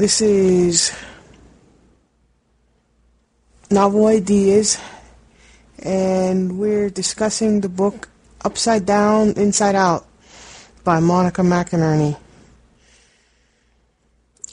This 0.00 0.22
is 0.22 0.96
Novel 3.70 4.06
Ideas, 4.06 4.78
and 5.82 6.58
we're 6.58 6.88
discussing 6.88 7.60
the 7.60 7.68
book 7.68 8.08
Upside 8.42 8.86
Down, 8.86 9.34
Inside 9.36 9.74
Out 9.74 10.06
by 10.84 11.00
Monica 11.00 11.42
McInerney. 11.42 12.16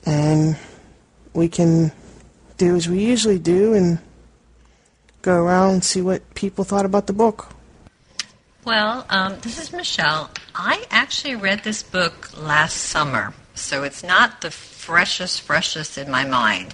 And 0.05 0.57
we 1.33 1.47
can 1.47 1.93
do 2.57 2.75
as 2.75 2.89
we 2.89 2.99
usually 2.99 3.39
do 3.39 3.73
and 3.73 3.99
go 5.21 5.33
around 5.33 5.75
and 5.75 5.83
see 5.85 6.01
what 6.01 6.33
people 6.33 6.65
thought 6.65 6.83
about 6.83 7.07
the 7.07 7.13
book. 7.13 7.47
Well, 8.65 9.05
um, 9.09 9.39
this 9.39 9.57
is 9.57 9.71
Michelle. 9.71 10.29
I 10.53 10.83
actually 10.91 11.37
read 11.37 11.63
this 11.63 11.83
book 11.83 12.37
last 12.37 12.75
summer, 12.75 13.33
so 13.55 13.83
it's 13.83 14.03
not 14.03 14.41
the 14.41 14.51
freshest, 14.87 15.41
freshest 15.41 15.97
in 15.97 16.09
my 16.09 16.23
mind. 16.23 16.73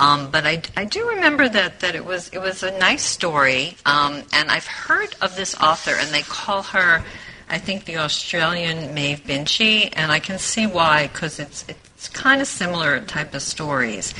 Um, 0.00 0.32
but 0.32 0.44
I, 0.44 0.62
I 0.76 0.84
do 0.84 1.10
remember 1.10 1.48
that, 1.48 1.78
that 1.78 1.94
it 1.94 2.04
was 2.04 2.28
it 2.30 2.40
was 2.40 2.64
a 2.64 2.76
nice 2.76 3.04
story, 3.04 3.76
um, 3.86 4.24
and 4.32 4.50
I've 4.50 4.66
heard 4.66 5.14
of 5.20 5.36
this 5.36 5.54
author, 5.62 5.94
and 5.94 6.08
they 6.12 6.22
call 6.22 6.62
her, 6.74 7.04
I 7.48 7.58
think, 7.58 7.84
the 7.84 7.98
Australian 7.98 8.94
Maeve 8.94 9.22
Binchy, 9.22 9.92
and 9.92 10.10
I 10.10 10.18
can 10.18 10.40
see 10.40 10.66
why 10.66 11.06
because 11.06 11.38
it's 11.38 11.64
it's 11.68 12.08
kind 12.08 12.40
of 12.40 12.48
similar 12.48 13.00
type 13.02 13.32
of 13.32 13.42
stories. 13.42 14.12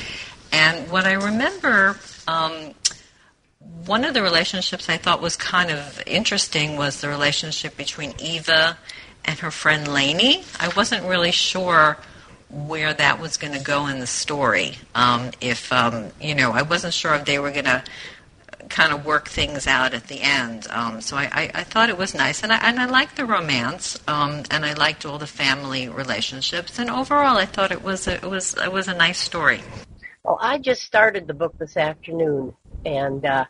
And 0.53 0.89
what 0.89 1.05
I 1.05 1.15
remember, 1.15 1.99
um, 2.29 2.75
one 3.85 4.05
of 4.05 4.15
the 4.15 4.23
relationships 4.23 4.89
I 4.89 4.99
thought 4.99 5.21
was 5.21 5.35
kind 5.35 5.73
of 5.73 6.01
interesting 6.07 6.77
was 6.77 7.01
the 7.01 7.09
relationship 7.09 7.77
between 7.77 8.15
Eva 8.21 8.79
and 9.25 9.37
her 9.41 9.51
friend 9.51 9.89
Lainey. 9.89 10.45
I 10.61 10.69
wasn't 10.77 11.03
really 11.07 11.33
sure 11.33 11.99
where 12.53 12.93
that 12.93 13.19
was 13.21 13.37
going 13.37 13.55
to 13.55 13.63
go 13.63 13.87
in 13.87 13.99
the 13.99 14.07
story. 14.07 14.77
Um, 14.95 15.31
if 15.41 15.73
um, 15.73 16.11
you 16.21 16.35
know, 16.35 16.53
I 16.53 16.63
wasn't 16.63 16.95
sure 16.95 17.15
if 17.15 17.25
they 17.25 17.39
were 17.39 17.51
going 17.51 17.65
to 17.65 17.83
kind 18.69 18.93
of 18.93 19.05
work 19.05 19.29
things 19.29 19.67
out 19.67 19.93
at 19.95 20.07
the 20.07 20.21
end. 20.21 20.67
Um, 20.71 21.01
so 21.01 21.17
I, 21.17 21.25
I, 21.25 21.51
I, 21.55 21.65
thought 21.65 21.89
it 21.89 21.99
was 21.99 22.15
nice, 22.15 22.43
and 22.43 22.53
I, 22.53 22.57
and 22.57 22.79
I 22.79 22.87
liked 22.87 23.17
the 23.17 23.27
romance, 23.27 23.99
um, 24.09 24.45
and 24.51 24.65
I 24.65 24.73
liked 24.73 25.05
all 25.05 25.19
the 25.19 25.27
family 25.27 25.89
relationships, 25.89 26.79
and 26.79 26.89
overall, 26.89 27.37
I 27.37 27.45
thought 27.45 27.71
it 27.71 27.83
was 27.83 28.07
a, 28.07 28.15
it 28.15 28.31
was 28.31 28.55
it 28.55 28.73
was 28.73 28.89
a 28.89 28.95
nice 28.95 29.19
story. 29.19 29.61
Well, 30.25 30.39
I 30.41 30.59
just 30.59 30.83
started 30.83 31.27
the 31.27 31.35
book 31.35 31.59
this 31.59 31.77
afternoon, 31.77 32.55
and 32.87 33.25
uh, 33.27 33.45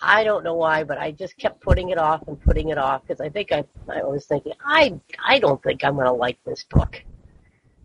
I 0.00 0.24
don't 0.24 0.42
know 0.42 0.54
why, 0.54 0.82
but 0.82 0.98
I 0.98 1.12
just 1.12 1.36
kept 1.36 1.60
putting 1.60 1.90
it 1.90 1.98
off 1.98 2.26
and 2.26 2.40
putting 2.42 2.70
it 2.70 2.78
off 2.78 3.02
because 3.02 3.20
I 3.20 3.28
think 3.28 3.52
I 3.52 3.64
I 3.88 4.02
was 4.02 4.26
thinking 4.26 4.52
I 4.64 4.98
I 5.24 5.38
don't 5.38 5.62
think 5.62 5.84
I'm 5.84 5.94
going 5.94 6.06
to 6.06 6.12
like 6.12 6.38
this 6.44 6.64
book 6.64 7.02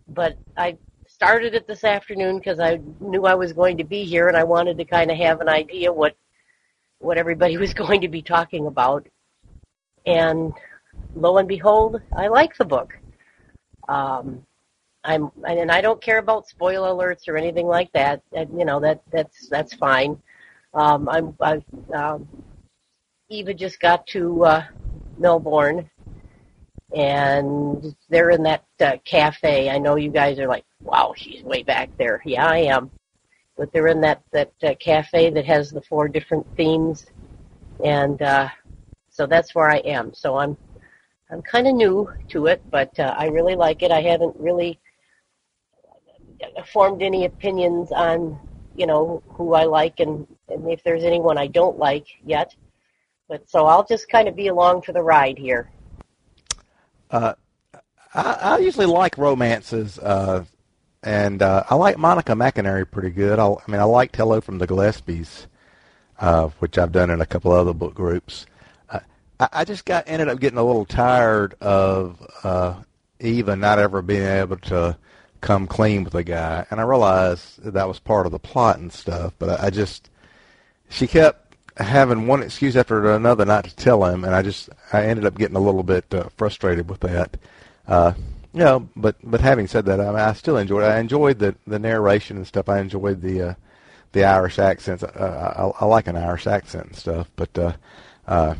but 0.08 0.36
I 0.56 0.76
started 1.06 1.54
it 1.54 1.66
this 1.66 1.84
afternoon 1.84 2.38
because 2.38 2.60
I 2.60 2.80
knew 3.00 3.24
I 3.24 3.34
was 3.34 3.52
going 3.52 3.76
to 3.78 3.84
be 3.84 4.04
here 4.04 4.28
and 4.28 4.36
I 4.36 4.44
wanted 4.44 4.78
to 4.78 4.84
kind 4.84 5.10
of 5.10 5.16
have 5.16 5.40
an 5.40 5.48
idea 5.48 5.92
what 5.92 6.16
what 7.00 7.18
everybody 7.18 7.56
was 7.64 7.74
going 7.74 8.00
to 8.00 8.08
be 8.08 8.22
talking 8.22 8.66
about. 8.66 9.06
And 10.06 10.52
lo 11.14 11.38
and 11.38 11.48
behold, 11.48 12.00
I 12.16 12.28
like 12.28 12.56
the 12.56 12.64
book. 12.64 12.98
Um, 13.88 14.44
I'm 15.04 15.30
and 15.46 15.70
I 15.70 15.80
don't 15.80 16.02
care 16.02 16.18
about 16.18 16.48
spoiler 16.48 16.88
alerts 16.88 17.28
or 17.28 17.36
anything 17.36 17.66
like 17.66 17.90
that. 17.92 18.22
you 18.34 18.64
know 18.64 18.80
that 18.80 19.02
that's 19.12 19.48
that's 19.48 19.74
fine. 19.74 20.20
Um, 20.74 21.08
I'm 21.08 21.34
I, 21.40 21.62
um, 21.94 22.28
Eva 23.30 23.54
just 23.54 23.80
got 23.80 24.06
to 24.08 24.44
uh, 24.44 24.64
Melbourne 25.18 25.88
and 26.94 27.94
they're 28.08 28.30
in 28.30 28.42
that 28.44 28.64
uh, 28.80 28.96
cafe. 29.04 29.70
I 29.70 29.78
know 29.78 29.96
you 29.96 30.10
guys 30.10 30.38
are 30.38 30.48
like, 30.48 30.64
"Wow, 30.80 31.14
she's 31.16 31.42
way 31.42 31.62
back 31.62 31.90
there." 31.98 32.22
Yeah, 32.24 32.46
I 32.46 32.58
am. 32.58 32.90
But 33.56 33.72
they're 33.72 33.88
in 33.88 34.00
that 34.02 34.22
that 34.32 34.52
uh, 34.62 34.74
cafe 34.80 35.30
that 35.30 35.44
has 35.44 35.70
the 35.70 35.82
four 35.82 36.08
different 36.08 36.46
themes, 36.56 37.06
and 37.84 38.20
uh, 38.22 38.48
so 39.10 39.26
that's 39.26 39.54
where 39.54 39.70
I 39.70 39.78
am. 39.78 40.14
So 40.14 40.36
I'm 40.36 40.56
I'm 41.30 41.42
kind 41.42 41.66
of 41.66 41.74
new 41.74 42.10
to 42.28 42.46
it, 42.46 42.62
but 42.70 42.98
uh, 42.98 43.14
I 43.18 43.26
really 43.26 43.54
like 43.54 43.82
it. 43.82 43.90
I 43.90 44.00
haven't 44.00 44.36
really 44.38 44.80
formed 46.72 47.02
any 47.02 47.24
opinions 47.24 47.90
on 47.92 48.38
you 48.76 48.86
know 48.86 49.22
who 49.30 49.54
I 49.54 49.64
like 49.64 49.98
and, 50.00 50.26
and 50.48 50.70
if 50.70 50.82
there's 50.84 51.04
anyone 51.04 51.36
I 51.36 51.48
don't 51.48 51.78
like 51.78 52.06
yet. 52.24 52.54
But 53.28 53.48
so 53.50 53.66
I'll 53.66 53.84
just 53.84 54.08
kind 54.08 54.28
of 54.28 54.36
be 54.36 54.48
along 54.48 54.82
for 54.82 54.92
the 54.92 55.02
ride 55.02 55.36
here. 55.36 55.70
Uh, 57.10 57.34
I, 58.14 58.32
I 58.40 58.58
usually 58.58 58.86
like 58.86 59.18
romances, 59.18 59.98
uh, 59.98 60.44
and 61.02 61.42
uh, 61.42 61.64
I 61.68 61.74
like 61.74 61.98
Monica 61.98 62.32
McInerney 62.32 62.90
pretty 62.90 63.10
good. 63.10 63.38
I, 63.38 63.46
I 63.46 63.70
mean, 63.70 63.80
I 63.80 63.84
liked 63.84 64.16
Hello 64.16 64.40
from 64.40 64.58
the 64.58 64.66
Gillespies, 64.66 65.46
uh, 66.18 66.48
which 66.58 66.78
I've 66.78 66.92
done 66.92 67.10
in 67.10 67.20
a 67.20 67.26
couple 67.26 67.52
other 67.52 67.74
book 67.74 67.94
groups. 67.94 68.46
Uh, 68.90 69.00
I, 69.40 69.48
I 69.52 69.64
just 69.64 69.84
got 69.84 70.04
ended 70.06 70.28
up 70.28 70.40
getting 70.40 70.58
a 70.58 70.64
little 70.64 70.84
tired 70.84 71.54
of 71.60 72.20
uh, 72.42 72.74
Eva 73.20 73.56
not 73.56 73.78
ever 73.78 74.02
being 74.02 74.24
able 74.24 74.56
to 74.58 74.96
come 75.40 75.66
clean 75.66 76.04
with 76.04 76.14
a 76.14 76.24
guy, 76.24 76.66
and 76.70 76.80
I 76.80 76.84
realized 76.84 77.62
that, 77.62 77.74
that 77.74 77.88
was 77.88 78.00
part 78.00 78.26
of 78.26 78.32
the 78.32 78.38
plot 78.38 78.78
and 78.78 78.92
stuff. 78.92 79.34
But 79.38 79.60
I, 79.60 79.66
I 79.66 79.70
just 79.70 80.10
she 80.88 81.06
kept 81.06 81.47
having 81.78 82.26
one 82.26 82.42
excuse 82.42 82.76
after 82.76 83.12
another 83.12 83.44
not 83.44 83.64
to 83.64 83.76
tell 83.76 84.04
him, 84.04 84.24
and 84.24 84.34
I 84.34 84.42
just 84.42 84.68
I 84.92 85.04
ended 85.04 85.24
up 85.24 85.38
getting 85.38 85.56
a 85.56 85.60
little 85.60 85.82
bit 85.82 86.12
uh, 86.12 86.28
frustrated 86.36 86.88
with 86.88 87.00
that. 87.00 87.36
Uh, 87.86 88.12
you 88.52 88.60
know, 88.60 88.88
but 88.96 89.16
but 89.22 89.40
having 89.40 89.66
said 89.66 89.86
that, 89.86 90.00
I, 90.00 90.06
mean, 90.06 90.16
I 90.16 90.32
still 90.32 90.56
enjoyed. 90.56 90.84
It. 90.84 90.88
I 90.88 90.98
enjoyed 90.98 91.38
the 91.38 91.54
the 91.66 91.78
narration 91.78 92.36
and 92.36 92.46
stuff. 92.46 92.68
I 92.68 92.80
enjoyed 92.80 93.22
the 93.22 93.42
uh, 93.42 93.54
the 94.12 94.24
Irish 94.24 94.58
accents. 94.58 95.02
Uh, 95.02 95.72
I, 95.78 95.84
I 95.84 95.86
like 95.86 96.06
an 96.06 96.16
Irish 96.16 96.46
accent 96.46 96.86
and 96.86 96.96
stuff, 96.96 97.30
but 97.36 97.56
uh, 97.58 97.72
uh, 98.26 98.54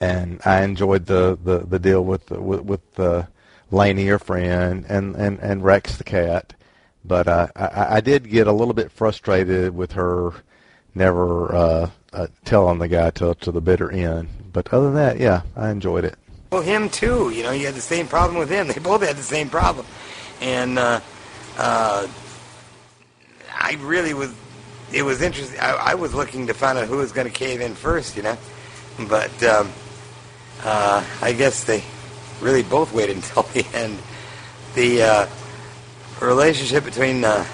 and 0.00 0.40
I 0.44 0.62
enjoyed 0.62 1.06
the, 1.06 1.38
the, 1.42 1.60
the 1.60 1.78
deal 1.78 2.04
with 2.04 2.30
with, 2.30 2.60
with 2.62 3.00
uh, 3.00 3.24
Lainey, 3.70 4.06
her 4.06 4.18
friend, 4.18 4.84
and, 4.88 5.14
and, 5.14 5.38
and 5.40 5.64
Rex 5.64 5.96
the 5.96 6.04
cat. 6.04 6.54
But 7.04 7.28
uh, 7.28 7.48
I, 7.54 7.96
I 7.96 8.00
did 8.00 8.28
get 8.28 8.46
a 8.46 8.52
little 8.52 8.74
bit 8.74 8.90
frustrated 8.90 9.74
with 9.74 9.92
her 9.92 10.32
never 10.94 11.54
uh, 11.54 11.90
uh, 12.12 12.26
telling 12.44 12.78
the 12.78 12.88
guy 12.88 13.10
till 13.10 13.34
to 13.34 13.52
the 13.52 13.60
bitter 13.60 13.90
end. 13.90 14.28
But 14.52 14.72
other 14.72 14.86
than 14.86 14.94
that, 14.94 15.18
yeah, 15.18 15.42
I 15.56 15.70
enjoyed 15.70 16.04
it. 16.04 16.16
Well, 16.50 16.62
him 16.62 16.88
too. 16.88 17.30
You 17.30 17.42
know, 17.42 17.52
you 17.52 17.66
had 17.66 17.74
the 17.74 17.80
same 17.80 18.06
problem 18.08 18.38
with 18.38 18.50
him. 18.50 18.68
They 18.68 18.78
both 18.82 19.02
had 19.02 19.16
the 19.16 19.22
same 19.22 19.50
problem, 19.50 19.86
and 20.40 20.78
uh, 20.78 21.00
uh, 21.58 22.08
I 23.54 23.76
really 23.80 24.14
was. 24.14 24.34
It 24.92 25.02
was 25.02 25.20
interesting. 25.20 25.60
I, 25.60 25.90
I 25.90 25.94
was 25.94 26.14
looking 26.14 26.46
to 26.46 26.54
find 26.54 26.78
out 26.78 26.88
who 26.88 26.96
was 26.96 27.12
going 27.12 27.26
to 27.26 27.32
cave 27.32 27.60
in 27.60 27.74
first. 27.74 28.16
You 28.16 28.22
know, 28.22 28.38
but 29.08 29.42
um, 29.42 29.70
uh, 30.62 31.04
I 31.20 31.32
guess 31.32 31.64
they 31.64 31.84
really 32.40 32.62
both 32.62 32.92
waited 32.92 33.16
until 33.16 33.42
the 33.42 33.66
end. 33.74 33.98
The 34.74 35.02
uh, 35.02 35.26
relationship 36.20 36.84
between 36.84 37.24
uh, 37.24 37.44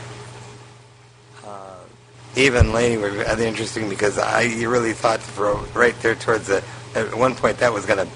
Eva 2.37 2.59
and 2.59 2.73
Lainey 2.73 2.97
were 2.97 3.11
rather 3.11 3.45
interesting 3.45 3.89
because 3.89 4.19
I 4.19 4.45
really 4.65 4.93
thought 4.93 5.21
for 5.21 5.55
right 5.79 5.95
there 6.01 6.15
towards 6.15 6.49
the 6.49 6.65
at 6.95 7.17
one 7.17 7.35
point 7.35 7.59
that 7.59 7.73
was 7.73 7.87
going 7.87 8.05
to 8.05 8.13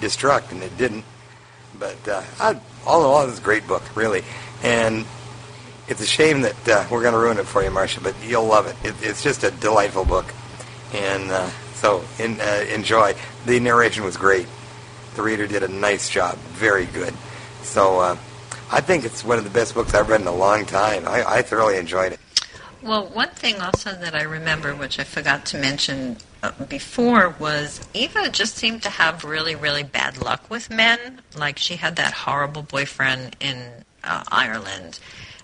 destruct 0.00 0.52
and 0.52 0.62
it 0.62 0.76
didn't. 0.76 1.04
But 1.78 2.08
uh, 2.08 2.22
I, 2.40 2.60
all 2.86 3.00
in 3.00 3.06
all, 3.06 3.22
it 3.22 3.26
was 3.26 3.38
a 3.38 3.42
great 3.42 3.66
book, 3.66 3.82
really, 3.96 4.22
and 4.62 5.04
it's 5.88 6.00
a 6.00 6.06
shame 6.06 6.42
that 6.42 6.68
uh, 6.68 6.86
we're 6.90 7.02
going 7.02 7.12
to 7.12 7.18
ruin 7.18 7.38
it 7.38 7.46
for 7.46 7.62
you, 7.62 7.70
Marcia. 7.70 8.00
But 8.00 8.14
you'll 8.24 8.46
love 8.46 8.66
it. 8.66 8.76
it 8.88 8.94
it's 9.02 9.22
just 9.22 9.44
a 9.44 9.50
delightful 9.50 10.04
book, 10.04 10.26
and 10.94 11.30
uh, 11.30 11.50
so 11.74 12.02
in, 12.18 12.40
uh, 12.40 12.64
enjoy. 12.72 13.14
The 13.44 13.60
narration 13.60 14.04
was 14.04 14.16
great. 14.16 14.46
The 15.16 15.22
reader 15.22 15.46
did 15.46 15.62
a 15.62 15.68
nice 15.68 16.08
job, 16.08 16.36
very 16.36 16.86
good. 16.86 17.14
So 17.62 18.00
uh, 18.00 18.16
I 18.70 18.80
think 18.80 19.04
it's 19.04 19.24
one 19.24 19.38
of 19.38 19.44
the 19.44 19.50
best 19.50 19.74
books 19.74 19.94
I've 19.94 20.08
read 20.08 20.20
in 20.20 20.26
a 20.26 20.34
long 20.34 20.66
time. 20.66 21.06
I, 21.06 21.24
I 21.24 21.42
thoroughly 21.42 21.76
enjoyed 21.76 22.12
it. 22.12 22.20
Well, 22.86 23.06
one 23.06 23.30
thing 23.30 23.60
also 23.60 23.90
that 23.94 24.14
I 24.14 24.22
remember, 24.22 24.72
which 24.72 25.00
I 25.00 25.04
forgot 25.04 25.44
to 25.46 25.58
mention 25.58 26.18
uh, 26.40 26.52
before, 26.68 27.34
was 27.40 27.80
Eva 27.92 28.30
just 28.30 28.54
seemed 28.54 28.84
to 28.84 28.90
have 28.90 29.24
really, 29.24 29.56
really 29.56 29.82
bad 29.82 30.22
luck 30.22 30.48
with 30.48 30.70
men. 30.70 31.20
Like 31.36 31.58
she 31.58 31.76
had 31.76 31.96
that 31.96 32.12
horrible 32.12 32.62
boyfriend 32.62 33.34
in 33.40 33.84
uh, 34.04 34.22
Ireland, 34.28 35.00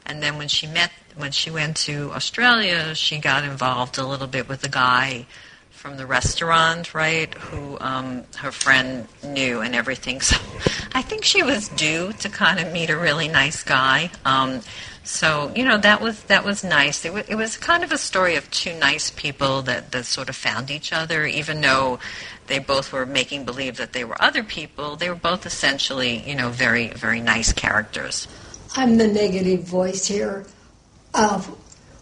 and 0.06 0.22
then 0.22 0.38
when 0.38 0.46
she 0.46 0.68
met, 0.68 0.92
when 1.16 1.32
she 1.32 1.50
went 1.50 1.78
to 1.78 2.12
Australia, 2.12 2.94
she 2.94 3.18
got 3.18 3.42
involved 3.42 3.98
a 3.98 4.06
little 4.06 4.28
bit 4.28 4.48
with 4.48 4.62
a 4.62 4.68
guy 4.68 5.26
from 5.70 5.96
the 5.96 6.06
restaurant, 6.06 6.94
right? 6.94 7.34
Who 7.34 7.76
um, 7.80 8.22
her 8.36 8.52
friend 8.52 9.08
knew 9.24 9.62
and 9.62 9.74
everything. 9.74 10.20
So 10.32 10.36
I 10.94 11.02
think 11.02 11.24
she 11.24 11.42
was 11.42 11.68
due 11.70 12.12
to 12.20 12.28
kind 12.28 12.60
of 12.60 12.70
meet 12.70 12.90
a 12.90 12.96
really 12.96 13.26
nice 13.26 13.62
guy. 13.62 14.10
Um, 14.26 14.60
so 15.04 15.52
you 15.56 15.64
know 15.64 15.78
that 15.78 16.00
was 16.00 16.22
that 16.24 16.44
was 16.44 16.62
nice. 16.62 17.04
It, 17.04 17.08
w- 17.08 17.24
it 17.28 17.34
was 17.34 17.56
kind 17.56 17.82
of 17.82 17.90
a 17.90 17.98
story 17.98 18.36
of 18.36 18.50
two 18.50 18.74
nice 18.78 19.10
people 19.10 19.62
that, 19.62 19.90
that 19.92 20.04
sort 20.04 20.28
of 20.28 20.36
found 20.36 20.70
each 20.70 20.92
other, 20.92 21.26
even 21.26 21.60
though 21.60 21.98
they 22.46 22.58
both 22.60 22.92
were 22.92 23.04
making 23.04 23.44
believe 23.44 23.76
that 23.78 23.92
they 23.92 24.04
were 24.04 24.20
other 24.22 24.44
people. 24.44 24.96
They 24.96 25.08
were 25.08 25.16
both 25.16 25.44
essentially 25.44 26.28
you 26.28 26.36
know 26.36 26.50
very 26.50 26.88
very 26.88 27.20
nice 27.20 27.52
characters. 27.52 28.28
I'm 28.76 28.96
the 28.96 29.08
negative 29.08 29.64
voice 29.64 30.06
here, 30.06 30.46
uh, 31.14 31.42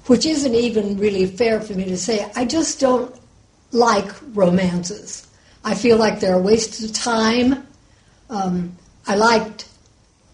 which 0.07 0.27
isn't 0.27 0.55
even 0.55 0.99
really 0.99 1.27
fair 1.27 1.61
for 1.61 1.73
me 1.73 1.85
to 1.85 1.97
say. 1.97 2.31
I 2.37 2.45
just 2.45 2.81
don't 2.81 3.15
like 3.73 4.13
romances. 4.35 5.27
I 5.65 5.75
feel 5.75 5.97
like 5.97 6.21
they're 6.21 6.39
a 6.39 6.43
waste 6.43 6.85
of 6.85 6.93
time. 6.93 7.67
Um, 8.29 8.77
I 9.07 9.17
liked 9.17 9.69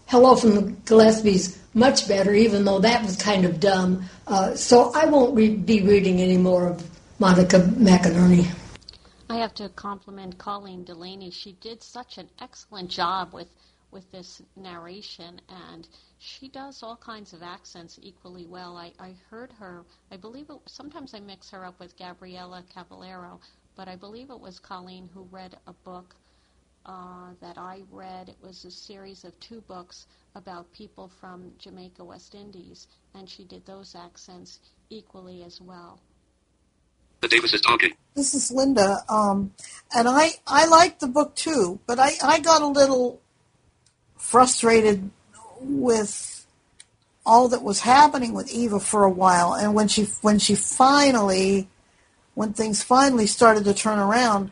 Hello 0.07 0.35
from 0.35 0.55
the 0.55 0.61
Gillespies 0.61 1.57
much 1.77 2.07
better, 2.07 2.33
even 2.33 2.65
though 2.65 2.79
that 2.79 3.03
was 3.03 3.15
kind 3.15 3.45
of 3.45 3.59
dumb. 3.59 4.03
Uh, 4.25 4.55
so 4.55 4.91
I 4.93 5.05
won't 5.05 5.35
re- 5.35 5.55
be 5.55 5.81
reading 5.81 6.19
any 6.19 6.37
more 6.37 6.67
of 6.67 6.83
Monica 7.19 7.59
McInerney. 7.59 8.51
I 9.29 9.37
have 9.37 9.53
to 9.55 9.69
compliment 9.69 10.37
Colleen 10.37 10.83
Delaney. 10.83 11.29
She 11.29 11.53
did 11.53 11.83
such 11.83 12.17
an 12.17 12.29
excellent 12.39 12.89
job 12.89 13.33
with 13.33 13.47
with 13.89 14.11
this 14.11 14.41
narration, 14.57 15.39
and 15.47 15.87
she 16.19 16.49
does 16.49 16.83
all 16.83 16.97
kinds 16.97 17.31
of 17.31 17.41
accents 17.41 17.97
equally 18.01 18.45
well. 18.45 18.75
I, 18.75 18.91
I 18.99 19.15
heard 19.29 19.53
her. 19.53 19.85
I 20.11 20.17
believe 20.17 20.49
it. 20.49 20.57
Sometimes 20.65 21.13
I 21.13 21.21
mix 21.21 21.49
her 21.51 21.63
up 21.63 21.79
with 21.79 21.97
Gabriella 21.97 22.63
Caballero, 22.73 23.39
but 23.77 23.87
I 23.87 23.95
believe 23.95 24.29
it 24.29 24.39
was 24.39 24.59
Colleen 24.59 25.09
who 25.13 25.23
read 25.31 25.55
a 25.67 25.73
book 25.73 26.15
uh, 26.85 27.31
that 27.41 27.57
I 27.57 27.81
read. 27.91 28.29
It 28.29 28.37
was 28.41 28.65
a 28.65 28.71
series 28.71 29.23
of 29.23 29.39
two 29.39 29.61
books 29.61 30.05
about 30.37 30.71
people 30.71 31.11
from 31.19 31.51
Jamaica, 31.57 32.03
West 32.05 32.35
Indies, 32.35 32.87
and 33.15 33.27
she 33.27 33.43
did 33.43 33.65
those 33.65 33.95
accents 33.95 34.59
equally 34.89 35.43
as 35.43 35.59
well. 35.59 35.99
The 37.21 37.27
Davis 37.27 37.53
is 37.53 37.61
talking. 37.61 37.93
This 38.15 38.35
is 38.35 38.51
Linda, 38.51 38.99
um, 39.09 39.51
and 39.95 40.07
I 40.07 40.29
I 40.45 40.67
liked 40.67 40.99
the 40.99 41.07
book 41.07 41.35
too, 41.35 41.79
but 41.87 41.99
I 41.99 42.11
I 42.23 42.39
got 42.39 42.61
a 42.61 42.67
little 42.67 43.19
frustrated 44.15 45.09
with 45.59 46.45
all 47.25 47.49
that 47.49 47.63
was 47.63 47.81
happening 47.81 48.33
with 48.33 48.51
Eva 48.51 48.79
for 48.79 49.03
a 49.03 49.09
while, 49.09 49.53
and 49.53 49.73
when 49.73 49.87
she 49.87 50.03
when 50.21 50.37
she 50.37 50.53
finally 50.53 51.67
when 52.35 52.53
things 52.53 52.83
finally 52.83 53.25
started 53.25 53.65
to 53.65 53.73
turn 53.73 53.97
around, 53.97 54.51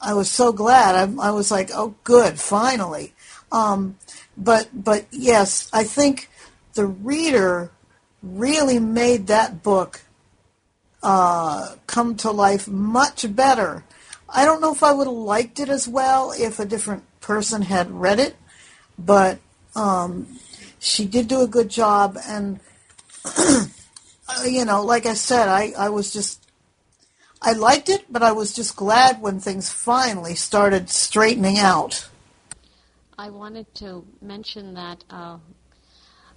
I 0.00 0.14
was 0.14 0.30
so 0.30 0.50
glad. 0.50 0.94
I, 0.94 1.28
I 1.28 1.30
was 1.30 1.50
like, 1.50 1.70
oh, 1.74 1.94
good, 2.04 2.40
finally. 2.40 3.12
Um, 3.52 3.98
but 4.36 4.68
but 4.72 5.06
yes, 5.10 5.68
I 5.72 5.84
think 5.84 6.30
the 6.74 6.86
reader 6.86 7.70
really 8.22 8.78
made 8.78 9.26
that 9.26 9.62
book 9.62 10.00
uh, 11.02 11.74
come 11.86 12.16
to 12.16 12.30
life 12.30 12.68
much 12.68 13.34
better. 13.34 13.84
I 14.28 14.44
don't 14.44 14.60
know 14.60 14.72
if 14.72 14.82
I 14.82 14.92
would 14.92 15.06
have 15.06 15.16
liked 15.16 15.60
it 15.60 15.68
as 15.68 15.86
well 15.86 16.32
if 16.32 16.58
a 16.58 16.64
different 16.64 17.04
person 17.20 17.62
had 17.62 17.90
read 17.90 18.18
it, 18.18 18.36
but 18.98 19.38
um, 19.74 20.38
she 20.78 21.04
did 21.06 21.28
do 21.28 21.42
a 21.42 21.46
good 21.46 21.68
job. 21.68 22.18
And 22.26 22.60
you 24.46 24.64
know, 24.64 24.84
like 24.84 25.06
I 25.06 25.14
said, 25.14 25.48
I, 25.48 25.72
I 25.76 25.88
was 25.90 26.12
just 26.12 26.42
I 27.42 27.52
liked 27.52 27.88
it, 27.88 28.04
but 28.08 28.22
I 28.22 28.32
was 28.32 28.54
just 28.54 28.76
glad 28.76 29.20
when 29.20 29.40
things 29.40 29.70
finally 29.70 30.36
started 30.36 30.88
straightening 30.88 31.58
out. 31.58 32.08
I 33.18 33.30
wanted 33.30 33.72
to 33.76 34.04
mention 34.20 34.74
that 34.74 35.04
uh, 35.10 35.38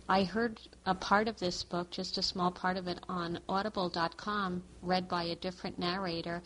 I 0.08 0.24
heard 0.24 0.60
a 0.86 0.94
part 0.94 1.28
of 1.28 1.40
this 1.40 1.64
book, 1.64 1.90
just 1.90 2.18
a 2.18 2.22
small 2.22 2.52
part 2.52 2.78
of 2.78 2.88
it, 2.88 3.00
on 3.10 3.40
audible.com, 3.50 4.64
read 4.82 5.08
by 5.08 5.24
a 5.24 5.36
different 5.36 5.80
narrator. 5.80 6.44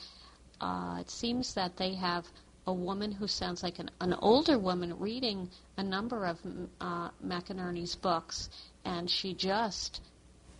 Uh, 0.61 0.97
it 0.99 1.09
seems 1.09 1.53
that 1.55 1.77
they 1.77 1.95
have 1.95 2.25
a 2.67 2.73
woman 2.73 3.11
who 3.11 3.27
sounds 3.27 3.63
like 3.63 3.79
an, 3.79 3.89
an 3.99 4.13
older 4.13 4.57
woman 4.59 4.97
reading 4.99 5.49
a 5.77 5.83
number 5.83 6.25
of 6.25 6.37
uh, 6.79 7.09
McInerney's 7.25 7.95
books, 7.95 8.49
and 8.85 9.09
she 9.09 9.33
just 9.33 10.01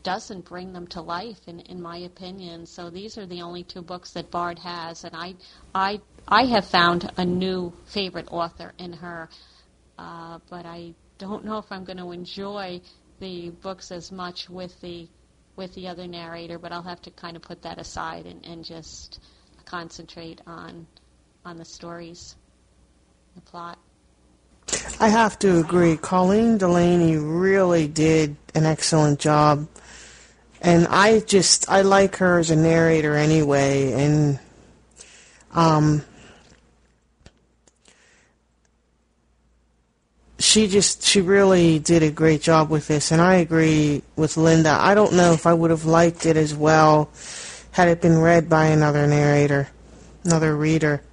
doesn't 0.03 0.45
bring 0.45 0.73
them 0.73 0.87
to 0.87 1.01
life, 1.01 1.47
in, 1.47 1.59
in 1.61 1.81
my 1.81 1.97
opinion. 1.97 2.65
So 2.65 2.89
these 2.89 3.17
are 3.17 3.25
the 3.25 3.41
only 3.41 3.63
two 3.63 3.81
books 3.81 4.11
that 4.13 4.31
Bard 4.31 4.59
has, 4.59 5.03
and 5.03 5.15
I, 5.15 5.35
I, 5.75 6.01
I 6.27 6.45
have 6.45 6.65
found 6.65 7.11
a 7.17 7.25
new 7.25 7.73
favorite 7.85 8.27
author 8.31 8.73
in 8.77 8.93
her, 8.93 9.29
uh, 9.99 10.39
but 10.49 10.65
I 10.65 10.93
don't 11.17 11.43
know 11.43 11.57
if 11.57 11.65
I'm 11.71 11.83
going 11.83 11.97
to 11.97 12.11
enjoy 12.11 12.79
the 13.19 13.49
books 13.49 13.91
as 13.91 14.11
much 14.11 14.49
with 14.49 14.79
the 14.79 15.07
with 15.57 15.75
the 15.75 15.89
other 15.89 16.07
narrator, 16.07 16.57
but 16.57 16.71
I'll 16.71 16.81
have 16.83 17.01
to 17.01 17.11
kind 17.11 17.35
of 17.35 17.41
put 17.41 17.61
that 17.63 17.77
aside 17.79 18.25
and, 18.25 18.45
and 18.45 18.63
just 18.63 19.19
concentrate 19.65 20.39
on 20.47 20.87
on 21.43 21.57
the 21.57 21.65
stories, 21.65 22.37
the 23.35 23.41
plot. 23.41 23.77
I 25.01 25.09
have 25.09 25.37
to 25.39 25.59
agree. 25.59 25.97
Colleen 25.97 26.57
Delaney 26.57 27.17
really 27.17 27.87
did 27.87 28.37
an 28.55 28.65
excellent 28.65 29.19
job. 29.19 29.67
And 30.61 30.87
I 30.87 31.19
just 31.19 31.69
I 31.69 31.81
like 31.81 32.17
her 32.17 32.39
as 32.39 32.51
a 32.51 32.55
narrator 32.55 33.15
anyway 33.15 33.91
and 33.91 34.39
um 35.51 36.05
she 40.49 40.67
just 40.67 41.03
she 41.03 41.21
really 41.21 41.77
did 41.77 42.01
a 42.01 42.09
great 42.09 42.41
job 42.41 42.71
with 42.71 42.87
this 42.87 43.11
and 43.11 43.21
I 43.21 43.35
agree 43.35 44.01
with 44.15 44.35
Linda. 44.35 44.75
I 44.81 44.95
don't 44.95 45.13
know 45.13 45.31
if 45.33 45.45
I 45.45 45.53
would 45.53 45.69
have 45.69 45.85
liked 45.85 46.25
it 46.25 46.35
as 46.37 46.55
well 46.55 47.11
had 47.69 47.87
it 47.87 48.01
been 48.01 48.17
read 48.17 48.49
by 48.49 48.65
another 48.65 49.05
narrator, 49.05 49.69
another 50.23 50.55
reader. 50.55 51.03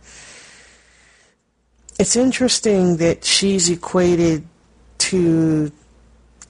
It's 2.00 2.16
interesting 2.16 2.96
that 2.96 3.26
she's 3.26 3.68
equated 3.68 4.46
to 5.10 5.70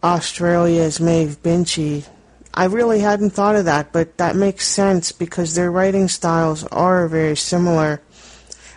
Australia's 0.04 1.00
Maeve 1.00 1.42
Binchy. 1.42 2.06
I 2.54 2.66
really 2.66 3.00
hadn't 3.00 3.30
thought 3.30 3.56
of 3.56 3.64
that, 3.64 3.92
but 3.92 4.16
that 4.18 4.36
makes 4.36 4.64
sense 4.64 5.10
because 5.10 5.56
their 5.56 5.72
writing 5.72 6.06
styles 6.06 6.62
are 6.68 7.08
very 7.08 7.36
similar. 7.36 8.00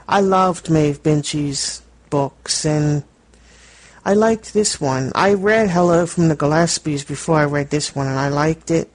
I 0.07 0.21
loved 0.21 0.71
Maeve 0.71 1.03
Binchy's 1.03 1.83
books 2.09 2.65
and 2.65 3.03
I 4.05 4.13
liked 4.13 4.53
this 4.53 4.79
one. 4.79 5.11
I 5.13 5.33
read 5.33 5.69
Hello 5.69 6.05
from 6.05 6.29
the 6.29 6.35
Gillespies 6.35 7.05
before 7.05 7.37
I 7.37 7.45
read 7.45 7.69
this 7.69 7.93
one, 7.93 8.07
and 8.07 8.17
I 8.17 8.29
liked 8.29 8.71
it. 8.71 8.89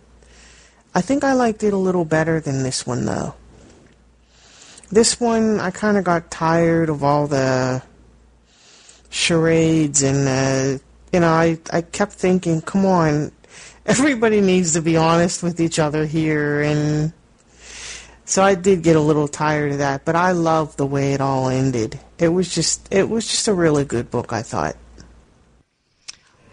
I 0.95 1.03
think 1.03 1.25
I 1.25 1.35
liked 1.35 1.63
it 1.63 1.75
a 1.75 1.79
little 1.79 2.05
better 2.05 2.41
than 2.41 2.63
this 2.63 2.87
one, 2.87 3.05
though. 3.05 3.35
This 4.91 5.21
one, 5.21 5.61
I 5.61 5.71
kind 5.71 5.97
of 5.97 6.05
got 6.05 6.31
tired 6.31 6.89
of 6.89 7.05
all 7.05 7.27
the 7.27 7.83
charades, 9.11 10.03
and, 10.03 10.29
uh, 10.29 10.83
you 11.13 11.21
know, 11.21 11.33
I, 11.33 11.59
I 11.71 11.83
kept 11.83 12.13
thinking, 12.13 12.63
come 12.63 12.87
on, 12.87 13.31
everybody 13.87 14.41
needs 14.41 14.73
to 14.73 14.83
be 14.83 14.97
honest 14.97 15.43
with 15.43 15.61
each 15.61 15.79
other 15.79 16.07
here, 16.07 16.63
and 16.63 17.13
so 18.25 18.43
I 18.43 18.55
did 18.55 18.83
get 18.83 18.97
a 18.97 19.01
little 19.01 19.29
tired 19.29 19.73
of 19.73 19.79
that, 19.79 20.07
but 20.07 20.17
I 20.17 20.33
loved 20.33 20.79
the 20.79 20.87
way 20.87 21.13
it 21.13 21.21
all 21.21 21.49
ended. 21.49 22.01
It 22.19 22.29
was 22.29 22.55
just, 22.55 22.89
it 22.93 23.11
was 23.11 23.27
just 23.27 23.49
a 23.49 23.55
really 23.55 23.85
good 23.85 24.11
book, 24.11 24.33
I 24.33 24.41
thought. 24.41 24.77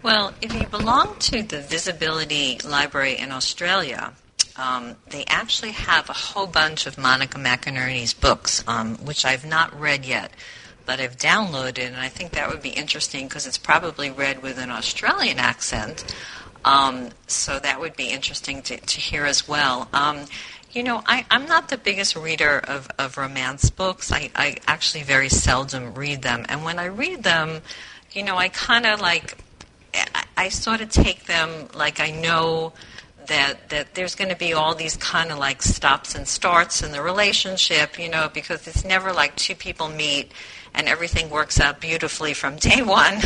Well, 0.02 0.34
if 0.42 0.52
you 0.52 0.66
belong 0.66 1.16
to 1.20 1.44
the 1.44 1.60
Visibility 1.60 2.58
Library 2.64 3.16
in 3.18 3.30
Australia, 3.30 4.12
um, 4.56 4.96
they 5.10 5.24
actually 5.28 5.70
have 5.70 6.10
a 6.10 6.12
whole 6.12 6.48
bunch 6.48 6.86
of 6.86 6.98
Monica 6.98 7.38
McInerney's 7.38 8.12
books, 8.12 8.64
um, 8.66 8.96
which 8.96 9.24
I've 9.24 9.46
not 9.46 9.78
read 9.78 10.04
yet, 10.04 10.32
but 10.86 10.98
I've 10.98 11.16
downloaded, 11.16 11.86
and 11.86 11.96
I 11.96 12.08
think 12.08 12.32
that 12.32 12.48
would 12.48 12.62
be 12.62 12.70
interesting 12.70 13.28
because 13.28 13.46
it's 13.46 13.58
probably 13.58 14.10
read 14.10 14.42
with 14.42 14.58
an 14.58 14.70
Australian 14.70 15.38
accent. 15.38 16.04
Um, 16.64 17.10
so 17.28 17.60
that 17.60 17.78
would 17.78 17.94
be 17.94 18.10
interesting 18.10 18.60
to, 18.62 18.78
to 18.78 19.00
hear 19.00 19.24
as 19.24 19.46
well. 19.46 19.88
Um, 19.92 20.24
you 20.72 20.82
know, 20.82 21.02
I, 21.06 21.26
I'm 21.30 21.46
not 21.46 21.68
the 21.68 21.78
biggest 21.78 22.16
reader 22.16 22.58
of, 22.58 22.88
of 22.98 23.16
romance 23.16 23.70
books. 23.70 24.10
I, 24.10 24.30
I 24.34 24.56
actually 24.66 25.04
very 25.04 25.28
seldom 25.28 25.94
read 25.94 26.22
them. 26.22 26.44
And 26.48 26.64
when 26.64 26.80
I 26.80 26.86
read 26.86 27.22
them, 27.22 27.60
you 28.12 28.24
know, 28.24 28.36
I 28.36 28.48
kind 28.48 28.84
of 28.86 29.00
like 29.00 29.36
I 30.36 30.48
sort 30.48 30.80
of 30.80 30.88
take 30.88 31.26
them 31.26 31.68
like 31.74 32.00
I 32.00 32.10
know 32.10 32.72
that 33.26 33.68
that 33.70 33.94
there's 33.94 34.14
going 34.14 34.30
to 34.30 34.36
be 34.36 34.52
all 34.52 34.74
these 34.74 34.96
kind 34.96 35.30
of 35.30 35.38
like 35.38 35.62
stops 35.62 36.14
and 36.14 36.26
starts 36.26 36.82
in 36.82 36.92
the 36.92 37.02
relationship, 37.02 37.98
you 37.98 38.08
know, 38.08 38.30
because 38.32 38.66
it's 38.66 38.84
never 38.84 39.12
like 39.12 39.36
two 39.36 39.54
people 39.54 39.88
meet 39.88 40.32
and 40.74 40.88
everything 40.88 41.28
works 41.28 41.60
out 41.60 41.80
beautifully 41.80 42.34
from 42.34 42.56
day 42.56 42.82
one. 43.00 43.20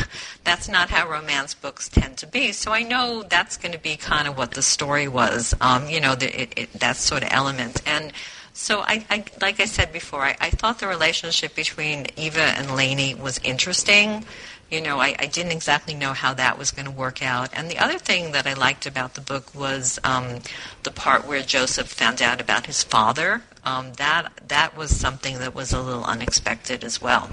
That's 0.44 0.68
not 0.68 0.90
how 0.90 1.08
romance 1.08 1.54
books 1.54 1.88
tend 1.88 2.18
to 2.18 2.26
be. 2.26 2.52
So 2.52 2.72
I 2.72 2.82
know 2.82 3.22
that's 3.22 3.56
going 3.56 3.72
to 3.72 3.78
be 3.78 3.96
kind 3.96 4.28
of 4.28 4.36
what 4.36 4.52
the 4.52 4.62
story 4.62 5.08
was, 5.08 5.54
um, 5.60 5.88
you 5.88 6.00
know, 6.00 6.14
the, 6.14 6.42
it, 6.42 6.52
it, 6.56 6.72
that 6.74 6.96
sort 6.96 7.22
of 7.22 7.28
element. 7.32 7.82
And 7.86 8.12
so 8.52 8.80
I, 8.80 9.04
I 9.10 9.24
like 9.40 9.60
I 9.60 9.66
said 9.66 9.92
before, 9.92 10.22
I, 10.22 10.36
I 10.40 10.50
thought 10.50 10.78
the 10.80 10.86
relationship 10.86 11.54
between 11.54 12.06
Eva 12.16 12.40
and 12.40 12.74
Lainey 12.74 13.14
was 13.14 13.38
interesting 13.44 14.24
you 14.70 14.80
know, 14.80 15.00
I, 15.00 15.14
I 15.18 15.26
didn't 15.26 15.52
exactly 15.52 15.94
know 15.94 16.12
how 16.12 16.34
that 16.34 16.58
was 16.58 16.70
going 16.70 16.86
to 16.86 16.90
work 16.92 17.22
out. 17.22 17.50
And 17.52 17.70
the 17.70 17.78
other 17.78 17.98
thing 17.98 18.32
that 18.32 18.46
I 18.46 18.54
liked 18.54 18.86
about 18.86 19.14
the 19.14 19.20
book 19.20 19.54
was 19.54 19.98
um, 20.02 20.40
the 20.82 20.90
part 20.90 21.26
where 21.26 21.42
Joseph 21.42 21.86
found 21.86 22.20
out 22.20 22.40
about 22.40 22.66
his 22.66 22.82
father. 22.82 23.42
Um, 23.64 23.92
that 23.94 24.32
that 24.48 24.76
was 24.76 24.94
something 24.94 25.38
that 25.38 25.54
was 25.54 25.72
a 25.72 25.80
little 25.80 26.04
unexpected 26.04 26.84
as 26.84 27.00
well. 27.02 27.30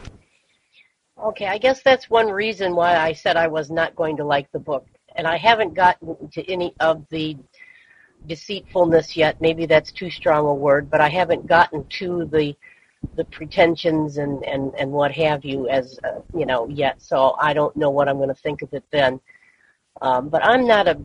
Okay, 1.21 1.47
I 1.47 1.57
guess 1.57 1.81
that's 1.83 2.09
one 2.09 2.29
reason 2.29 2.75
why 2.75 2.97
I 2.97 3.13
said 3.13 3.37
I 3.37 3.47
was 3.47 3.69
not 3.69 3.95
going 3.95 4.17
to 4.17 4.25
like 4.25 4.51
the 4.51 4.59
book. 4.59 4.85
and 5.15 5.27
I 5.27 5.37
haven't 5.37 5.75
gotten 5.75 6.29
to 6.31 6.51
any 6.51 6.73
of 6.79 7.05
the 7.09 7.37
deceitfulness 8.25 9.15
yet. 9.15 9.39
Maybe 9.41 9.65
that's 9.65 9.91
too 9.91 10.09
strong 10.09 10.45
a 10.45 10.53
word, 10.53 10.89
but 10.89 11.01
I 11.01 11.09
haven't 11.09 11.45
gotten 11.45 11.85
to 11.99 12.25
the 12.25 12.55
the 13.15 13.25
pretensions 13.25 14.17
and 14.17 14.43
and 14.43 14.73
and 14.75 14.91
what 14.91 15.11
have 15.11 15.45
you 15.45 15.67
as 15.69 15.99
uh, 16.03 16.19
you 16.35 16.45
know 16.45 16.67
yet. 16.67 17.01
So 17.01 17.35
I 17.39 17.53
don't 17.53 17.75
know 17.75 17.89
what 17.89 18.07
I'm 18.07 18.17
going 18.17 18.29
to 18.29 18.35
think 18.35 18.61
of 18.61 18.73
it 18.73 18.83
then. 18.91 19.19
Um, 20.01 20.29
but 20.29 20.43
I'm 20.45 20.65
not 20.65 20.87
a 20.87 20.97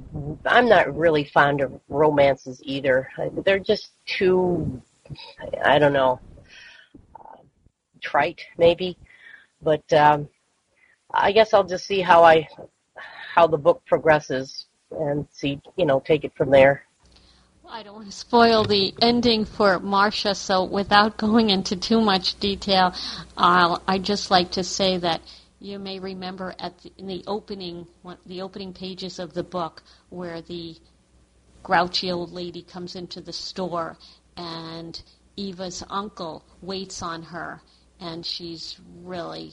I'm 0.47 0.69
not 0.69 0.97
really 0.97 1.25
fond 1.25 1.61
of 1.61 1.81
romances 1.89 2.61
either. 2.65 3.09
They're 3.45 3.59
just 3.59 3.91
too 4.07 4.81
I 5.65 5.79
don't 5.79 5.93
know 5.93 6.21
uh, 7.17 7.37
trite 8.01 8.43
maybe. 8.57 8.97
But 9.63 9.93
um, 9.93 10.29
I 11.13 11.33
guess 11.33 11.53
I'll 11.53 11.65
just 11.65 11.87
see 11.87 12.01
how 12.01 12.23
I 12.23 12.49
how 13.35 13.47
the 13.47 13.59
book 13.59 13.83
progresses 13.87 14.67
and 14.91 15.27
see 15.31 15.61
you 15.77 15.85
know 15.85 16.01
take 16.01 16.25
it 16.25 16.35
from 16.37 16.51
there. 16.51 16.88
I 17.71 17.83
don't 17.83 17.95
want 17.95 18.07
to 18.07 18.13
spoil 18.13 18.65
the 18.65 18.95
ending 19.03 19.45
for 19.45 19.79
Marcia, 19.79 20.35
so 20.35 20.65
without 20.65 21.19
going 21.19 21.51
into 21.51 21.77
too 21.77 22.01
much 22.01 22.39
detail, 22.41 22.95
I'll, 23.37 23.83
I'd 23.87 24.05
just 24.05 24.31
like 24.31 24.53
to 24.53 24.65
say 24.65 24.97
that 24.97 25.21
you 25.61 25.79
may 25.79 25.99
remember 25.99 26.55
at 26.59 26.79
the, 26.79 26.93
in 26.97 27.07
the 27.07 27.25
opening 27.27 27.87
the 28.25 28.43
opening 28.43 28.73
pages 28.73 29.19
of 29.19 29.35
the 29.35 29.43
book 29.43 29.83
where 30.09 30.41
the 30.41 30.77
grouchy 31.63 32.11
old 32.11 32.33
lady 32.33 32.63
comes 32.63 32.95
into 32.95 33.21
the 33.21 33.33
store 33.33 33.97
and 34.37 35.03
Eva's 35.37 35.85
uncle 35.91 36.45
waits 36.63 37.03
on 37.03 37.23
her 37.23 37.61
and 38.01 38.25
she's 38.25 38.79
really 39.03 39.53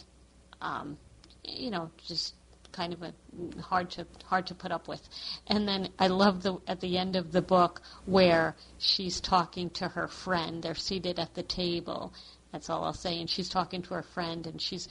um, 0.62 0.98
you 1.44 1.72
know 1.72 1.90
just 2.06 2.36
kind 2.76 2.94
of 2.94 3.02
a 3.02 3.14
hard 3.62 3.90
to 3.92 4.06
hard 4.26 4.48
to 4.48 4.56
put 4.56 4.72
up 4.72 4.88
with. 4.88 5.02
And 5.48 5.68
then 5.68 5.90
I 5.98 6.08
love 6.08 6.44
the 6.44 6.58
at 6.68 6.82
the 6.82 6.98
end 6.98 7.16
of 7.16 7.32
the 7.32 7.42
book 7.42 7.82
where 8.06 8.56
she's 8.78 9.22
talking 9.22 9.70
to 9.72 9.88
her 9.88 10.08
friend. 10.08 10.62
They're 10.62 10.76
seated 10.76 11.20
at 11.20 11.34
the 11.34 11.44
table. 11.44 12.14
That's 12.52 12.70
all 12.70 12.84
I'll 12.84 12.94
say. 12.94 13.20
And 13.20 13.30
she's 13.30 13.50
talking 13.50 13.82
to 13.84 13.94
her 13.94 14.04
friend, 14.04 14.46
and 14.46 14.62
she's 14.62 14.90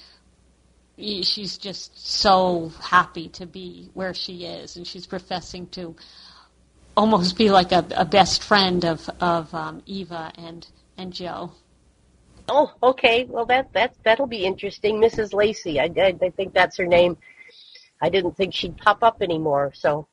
she's 0.97 1.59
just 1.59 2.07
so 2.07 2.73
happy 2.81 3.29
to 3.31 3.47
be 3.47 3.91
where 3.95 4.15
she 4.15 4.45
is, 4.45 4.77
and 4.77 4.87
she's 4.87 5.07
professing 5.07 5.67
to 5.69 5.95
almost 6.97 7.37
be 7.37 7.51
like 7.51 7.73
a, 7.73 7.85
a 7.97 8.05
best 8.05 8.43
friend 8.43 8.85
of 8.85 9.09
of 9.21 9.53
um, 9.55 9.83
Eva 9.87 10.33
and 10.37 10.67
and 10.97 11.13
Joe. 11.13 11.53
Oh, 12.49 12.73
okay. 12.83 13.25
Well, 13.25 13.47
that 13.47 13.73
that 13.73 13.95
that'll 14.05 14.27
be 14.27 14.45
interesting, 14.45 15.01
Mrs. 15.01 15.33
Lacey. 15.35 15.81
I, 15.81 15.91
I, 15.97 16.15
I 16.21 16.31
think 16.31 16.53
that's 16.53 16.77
her 16.77 16.87
name. 16.87 17.17
I 18.05 18.11
didn't 18.11 18.37
think 18.37 18.53
she'd 18.53 18.77
pop 18.77 19.03
up 19.03 19.23
anymore. 19.23 19.73
So, 19.75 20.07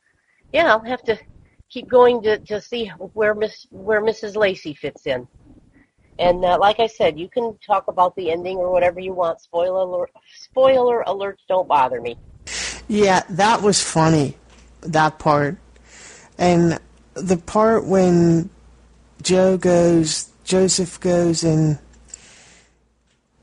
yeah, 0.53 0.67
I'll 0.71 0.83
have 0.86 1.03
to 1.03 1.19
keep 1.69 1.89
going 1.89 2.21
to 2.24 2.39
to 2.39 2.62
see 2.62 2.88
where 3.13 3.36
Miss 3.36 3.67
where 3.69 4.01
Mrs. 4.01 4.38
Lacey 4.38 4.74
fits 4.74 5.05
in. 5.05 5.27
And 6.17 6.45
uh, 6.45 6.57
like 6.57 6.79
I 6.79 6.88
said, 6.88 7.19
you 7.19 7.27
can 7.27 7.57
talk 7.65 7.88
about 7.89 8.15
the 8.15 8.31
ending 8.31 8.57
or 8.57 8.71
whatever 8.71 9.00
you 9.01 9.13
want. 9.13 9.41
Spoiler 9.41 9.81
alert, 9.81 10.12
spoiler 10.36 11.03
alerts 11.05 11.43
don't 11.50 11.67
bother 11.67 12.00
me. 12.00 12.15
Yeah, 12.88 13.24
that 13.29 13.62
was 13.62 13.81
funny, 13.81 14.38
that 14.81 15.19
part. 15.19 15.57
And 16.38 16.79
the 17.15 17.38
part 17.38 17.86
when 17.86 18.50
Joe 19.21 19.57
goes, 19.57 20.29
Joseph 20.45 21.00
goes 21.00 21.43
and 21.43 21.79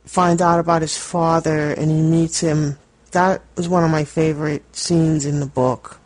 find 0.05 0.41
out 0.41 0.59
about 0.59 0.83
his 0.83 0.97
father 0.97 1.73
and 1.73 1.91
he 1.91 2.01
meets 2.01 2.41
him, 2.41 2.79
that 3.13 3.43
was 3.57 3.69
one 3.69 3.85
of 3.85 3.91
my 3.91 4.05
favorite 4.05 4.65
scenes 4.77 5.25
in 5.25 5.41
the 5.41 5.47
book. 5.47 5.99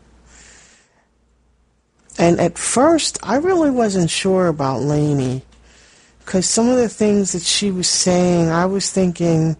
And 2.17 2.39
at 2.39 2.57
first, 2.57 3.17
I 3.23 3.37
really 3.37 3.71
wasn't 3.71 4.09
sure 4.09 4.47
about 4.47 4.81
Lainey 4.81 5.43
because 6.19 6.47
some 6.47 6.69
of 6.69 6.77
the 6.77 6.89
things 6.89 7.33
that 7.33 7.41
she 7.41 7.71
was 7.71 7.89
saying, 7.89 8.49
I 8.49 8.65
was 8.65 8.91
thinking 8.91 9.57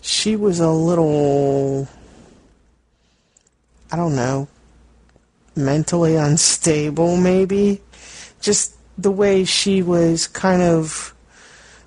she 0.00 0.34
was 0.34 0.58
a 0.58 0.70
little, 0.70 1.86
I 3.92 3.96
don't 3.96 4.16
know, 4.16 4.48
mentally 5.54 6.16
unstable, 6.16 7.16
maybe. 7.16 7.80
Just 8.40 8.74
the 8.98 9.10
way 9.10 9.44
she 9.44 9.82
was 9.82 10.26
kind 10.26 10.62
of 10.62 11.14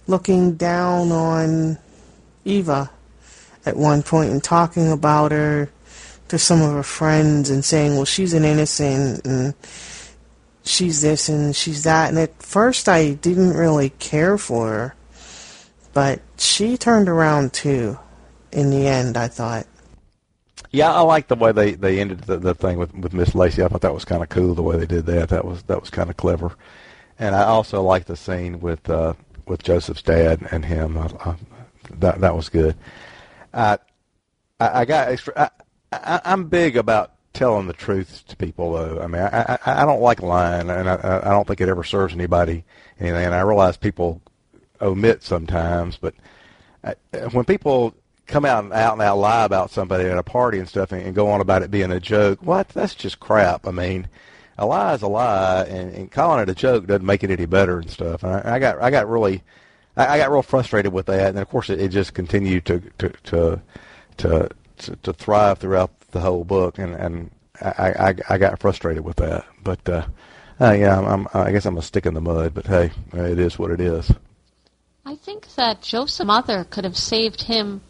looking 0.08 0.56
down 0.56 1.12
on 1.12 1.78
Eva 2.46 2.92
at 3.66 3.78
one 3.78 4.04
point 4.04 4.32
and 4.32 4.44
talking 4.44 4.92
about 4.92 5.32
her 5.32 5.70
to 6.28 6.40
some 6.40 6.62
of 6.62 6.72
her 6.72 6.84
friends 6.84 7.50
and 7.50 7.64
saying, 7.64 7.96
well, 7.96 8.06
she's 8.06 8.34
an 8.34 8.44
innocent 8.44 9.26
and 9.26 9.54
she's 10.64 11.02
this 11.02 11.30
and 11.30 11.56
she's 11.56 11.84
that. 11.84 12.10
And 12.10 12.18
at 12.18 12.42
first, 12.42 12.90
I 12.90 13.14
didn't 13.14 13.54
really 13.54 13.90
care 13.92 14.38
for 14.38 14.68
her, 14.68 14.96
but 15.94 16.22
she 16.38 16.78
turned 16.78 17.10
around 17.10 17.54
too. 17.54 18.00
In 18.52 18.70
the 18.70 18.88
end, 18.88 19.18
I 19.18 19.28
thought. 19.28 19.68
Yeah, 20.72 20.94
I 20.94 21.02
like 21.02 21.28
the 21.28 21.36
way 21.36 21.52
they 21.52 21.74
they 21.74 22.00
ended 22.00 22.22
the, 22.22 22.38
the 22.38 22.54
thing 22.54 22.78
with 22.78 22.94
with 22.96 23.14
Miss 23.14 23.36
Lacey. 23.36 23.64
I 23.64 23.68
thought 23.68 23.82
that 23.82 23.94
was 23.94 24.06
kind 24.06 24.24
of 24.24 24.30
cool 24.30 24.56
the 24.56 24.62
way 24.62 24.78
they 24.78 24.86
did 24.86 25.06
that. 25.08 25.30
That 25.30 25.44
was 25.44 25.64
that 25.64 25.82
was 25.82 25.90
kind 25.90 26.10
of 26.10 26.16
clever. 26.16 26.56
And 27.20 27.36
I 27.36 27.44
also 27.44 27.82
liked 27.82 28.08
the 28.08 28.16
scene 28.16 28.62
with 28.62 28.90
uh, 28.90 29.14
with 29.46 29.64
Joseph's 29.64 30.02
dad 30.02 30.48
and 30.52 30.64
him. 30.64 30.98
I, 30.98 31.10
I, 31.26 31.36
that 32.00 32.22
that 32.22 32.36
was 32.36 32.48
good. 32.48 32.76
I 33.56 33.80
I, 34.60 34.82
I 34.82 34.86
got 34.86 35.10
extra. 35.10 35.34
I, 35.36 35.50
I, 35.92 36.22
I'm 36.26 36.46
big 36.46 36.78
about 36.78 37.14
telling 37.34 37.68
the 37.68 37.74
truth 37.74 38.24
to 38.28 38.36
people, 38.36 38.74
though. 38.74 39.02
I 39.02 39.08
mean, 39.08 39.22
I, 39.22 39.58
I, 39.66 39.82
I 39.82 39.86
don't 39.86 40.02
like 40.02 40.22
lying, 40.22 40.70
and 40.70 40.90
I, 40.90 41.22
I 41.24 41.30
don't 41.30 41.48
think 41.48 41.62
it 41.62 41.70
ever 41.70 41.84
serves 41.84 42.14
anybody 42.14 42.64
anything. 43.00 43.26
And 43.26 43.36
I 43.36 43.42
realize 43.42 43.78
people 43.78 44.22
omit 44.82 45.24
sometimes, 45.24 45.98
but 45.98 46.16
I, 46.84 46.96
when 47.32 47.46
people 47.46 47.94
come 48.28 48.46
out 48.46 48.64
and 48.64 48.74
out 48.74 48.94
and 48.94 49.02
out 49.02 49.18
lie 49.18 49.46
about 49.46 49.70
somebody 49.70 50.06
at 50.06 50.18
a 50.18 50.24
party 50.24 50.60
and 50.60 50.68
stuff, 50.68 50.92
and, 50.92 51.02
and 51.02 51.16
go 51.16 51.30
on 51.30 51.42
about 51.42 51.62
it 51.62 51.72
being 51.72 51.92
a 51.92 52.00
joke, 52.00 52.40
what? 52.42 52.70
That's 52.70 52.96
just 52.96 53.20
crap. 53.20 53.68
I 53.68 53.72
mean, 53.72 54.08
a 54.58 54.66
lie 54.66 54.94
is 54.94 55.02
a 55.02 55.08
lie, 55.08 55.64
and, 55.64 55.94
and 55.94 56.12
calling 56.12 56.42
it 56.42 56.50
a 56.50 56.56
joke 56.56 56.88
doesn't 56.88 57.06
make 57.06 57.24
it 57.24 57.32
any 57.32 57.46
better 57.46 57.80
and 57.80 57.90
stuff. 57.90 58.24
And 58.24 58.34
I, 58.34 58.56
I 58.56 58.60
got 58.60 58.82
I 58.82 58.90
got 58.90 59.10
really 59.10 59.44
I, 59.98 60.08
I 60.08 60.18
got 60.18 60.32
real 60.32 60.42
frustrated 60.42 60.94
with 60.94 61.06
that, 61.08 61.30
and 61.30 61.40
of 61.40 61.50
course 61.50 61.70
it, 61.70 61.80
it 61.80 61.90
just 61.90 62.14
continued 62.14 62.66
to 62.66 62.80
to 62.98 63.10
to 63.10 63.62
to 64.18 64.50
to, 64.78 65.14
thrive 65.14 65.60
throughout 65.60 65.92
the 66.12 66.20
whole 66.20 66.44
book, 66.44 66.78
and 66.78 66.94
and 66.96 67.32
I, 67.62 68.10
I, 68.10 68.16
I 68.30 68.38
got 68.38 68.60
frustrated 68.60 69.04
with 69.04 69.18
that. 69.18 69.46
But 69.64 69.88
uh, 69.88 70.06
uh, 70.60 70.72
yeah, 70.72 70.98
I'm, 70.98 71.06
I'm, 71.06 71.28
I 71.34 71.52
guess 71.52 71.66
I'm 71.66 71.78
a 71.78 71.82
stick 71.82 72.06
in 72.06 72.14
the 72.14 72.22
mud. 72.22 72.54
But 72.54 72.68
hey, 72.68 72.92
it 73.14 73.40
is 73.40 73.58
what 73.58 73.72
it 73.72 73.80
is. 73.80 74.12
I 75.06 75.16
think 75.16 75.54
that 75.56 75.82
Joseph's 75.82 76.26
mother 76.26 76.64
could 76.64 76.84
have 76.84 76.98
saved 76.98 77.44
him 77.44 77.82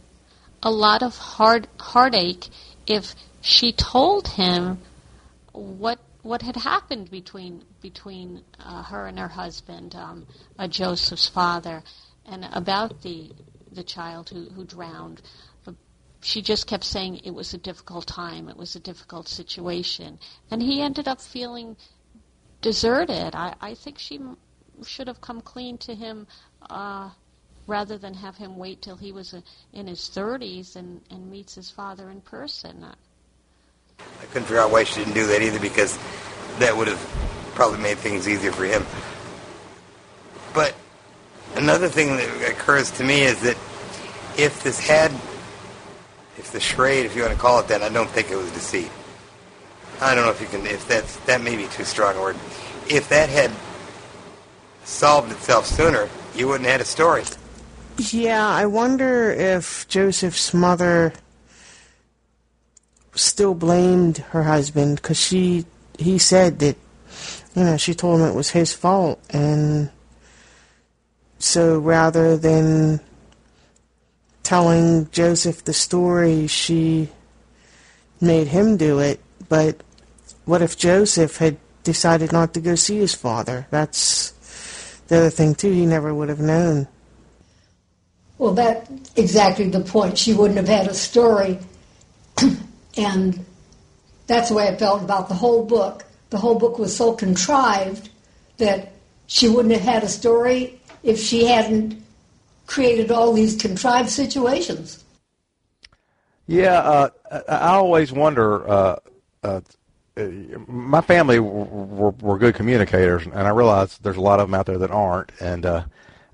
a 0.62 0.72
lot 0.72 1.02
of 1.02 1.18
hard 1.18 1.68
heartache 1.80 2.48
if 2.88 3.16
she 3.42 3.72
told 3.72 4.28
him 4.28 4.80
what 5.54 6.00
what 6.26 6.42
had 6.42 6.56
happened 6.58 7.10
between 7.12 7.64
between 7.82 8.44
uh, 8.60 8.84
her 8.84 9.08
and 9.08 9.20
her 9.20 9.28
husband, 9.30 9.96
um, 9.96 10.26
uh, 10.60 10.68
Joseph's 10.68 11.28
father, 11.28 11.84
and 12.26 12.48
about 12.52 13.02
the 13.04 13.32
the 13.72 13.84
child 13.84 14.30
who, 14.30 14.50
who 14.56 14.66
drowned 14.66 15.22
she 16.26 16.42
just 16.42 16.66
kept 16.66 16.84
saying 16.84 17.18
it 17.24 17.36
was 17.36 17.54
a 17.54 17.58
difficult 17.58 18.08
time, 18.08 18.50
it 18.50 18.58
was 18.58 18.76
a 18.76 18.80
difficult 18.80 19.28
situation. 19.28 20.20
And 20.50 20.62
he 20.62 20.82
ended 20.82 21.08
up 21.08 21.22
feeling 21.22 21.78
deserted. 22.62 23.36
I, 23.36 23.54
I 23.62 23.76
think 23.76 24.00
she 24.00 24.16
m- 24.16 24.38
should 24.84 25.08
have 25.08 25.22
come 25.22 25.42
clean 25.42 25.78
to 25.80 25.94
him 25.94 26.26
uh, 26.68 27.12
rather 27.68 28.00
than 28.00 28.16
have 28.16 28.38
him 28.38 28.58
wait 28.58 28.82
till 28.82 28.98
he 28.98 29.12
was 29.12 29.36
uh, 29.36 29.42
in 29.72 29.86
his 29.86 30.02
30s 30.02 30.76
and, 30.76 31.02
and 31.12 31.30
meets 31.30 31.54
his 31.54 31.70
father 31.70 32.10
in 32.10 32.22
person. 32.22 32.84
I 34.00 34.26
couldn't 34.26 34.44
figure 34.44 34.60
out 34.60 34.72
why 34.72 34.84
she 34.84 35.00
didn't 35.00 35.14
do 35.14 35.28
that 35.28 35.42
either 35.42 35.60
because 35.60 35.98
that 36.60 36.76
would 36.76 36.88
have 36.88 37.52
probably 37.56 37.80
made 37.80 37.98
things 37.98 38.28
easier 38.28 38.52
for 38.52 38.66
him. 38.66 38.86
But 40.54 40.76
another 41.56 41.88
thing 41.88 42.18
that 42.18 42.52
occurs 42.52 42.92
to 42.92 43.04
me 43.04 43.24
is 43.24 43.42
that 43.42 43.58
if 44.38 44.62
this 44.64 44.80
had 44.80 45.12
if 46.38 46.52
the 46.52 46.60
charade, 46.60 47.06
if 47.06 47.16
you 47.16 47.22
want 47.22 47.34
to 47.34 47.40
call 47.40 47.60
it 47.60 47.68
that, 47.70 47.82
I 47.82 47.90
don't 47.90 48.10
think 48.10 48.30
it 48.30 48.36
was 48.36 48.52
deceit. 48.52 48.92
I 50.02 50.14
don't 50.14 50.26
know 50.26 50.32
if 50.32 50.42
you 50.42 50.48
can, 50.48 50.66
if 50.66 50.88
that's, 50.88 51.16
that 51.26 51.42
may 51.42 51.56
be 51.56 51.68
too 51.68 51.86
strong 51.86 52.16
a 52.18 52.22
word. 52.22 52.36
If 52.90 53.10
that 53.10 53.30
had 53.30 53.52
solved 54.84 55.32
itself 55.32 55.66
sooner, 55.66 56.10
you 56.36 56.48
wouldn't 56.48 56.66
have 56.66 56.74
had 56.74 56.82
a 56.82 56.86
story. 56.86 57.24
Yeah, 57.98 58.46
I 58.46 58.66
wonder 58.66 59.32
if 59.32 59.88
Joseph's 59.88 60.54
mother 60.54 61.14
still 63.16 63.54
blamed 63.54 64.18
her 64.18 64.44
husband 64.44 64.98
because 64.98 65.20
she, 65.20 65.66
he 65.98 66.18
said 66.18 66.60
that, 66.60 66.78
you 67.56 67.64
know, 67.64 67.78
she 67.78 67.94
told 67.94 68.20
him 68.20 68.28
it 68.28 68.36
was 68.36 68.52
his 68.52 68.74
fault, 68.74 69.20
and 69.30 69.90
so 71.40 71.80
rather 71.80 72.38
than 72.38 73.00
telling 74.44 75.10
Joseph 75.12 75.64
the 75.64 75.74
story, 75.74 76.48
she 76.48 77.10
made 78.22 78.48
him 78.48 78.78
do 78.78 79.00
it 79.00 79.20
But 79.50 79.82
what 80.46 80.62
if 80.62 80.78
Joseph 80.78 81.38
had 81.38 81.58
decided 81.84 82.32
not 82.32 82.54
to 82.54 82.62
go 82.62 82.76
see 82.76 82.98
his 82.98 83.14
father? 83.14 83.68
That's 83.70 84.32
the 85.08 85.18
other 85.18 85.30
thing 85.30 85.56
too. 85.56 85.72
He 85.72 85.86
never 85.86 86.14
would 86.14 86.30
have 86.30 86.40
known. 86.40 86.88
Well, 88.38 88.54
that's 88.54 88.90
exactly 89.16 89.70
the 89.70 89.82
point. 89.82 90.18
She 90.18 90.34
wouldn't 90.34 90.58
have 90.58 90.68
had 90.68 90.88
a 90.88 90.94
story, 90.94 91.60
and 92.98 93.46
that's 94.28 94.50
the 94.50 94.56
way 94.56 94.68
I 94.68 94.76
felt 94.76 95.04
about 95.04 95.28
the 95.28 95.36
whole 95.36 95.66
book. 95.66 96.06
The 96.30 96.38
whole 96.38 96.58
book 96.58 96.80
was 96.80 96.96
so 96.96 97.14
contrived 97.14 98.10
that 98.58 98.94
she 99.28 99.48
wouldn't 99.48 99.74
have 99.74 99.84
had 99.84 100.04
a 100.04 100.10
story 100.10 100.80
if 101.04 101.20
she 101.20 101.46
hadn't 101.46 102.02
created 102.68 103.12
all 103.12 103.34
these 103.34 103.56
contrived 103.56 104.10
situations. 104.10 105.04
Yeah, 106.48 106.80
uh, 106.80 107.10
I 107.48 107.76
always 107.76 108.12
wonder. 108.12 108.68
Uh, 108.70 108.96
uh, 109.44 109.62
my 110.68 111.02
family 111.02 111.40
were, 111.40 112.12
were, 112.12 112.38
good 112.38 112.56
communicators, 112.56 113.26
and 113.26 113.36
I 113.36 113.50
realize 113.50 113.98
there's 113.98 114.16
a 114.16 114.22
lot 114.22 114.40
of 114.40 114.48
them 114.48 114.54
out 114.54 114.66
there 114.66 114.78
that 114.78 114.92
aren't. 114.92 115.32
And 115.42 115.66
uh, 115.66 115.86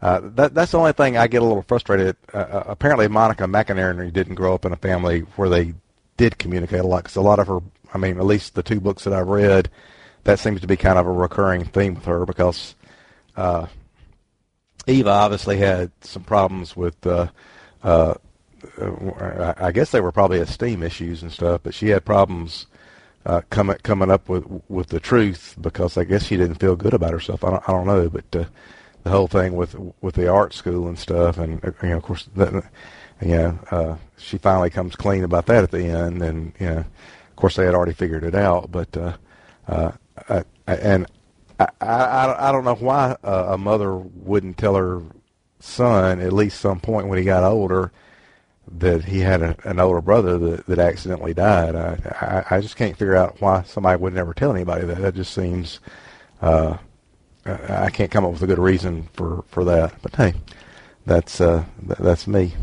uh, 0.01 0.21
that, 0.35 0.53
that's 0.53 0.71
the 0.71 0.77
only 0.77 0.93
thing 0.93 1.17
I 1.17 1.27
get 1.27 1.41
a 1.41 1.45
little 1.45 1.63
frustrated. 1.63 2.15
Uh, 2.33 2.37
uh 2.37 2.63
apparently, 2.67 3.07
Monica 3.07 3.45
McInerney 3.45 4.13
didn't 4.13 4.35
grow 4.35 4.53
up 4.53 4.65
in 4.65 4.73
a 4.73 4.77
family 4.77 5.21
where 5.35 5.49
they 5.49 5.73
did 6.21 6.37
communicate 6.37 6.81
a 6.81 6.87
lot. 6.87 7.03
Because 7.03 7.15
a 7.15 7.21
lot 7.21 7.39
of 7.39 7.47
her, 7.47 7.59
I 7.93 7.97
mean, 7.97 8.17
at 8.17 8.25
least 8.25 8.53
the 8.53 8.61
two 8.61 8.79
books 8.79 9.05
that 9.05 9.13
I've 9.13 9.27
read, 9.27 9.69
that 10.23 10.37
seems 10.37 10.61
to 10.61 10.67
be 10.67 10.77
kind 10.77 10.99
of 10.99 11.07
a 11.07 11.11
recurring 11.11 11.65
theme 11.65 11.95
with 11.95 12.05
her. 12.05 12.25
Because 12.27 12.75
uh, 13.35 13.65
Eva 14.85 15.09
obviously 15.09 15.57
had 15.57 15.91
some 16.01 16.23
problems 16.23 16.75
with. 16.75 17.05
Uh, 17.05 17.27
uh, 17.83 18.13
I 18.77 19.71
guess 19.73 19.89
they 19.89 20.01
were 20.01 20.11
probably 20.11 20.37
esteem 20.37 20.83
issues 20.83 21.23
and 21.23 21.31
stuff, 21.31 21.61
but 21.63 21.73
she 21.73 21.89
had 21.89 22.05
problems 22.05 22.67
uh, 23.25 23.41
coming 23.49 23.77
coming 23.81 24.11
up 24.11 24.29
with 24.29 24.45
with 24.69 24.89
the 24.89 24.99
truth 24.99 25.55
because 25.59 25.97
I 25.97 26.03
guess 26.03 26.25
she 26.25 26.37
didn't 26.37 26.59
feel 26.59 26.75
good 26.75 26.93
about 26.93 27.11
herself. 27.11 27.43
I 27.43 27.49
don't 27.49 27.67
I 27.67 27.71
don't 27.71 27.87
know, 27.87 28.09
but 28.09 28.35
uh, 28.35 28.45
the 29.03 29.09
whole 29.09 29.27
thing 29.27 29.55
with 29.55 29.75
with 30.01 30.13
the 30.13 30.27
art 30.27 30.53
school 30.53 30.87
and 30.87 30.99
stuff, 30.99 31.39
and 31.39 31.63
uh, 31.65 31.71
you 31.81 31.89
know, 31.89 31.97
of 31.97 32.03
course, 32.03 32.29
you 33.21 33.37
know, 33.37 33.59
uh, 33.71 33.97
she 34.17 34.37
finally 34.37 34.69
comes 34.69 34.95
clean 34.95 35.23
about 35.23 35.45
that 35.47 35.63
at 35.63 35.71
the 35.71 35.85
end, 35.85 36.21
and 36.21 36.53
you 36.59 36.65
know, 36.67 36.77
of 36.77 37.35
course, 37.35 37.55
they 37.55 37.65
had 37.65 37.75
already 37.75 37.93
figured 37.93 38.23
it 38.23 38.35
out, 38.35 38.71
but 38.71 38.95
uh, 38.97 39.13
uh, 39.67 39.91
I, 40.27 40.43
and 40.67 41.05
I, 41.59 41.67
I 41.79 42.49
I 42.49 42.51
don't 42.51 42.65
know 42.65 42.75
why 42.75 43.15
a 43.23 43.57
mother 43.57 43.95
wouldn't 43.95 44.57
tell 44.57 44.75
her 44.75 45.01
son 45.59 46.19
at 46.19 46.33
least 46.33 46.59
some 46.59 46.79
point 46.79 47.07
when 47.07 47.19
he 47.19 47.23
got 47.23 47.43
older 47.43 47.91
that 48.73 49.03
he 49.03 49.19
had 49.19 49.41
a, 49.41 49.55
an 49.65 49.79
older 49.79 50.01
brother 50.01 50.37
that, 50.37 50.65
that 50.67 50.79
accidentally 50.79 51.33
died. 51.33 51.75
I, 51.75 52.43
I 52.49 52.55
I 52.57 52.61
just 52.61 52.75
can't 52.75 52.97
figure 52.97 53.15
out 53.15 53.41
why 53.41 53.63
somebody 53.63 54.01
would 54.01 54.13
never 54.13 54.33
tell 54.33 54.53
anybody 54.53 54.85
that. 54.85 54.97
That 54.99 55.15
just 55.15 55.33
seems 55.33 55.79
uh, 56.41 56.77
I 57.45 57.89
can't 57.89 58.11
come 58.11 58.25
up 58.25 58.33
with 58.33 58.43
a 58.43 58.47
good 58.47 58.59
reason 58.59 59.03
for, 59.13 59.43
for 59.47 59.63
that. 59.65 59.93
But 60.01 60.15
hey, 60.15 60.33
that's 61.05 61.41
uh, 61.41 61.65
that's 61.81 62.27
me. 62.27 62.53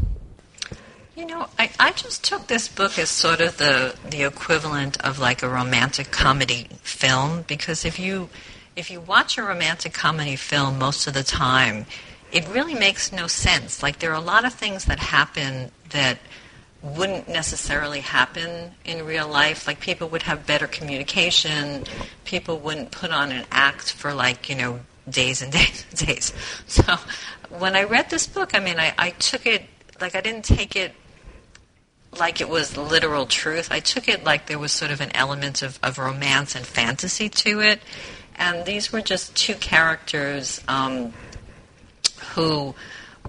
Know, 1.39 1.47
I, 1.57 1.71
I 1.79 1.93
just 1.93 2.25
took 2.25 2.49
this 2.49 2.67
book 2.67 2.99
as 2.99 3.11
sort 3.11 3.41
of 3.41 3.59
the 3.59 3.95
the 4.11 4.25
equivalent 4.25 5.01
of 5.03 5.21
like 5.21 5.45
a 5.45 5.49
romantic 5.49 6.11
comedy 6.11 6.67
film 6.83 7.45
because 7.47 7.85
if 7.85 7.97
you 7.97 8.29
if 8.75 8.91
you 8.91 9.01
watch 9.01 9.39
a 9.39 9.43
romantic 9.45 9.93
comedy 9.93 10.35
film 10.35 10.81
most 10.81 11.07
of 11.07 11.15
the 11.15 11.23
time, 11.23 11.87
it 12.33 12.49
really 12.49 12.75
makes 12.75 13.13
no 13.13 13.29
sense. 13.29 13.85
Like 13.85 14.01
there 14.01 14.11
are 14.11 14.21
a 14.21 14.31
lot 14.35 14.45
of 14.45 14.53
things 14.53 14.87
that 14.87 14.99
happen 14.99 15.71
that 15.91 16.19
wouldn't 16.83 17.29
necessarily 17.29 18.01
happen 18.01 18.73
in 18.85 19.07
real 19.07 19.29
life. 19.29 19.69
Like 19.69 19.79
people 19.79 20.09
would 20.09 20.23
have 20.23 20.45
better 20.45 20.67
communication. 20.67 21.85
People 22.25 22.59
wouldn't 22.59 22.91
put 22.91 23.13
on 23.13 23.31
an 23.31 23.47
act 23.53 23.93
for 23.93 24.13
like, 24.13 24.49
you 24.49 24.57
know, 24.57 24.81
days 25.09 25.41
and 25.43 25.53
days 25.61 25.87
and 25.89 26.07
days. 26.07 26.33
So 26.67 26.97
when 27.49 27.77
I 27.77 27.85
read 27.85 28.11
this 28.11 28.27
book, 28.27 28.57
I 28.57 28.59
mean, 28.59 28.81
I, 28.81 28.93
I 28.99 29.11
took 29.11 29.47
it, 29.47 29.67
like 30.01 30.17
I 30.17 30.21
didn't 30.21 30.45
take 30.45 30.75
it 30.75 30.95
like 32.19 32.41
it 32.41 32.49
was 32.49 32.77
literal 32.77 33.27
truth. 33.27 33.69
I 33.71 33.81
took 33.81 34.09
it 34.09 34.25
like 34.25 34.47
there 34.47 34.59
was 34.59 34.73
sort 34.73 34.91
of 34.91 35.01
an 35.01 35.15
element 35.15 35.63
of, 35.63 35.79
of 35.83 35.99
romance 35.99 36.55
and 36.55 36.67
fantasy 36.67 37.29
to 37.29 37.61
it. 37.61 37.81
And 38.37 38.65
these 38.65 38.93
were 38.93 39.01
just 39.01 39.37
two 39.37 39.55
characters 39.55 40.63
um, 40.69 41.13
who 42.35 42.75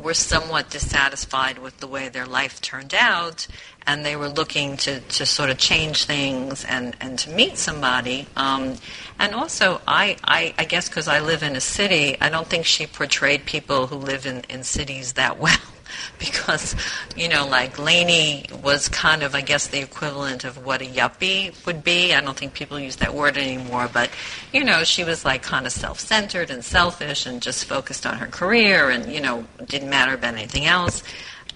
were 0.02 0.14
somewhat 0.14 0.70
dissatisfied 0.70 1.58
with 1.58 1.78
the 1.80 1.88
way 1.88 2.10
their 2.10 2.26
life 2.26 2.62
turned 2.62 2.94
out, 2.94 3.48
and 3.86 4.06
they 4.06 4.16
were 4.16 4.30
looking 4.30 4.78
to, 4.78 5.00
to 5.02 5.26
sort 5.26 5.50
of 5.50 5.58
change 5.58 6.06
things 6.06 6.64
and, 6.66 6.96
and 7.02 7.20
to 7.20 7.30
meet 7.32 7.58
somebody. 7.58 8.28
Um, 8.36 8.76
and 9.18 9.34
also, 9.34 9.82
I, 9.88 10.16
I, 10.24 10.54
I 10.58 10.66
guess 10.66 10.88
because 10.88 11.08
I 11.08 11.20
live 11.20 11.44
in 11.44 11.56
a 11.56 11.62
city, 11.62 12.16
I 12.22 12.30
don't 12.30 12.48
think 12.48 12.66
she 12.66 12.88
portrayed 12.88 13.46
people 13.46 13.88
who 13.88 13.96
live 13.96 14.26
in, 14.26 14.44
in 14.50 14.64
cities 14.64 15.14
that 15.14 15.40
well. 15.40 15.58
because, 16.20 16.76
you 17.16 17.28
know, 17.28 17.48
like 17.48 17.80
Lainey 17.80 18.46
was 18.64 18.90
kind 18.90 19.24
of, 19.24 19.36
I 19.36 19.42
guess, 19.42 19.68
the 19.68 19.80
equivalent 19.80 20.44
of 20.44 20.66
what 20.66 20.82
a 20.82 20.86
yuppie 20.86 21.54
would 21.66 21.84
be. 21.84 22.14
I 22.14 22.22
don't 22.22 22.38
think 22.38 22.54
people 22.54 22.80
use 22.80 22.98
that 22.98 23.14
word 23.14 23.38
anymore, 23.38 23.90
but, 23.92 24.10
you 24.54 24.64
know, 24.64 24.84
she 24.84 25.04
was 25.04 25.26
like 25.26 25.44
kind 25.44 25.66
of 25.66 25.72
self 25.72 26.00
centered 26.00 26.50
and 26.50 26.64
selfish 26.64 27.26
and 27.26 27.42
just 27.42 27.66
focused 27.66 28.06
on 28.06 28.18
her 28.18 28.28
career 28.28 28.90
and, 28.90 29.12
you 29.12 29.22
know, 29.22 29.46
didn't 29.66 29.90
matter 29.90 30.14
about 30.14 30.34
anything 30.34 30.66
else. 30.66 31.04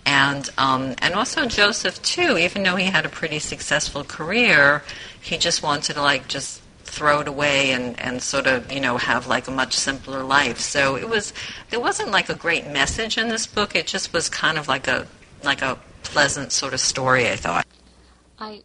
And 0.06 0.50
um, 0.58 0.96
and 0.98 1.14
also 1.14 1.46
Joseph 1.46 2.02
too, 2.02 2.38
even 2.38 2.64
though 2.64 2.76
he 2.76 2.86
had 2.86 3.06
a 3.06 3.10
pretty 3.10 3.40
successful 3.40 4.04
career, 4.04 4.84
he 5.22 5.38
just 5.38 5.64
wanted 5.64 5.94
to 5.94 6.02
like 6.02 6.28
just 6.28 6.62
throw 6.94 7.22
it 7.22 7.28
away 7.28 7.72
and, 7.72 8.00
and 8.00 8.22
sort 8.22 8.46
of, 8.46 8.72
you 8.72 8.80
know, 8.80 8.98
have 8.98 9.28
like 9.28 9.48
a 9.48 9.52
much 9.52 9.74
simpler 9.74 10.24
life. 10.24 10.60
So 10.60 10.96
it 10.96 11.10
was, 11.10 11.34
there 11.70 11.80
wasn't 11.80 12.12
like 12.12 12.30
a 12.30 12.36
great 12.36 12.68
message 12.68 13.18
in 13.18 13.28
this 13.30 13.48
book. 13.48 13.76
It 13.76 13.88
just 13.88 14.14
was 14.14 14.30
kind 14.30 14.58
of 14.58 14.68
like 14.68 14.88
a, 14.88 15.08
like 15.44 15.62
a 15.62 15.80
pleasant 16.04 16.52
sort 16.52 16.74
of 16.74 16.80
story, 16.80 17.28
I 17.30 17.36
thought. 17.36 17.66
I, 18.38 18.62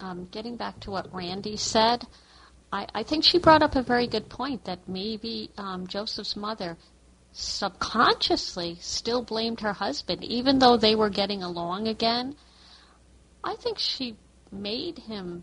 um, 0.00 0.28
getting 0.30 0.56
back 0.56 0.80
to 0.80 0.90
what 0.90 1.12
Randy 1.14 1.56
said, 1.56 2.06
I, 2.72 2.86
I 2.94 3.02
think 3.04 3.24
she 3.24 3.38
brought 3.38 3.62
up 3.62 3.76
a 3.76 3.82
very 3.82 4.06
good 4.06 4.28
point 4.28 4.64
that 4.64 4.80
maybe 4.88 5.50
um, 5.56 5.86
Joseph's 5.86 6.36
mother 6.36 6.76
subconsciously 7.32 8.78
still 8.80 9.22
blamed 9.22 9.60
her 9.60 9.72
husband, 9.72 10.24
even 10.24 10.58
though 10.58 10.76
they 10.76 10.94
were 10.94 11.10
getting 11.10 11.42
along 11.42 11.86
again. 11.86 12.34
I 13.44 13.54
think 13.54 13.78
she 13.78 14.16
made 14.52 14.98
him 14.98 15.42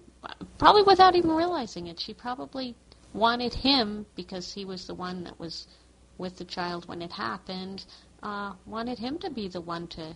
probably 0.57 0.83
without 0.83 1.15
even 1.15 1.31
realizing 1.31 1.87
it. 1.87 1.99
She 1.99 2.13
probably 2.13 2.75
wanted 3.13 3.53
him 3.53 4.05
because 4.15 4.53
he 4.53 4.65
was 4.65 4.87
the 4.87 4.95
one 4.95 5.23
that 5.23 5.39
was 5.39 5.67
with 6.17 6.37
the 6.37 6.45
child 6.45 6.87
when 6.87 7.01
it 7.01 7.11
happened. 7.11 7.85
Uh, 8.23 8.53
wanted 8.65 8.97
him 8.99 9.17
to 9.19 9.29
be 9.29 9.47
the 9.47 9.61
one 9.61 9.87
to 9.87 10.15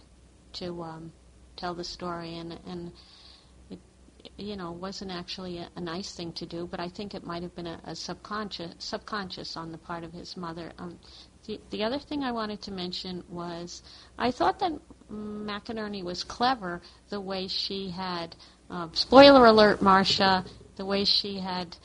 to 0.54 0.82
um, 0.82 1.12
tell 1.56 1.74
the 1.74 1.84
story, 1.84 2.38
and 2.38 2.60
and 2.66 2.92
it 3.70 3.80
you 4.38 4.56
know 4.56 4.72
wasn't 4.72 5.12
actually 5.12 5.60
a, 5.60 5.70
a 5.76 5.82
nice 5.82 6.14
thing 6.14 6.34
to 6.34 6.46
do. 6.46 6.68
But 6.68 6.80
I 6.80 6.90
think 6.90 7.14
it 7.14 7.24
might 7.26 7.44
have 7.44 7.56
been 7.56 7.68
a, 7.68 7.80
a 7.86 7.96
subconscious 7.96 8.74
subconscious 8.80 9.56
on 9.56 9.72
the 9.72 9.78
part 9.78 10.04
of 10.04 10.12
his 10.14 10.36
mother. 10.36 10.72
Um, 10.80 11.00
the, 11.46 11.60
the 11.70 11.84
other 11.84 12.00
thing 12.00 12.24
I 12.24 12.32
wanted 12.32 12.62
to 12.64 12.72
mention 12.72 13.24
was 13.30 13.82
I 14.18 14.32
thought 14.32 14.60
that 14.60 14.74
McInerney 15.12 16.04
was 16.04 16.24
clever 16.24 16.82
the 17.10 17.22
way 17.22 17.48
she 17.48 17.90
had 17.90 18.36
uh, 18.70 18.88
spoiler 18.94 19.46
alert, 19.46 19.82
Marcia, 19.82 20.46
the 20.76 20.86
way 20.86 21.06
she 21.06 21.40
had 21.40 21.78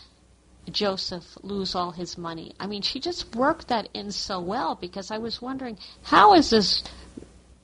Joseph 0.71 1.25
lose 1.43 1.75
all 1.75 1.91
his 1.91 2.17
money. 2.17 2.55
I 2.59 2.67
mean, 2.67 2.83
she 2.83 3.01
just 3.01 3.35
worked 3.35 3.69
that 3.69 3.89
in 3.95 4.11
so 4.13 4.41
well 4.41 4.75
because 4.75 5.11
I 5.11 5.19
was 5.19 5.41
wondering 5.41 5.79
how 6.03 6.35
is 6.35 6.51
this 6.51 6.83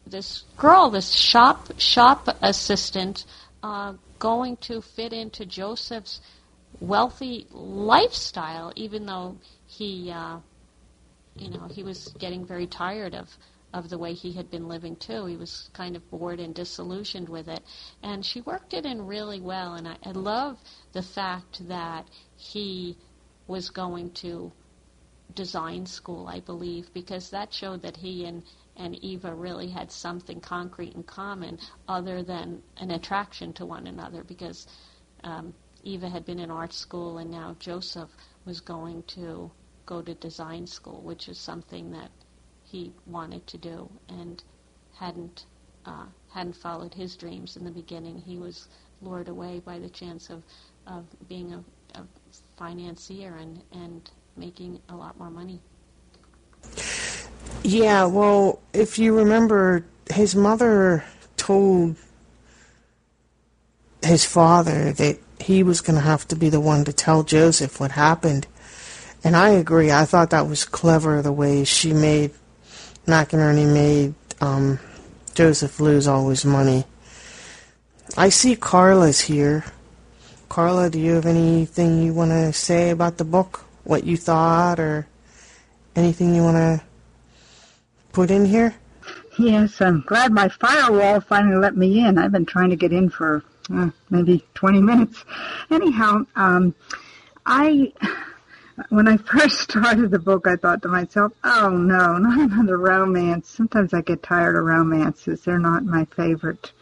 this 0.06 0.44
girl, 0.56 0.90
this 0.90 1.12
shop 1.12 1.78
shop 1.78 2.36
assistant, 2.42 3.24
uh, 3.62 3.94
going 4.18 4.56
to 4.58 4.82
fit 4.82 5.12
into 5.12 5.46
Joseph's 5.46 6.20
wealthy 6.80 7.46
lifestyle, 7.50 8.72
even 8.76 9.06
though 9.06 9.36
he, 9.66 10.10
uh, 10.10 10.38
you 11.36 11.50
know, 11.50 11.68
he 11.70 11.82
was 11.82 12.08
getting 12.18 12.44
very 12.44 12.66
tired 12.66 13.14
of 13.14 13.28
of 13.72 13.88
the 13.88 13.98
way 13.98 14.12
he 14.12 14.32
had 14.32 14.50
been 14.50 14.68
living 14.68 14.96
too. 14.96 15.26
He 15.26 15.36
was 15.36 15.70
kind 15.72 15.96
of 15.96 16.10
bored 16.10 16.40
and 16.40 16.54
disillusioned 16.54 17.28
with 17.28 17.48
it. 17.48 17.62
And 18.02 18.24
she 18.24 18.40
worked 18.40 18.74
it 18.74 18.84
in 18.84 19.06
really 19.06 19.40
well. 19.40 19.74
And 19.74 19.86
I, 19.86 19.96
I 20.04 20.10
love 20.10 20.58
the 20.92 21.02
fact 21.02 21.66
that 21.68 22.08
he 22.36 22.96
was 23.46 23.70
going 23.70 24.10
to 24.12 24.52
design 25.34 25.86
school, 25.86 26.26
I 26.26 26.40
believe, 26.40 26.92
because 26.92 27.30
that 27.30 27.52
showed 27.52 27.82
that 27.82 27.96
he 27.96 28.24
and, 28.24 28.42
and 28.76 28.96
Eva 28.96 29.34
really 29.34 29.68
had 29.68 29.92
something 29.92 30.40
concrete 30.40 30.94
in 30.94 31.04
common 31.04 31.58
other 31.86 32.22
than 32.22 32.62
an 32.78 32.90
attraction 32.90 33.52
to 33.54 33.66
one 33.66 33.86
another 33.86 34.24
because 34.24 34.66
um, 35.22 35.54
Eva 35.84 36.08
had 36.08 36.24
been 36.24 36.40
in 36.40 36.50
art 36.50 36.72
school 36.72 37.18
and 37.18 37.30
now 37.30 37.56
Joseph 37.58 38.10
was 38.44 38.60
going 38.60 39.02
to 39.04 39.50
go 39.86 40.02
to 40.02 40.14
design 40.14 40.66
school, 40.66 41.00
which 41.02 41.28
is 41.28 41.38
something 41.38 41.90
that 41.92 42.10
he 42.70 42.92
wanted 43.06 43.46
to 43.48 43.58
do 43.58 43.90
and 44.08 44.42
hadn't 44.94 45.46
uh, 45.86 46.04
hadn't 46.32 46.56
followed 46.56 46.94
his 46.94 47.16
dreams 47.16 47.56
in 47.56 47.64
the 47.64 47.70
beginning. 47.70 48.18
He 48.18 48.36
was 48.38 48.68
lured 49.02 49.28
away 49.28 49.60
by 49.64 49.78
the 49.78 49.88
chance 49.88 50.30
of, 50.30 50.42
of 50.86 51.04
being 51.28 51.52
a, 51.52 51.98
a 51.98 52.02
financier 52.56 53.36
and, 53.36 53.62
and 53.72 54.10
making 54.36 54.80
a 54.90 54.94
lot 54.94 55.18
more 55.18 55.30
money. 55.30 55.60
Yeah, 57.62 58.04
well, 58.04 58.60
if 58.72 58.98
you 58.98 59.16
remember, 59.16 59.84
his 60.10 60.36
mother 60.36 61.04
told 61.36 61.96
his 64.02 64.24
father 64.24 64.92
that 64.92 65.18
he 65.40 65.62
was 65.62 65.80
going 65.80 65.96
to 65.96 66.04
have 66.04 66.28
to 66.28 66.36
be 66.36 66.50
the 66.50 66.60
one 66.60 66.84
to 66.84 66.92
tell 66.92 67.22
Joseph 67.22 67.80
what 67.80 67.92
happened. 67.92 68.46
And 69.24 69.36
I 69.36 69.50
agree. 69.50 69.90
I 69.90 70.04
thought 70.04 70.30
that 70.30 70.46
was 70.46 70.64
clever 70.64 71.22
the 71.22 71.32
way 71.32 71.64
she 71.64 71.92
made 71.92 72.32
McInerney 73.06 73.72
made 73.72 74.14
um, 74.40 74.78
Joseph 75.34 75.80
lose 75.80 76.06
all 76.06 76.28
his 76.28 76.44
money. 76.44 76.84
I 78.16 78.28
see 78.28 78.56
Carla's 78.56 79.20
here. 79.20 79.64
Carla, 80.48 80.90
do 80.90 80.98
you 80.98 81.14
have 81.14 81.26
anything 81.26 82.02
you 82.02 82.12
want 82.12 82.32
to 82.32 82.52
say 82.52 82.90
about 82.90 83.18
the 83.18 83.24
book? 83.24 83.64
What 83.84 84.04
you 84.04 84.16
thought, 84.16 84.80
or 84.80 85.06
anything 85.96 86.34
you 86.34 86.42
want 86.42 86.56
to 86.56 86.82
put 88.12 88.30
in 88.30 88.44
here? 88.44 88.74
Yes, 89.38 89.80
I'm 89.80 90.02
glad 90.06 90.32
my 90.32 90.48
firewall 90.48 91.20
finally 91.20 91.56
let 91.56 91.76
me 91.76 92.04
in. 92.04 92.18
I've 92.18 92.32
been 92.32 92.46
trying 92.46 92.70
to 92.70 92.76
get 92.76 92.92
in 92.92 93.08
for 93.08 93.42
uh, 93.72 93.90
maybe 94.10 94.44
20 94.54 94.82
minutes. 94.82 95.24
Anyhow, 95.70 96.26
um, 96.36 96.74
I 97.46 97.92
when 98.88 99.06
I 99.06 99.16
first 99.32 99.60
started 99.60 100.10
the 100.10 100.18
book, 100.18 100.46
I 100.46 100.56
thought 100.56 100.82
to 100.82 100.88
myself, 100.88 101.32
"Oh 101.44 101.70
no, 101.70 102.18
not 102.18 102.38
another 102.38 102.78
romance." 102.78 103.48
Sometimes 103.48 103.94
I 103.94 104.00
get 104.00 104.22
tired 104.22 104.56
of 104.56 104.64
romances; 104.64 105.42
they're 105.42 105.58
not 105.58 105.84
my 105.84 106.06
favorite 106.16 106.72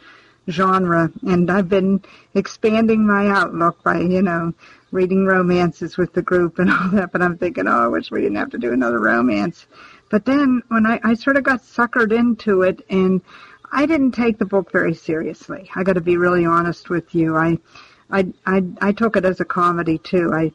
genre, 0.49 1.11
and 1.27 1.49
I've 1.51 1.69
been 1.69 2.01
expanding 2.33 3.05
my 3.05 3.27
outlook 3.27 3.83
by, 3.83 3.99
you 3.99 4.21
know, 4.21 4.53
reading 4.91 5.25
romances 5.25 5.97
with 5.97 6.13
the 6.13 6.21
group 6.21 6.59
and 6.59 6.71
all 6.71 6.89
that. 6.89 7.11
But 7.11 7.21
I'm 7.21 7.37
thinking, 7.37 7.67
oh, 7.67 7.83
I 7.83 7.87
wish 7.87 8.11
we 8.11 8.21
didn't 8.21 8.37
have 8.37 8.51
to 8.51 8.57
do 8.57 8.73
another 8.73 8.99
romance. 8.99 9.67
But 10.09 10.25
then 10.25 10.63
when 10.69 10.85
I, 10.85 10.99
I 11.03 11.13
sort 11.13 11.37
of 11.37 11.43
got 11.43 11.61
suckered 11.61 12.11
into 12.11 12.63
it, 12.63 12.83
and 12.89 13.21
I 13.71 13.85
didn't 13.85 14.11
take 14.11 14.39
the 14.39 14.45
book 14.45 14.71
very 14.71 14.95
seriously. 14.95 15.69
I 15.75 15.83
got 15.83 15.93
to 15.93 16.01
be 16.01 16.17
really 16.17 16.45
honest 16.45 16.89
with 16.89 17.13
you. 17.13 17.35
I, 17.35 17.59
I, 18.09 18.27
I, 18.45 18.63
I 18.81 18.91
took 18.91 19.15
it 19.15 19.25
as 19.25 19.39
a 19.39 19.45
comedy 19.45 19.99
too. 19.99 20.31
I, 20.33 20.51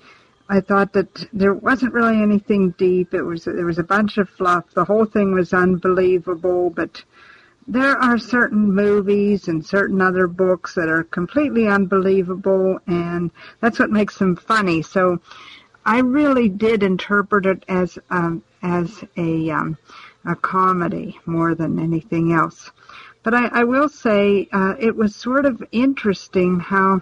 I 0.49 0.61
thought 0.61 0.93
that 0.93 1.27
there 1.33 1.55
wasn't 1.55 1.95
really 1.95 2.21
anything 2.21 2.71
deep. 2.73 3.15
It 3.15 3.23
was 3.23 3.45
there 3.45 3.65
was 3.65 3.79
a 3.79 3.85
bunch 3.85 4.19
of 4.19 4.29
fluff. 4.29 4.65
The 4.75 4.85
whole 4.85 5.07
thing 5.07 5.33
was 5.33 5.55
unbelievable, 5.55 6.71
but 6.71 7.03
there 7.67 7.97
are 7.97 8.19
certain 8.19 8.73
movies 8.73 9.49
and 9.49 9.65
certain 9.65 10.03
other 10.03 10.27
books 10.27 10.75
that 10.75 10.89
are 10.89 11.05
completely 11.05 11.67
unbelievable, 11.67 12.79
and 12.87 13.31
that's 13.61 13.79
what 13.79 13.91
makes 13.91 14.19
them 14.19 14.37
funny. 14.37 14.83
So 14.83 15.21
I 15.87 16.01
really 16.01 16.51
did 16.51 16.83
interpret 16.83 17.47
it 17.47 17.65
as 17.69 17.99
um, 18.11 18.43
as 18.63 19.03
a 19.17 19.51
um, 19.51 19.79
a 20.27 20.37
comedy 20.37 21.19
more 21.25 21.55
than 21.55 21.79
anything 21.79 22.33
else. 22.33 22.71
But 23.23 23.33
I, 23.33 23.47
I 23.47 23.65
will 23.65 23.89
say 23.89 24.49
uh, 24.53 24.75
it 24.79 24.95
was 24.95 25.17
sort 25.17 25.47
of 25.47 25.63
interesting 25.73 26.61
how 26.61 27.01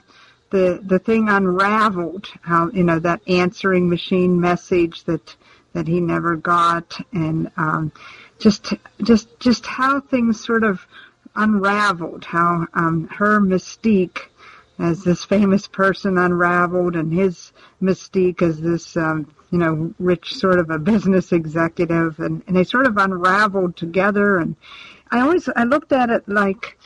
the 0.52 0.80
the 0.84 1.00
thing 1.00 1.28
unraveled. 1.28 2.28
How 2.42 2.70
you 2.70 2.84
know 2.84 3.00
that 3.00 3.22
answering 3.26 3.88
machine 3.88 4.40
message 4.40 5.02
that 5.04 5.34
that 5.72 5.88
he 5.88 6.00
never 6.00 6.36
got, 6.36 7.00
and 7.12 7.50
um, 7.56 7.90
just 8.38 8.74
just 9.02 9.40
just 9.40 9.66
how 9.66 10.00
things 10.00 10.44
sort 10.44 10.62
of 10.62 10.86
unraveled, 11.34 12.24
how 12.24 12.66
um, 12.74 13.08
her 13.08 13.40
mystique 13.40 14.28
as 14.78 15.02
this 15.02 15.24
famous 15.24 15.66
person 15.66 16.18
unraveled, 16.18 16.94
and 16.94 17.12
his 17.12 17.52
mystique 17.82 18.42
as 18.42 18.60
this 18.60 18.96
um, 18.96 19.34
you 19.50 19.58
know 19.58 19.94
rich 19.98 20.34
sort 20.34 20.58
of 20.58 20.70
a 20.70 20.78
business 20.78 21.32
executive, 21.32 22.20
and, 22.20 22.42
and 22.46 22.54
they 22.54 22.64
sort 22.64 22.86
of 22.86 22.98
unraveled 22.98 23.76
together. 23.76 24.36
And 24.36 24.54
I 25.10 25.20
always 25.20 25.48
I 25.56 25.64
looked 25.64 25.92
at 25.92 26.10
it 26.10 26.28
like. 26.28 26.78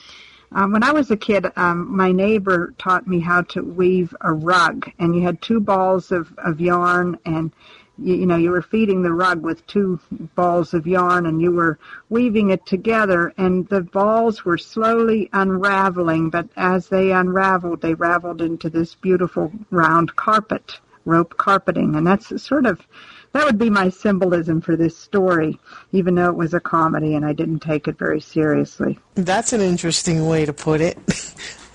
Um, 0.53 0.73
when 0.73 0.83
I 0.83 0.93
was 0.93 1.11
a 1.11 1.17
kid, 1.17 1.47
um, 1.57 1.95
my 1.95 2.13
neighbor 2.13 2.75
taught 2.79 3.07
me 3.07 3.21
how 3.21 3.43
to 3.43 3.63
weave 3.63 4.15
a 4.21 4.33
rug, 4.33 4.91
and 4.99 5.15
you 5.15 5.23
had 5.23 5.43
two 5.43 5.61
balls 5.61 6.13
of, 6.13 6.33
of 6.39 6.61
yarn, 6.61 7.19
and 7.25 7.53
you, 7.99 8.15
you 8.15 8.27
know, 8.27 8.37
you 8.37 8.51
were 8.51 8.63
feeding 8.63 9.03
the 9.03 9.13
rug 9.13 9.43
with 9.43 9.67
two 9.67 9.99
balls 10.35 10.75
of 10.75 10.87
yarn 10.87 11.27
and 11.27 11.41
you 11.41 11.51
were 11.51 11.79
weaving 12.11 12.51
it 12.51 12.65
together 12.67 13.33
and 13.39 13.67
the 13.69 13.81
balls 13.81 14.45
were 14.45 14.59
slowly 14.59 15.29
unraveling, 15.33 16.31
but 16.31 16.49
as 16.57 16.89
they 16.89 17.13
unraveled, 17.13 17.81
they 17.81 17.95
raveled 17.95 18.43
into 18.43 18.69
this 18.69 18.95
beautiful 18.95 19.51
round 19.71 20.15
carpet, 20.17 20.79
rope 21.05 21.37
carpeting. 21.37 21.97
And 21.97 22.07
that's 22.07 22.43
sort 22.43 22.67
of, 22.67 22.87
that 23.37 23.45
would 23.47 23.59
be 23.59 23.71
my 23.71 23.89
symbolism 23.91 24.61
for 24.61 24.77
this 24.77 24.97
story, 24.97 25.59
even 25.93 26.15
though 26.15 26.29
it 26.29 26.37
was 26.37 26.55
a 26.55 26.61
comedy 26.61 27.15
and 27.15 27.25
I 27.25 27.33
didn't 27.33 27.61
take 27.61 27.87
it 27.87 27.99
very 27.99 28.21
seriously. 28.21 28.99
That's 29.15 29.53
an 29.53 29.61
interesting 29.61 30.27
way 30.27 30.47
to 30.47 30.53
put 30.53 30.81
it. 30.81 30.99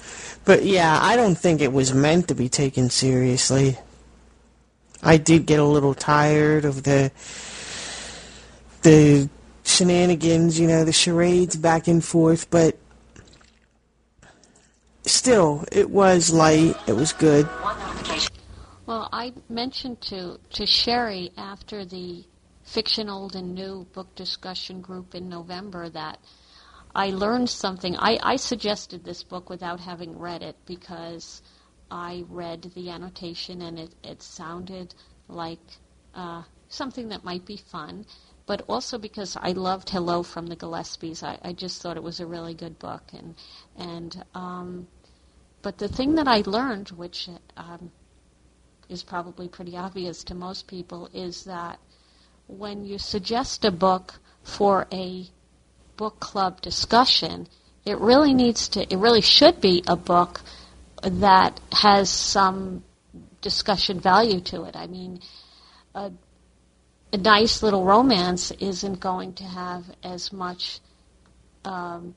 but 0.46 0.66
yeah, 0.66 0.98
I 1.02 1.16
don't 1.16 1.36
think 1.36 1.62
it 1.62 1.72
was 1.72 1.94
meant 1.94 2.28
to 2.30 2.36
be 2.36 2.50
taken 2.50 2.90
seriously. 2.90 3.78
I 5.04 5.18
did 5.18 5.46
get 5.46 5.60
a 5.60 5.66
little 5.66 5.94
tired 5.94 6.66
of 6.66 6.84
the 6.84 7.12
the 8.82 9.30
shenanigans, 9.64 10.60
you 10.60 10.68
know, 10.68 10.84
the 10.84 10.92
charades 10.92 11.56
back 11.56 11.88
and 11.88 12.04
forth, 12.04 12.50
but 12.50 12.78
still, 15.06 15.64
it 15.72 15.90
was 15.90 16.34
light. 16.34 16.76
It 16.88 16.94
was 16.94 17.14
good. 17.14 17.48
Well, 18.92 19.08
I 19.14 19.32
mentioned 19.48 20.02
to 20.10 20.38
to 20.50 20.66
Sherry 20.66 21.32
after 21.38 21.86
the 21.86 22.26
fiction 22.66 23.08
old 23.08 23.38
and 23.38 23.56
new 23.56 23.88
book 23.94 24.14
discussion 24.16 24.82
group 24.82 25.16
in 25.16 25.30
November 25.30 25.88
that 25.88 26.20
I 26.94 27.12
learned 27.12 27.50
something. 27.50 27.96
I, 27.96 28.20
I 28.22 28.36
suggested 28.36 29.06
this 29.06 29.24
book 29.24 29.50
without 29.50 29.80
having 29.80 30.20
read 30.20 30.44
it 30.44 30.58
because 30.66 31.42
I 31.90 32.26
read 32.28 32.70
the 32.76 32.90
annotation 32.90 33.62
and 33.62 33.80
it, 33.80 33.96
it 34.04 34.22
sounded 34.22 34.94
like 35.30 35.66
uh, 36.14 36.44
something 36.68 37.08
that 37.08 37.24
might 37.24 37.46
be 37.46 37.56
fun, 37.56 38.06
but 38.46 38.62
also 38.68 38.98
because 38.98 39.38
I 39.40 39.54
loved 39.54 39.90
Hello 39.90 40.22
from 40.22 40.48
the 40.48 40.58
Gillespies. 40.58 41.24
I, 41.24 41.38
I 41.42 41.54
just 41.54 41.82
thought 41.82 41.96
it 41.96 42.04
was 42.04 42.20
a 42.20 42.28
really 42.28 42.56
good 42.56 42.78
book, 42.78 43.04
and 43.14 43.36
and 43.78 44.26
um, 44.36 44.88
but 45.62 45.78
the 45.78 45.88
thing 45.88 46.16
that 46.16 46.28
I 46.28 46.44
learned, 46.46 46.90
which 46.90 47.30
um, 47.56 47.90
is 48.92 49.04
probably 49.04 49.48
pretty 49.48 49.78
obvious 49.78 50.24
to 50.26 50.36
most 50.36 50.68
people, 50.68 51.10
is 51.14 51.46
that 51.46 51.80
when 52.48 52.86
you 52.86 52.98
suggest 52.98 53.64
a 53.66 53.72
book 53.72 54.20
for 54.44 54.88
a 54.92 55.26
book 55.98 56.20
club 56.20 56.62
discussion, 56.62 57.48
it 57.86 57.98
really 58.00 58.34
needs 58.34 58.70
to, 58.70 58.82
it 58.92 58.98
really 58.98 59.22
should 59.22 59.62
be 59.62 59.84
a 59.88 59.96
book 59.96 60.42
that 61.04 61.60
has 61.72 62.10
some 62.10 62.84
discussion 63.42 64.00
value 64.00 64.40
to 64.40 64.64
it. 64.64 64.76
I 64.76 64.88
mean, 64.88 65.20
a, 65.96 66.12
a 67.14 67.18
nice 67.18 67.64
little 67.64 67.84
romance 67.84 68.52
isn't 68.52 69.00
going 69.00 69.34
to 69.34 69.44
have 69.44 69.86
as 70.04 70.32
much 70.32 70.80
um, 71.66 72.16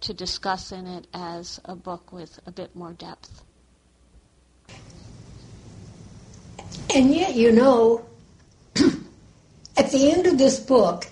to 0.00 0.14
discuss 0.14 0.72
in 0.72 0.86
it 0.86 1.06
as 1.14 1.60
a 1.64 1.74
book 1.74 2.12
with 2.12 2.38
a 2.46 2.52
bit 2.52 2.74
more 2.74 2.92
depth. 2.92 3.42
And 6.94 7.14
yet, 7.14 7.34
you 7.34 7.52
know, 7.52 8.06
at 9.76 9.90
the 9.90 10.10
end 10.10 10.26
of 10.26 10.38
this 10.38 10.58
book, 10.58 11.06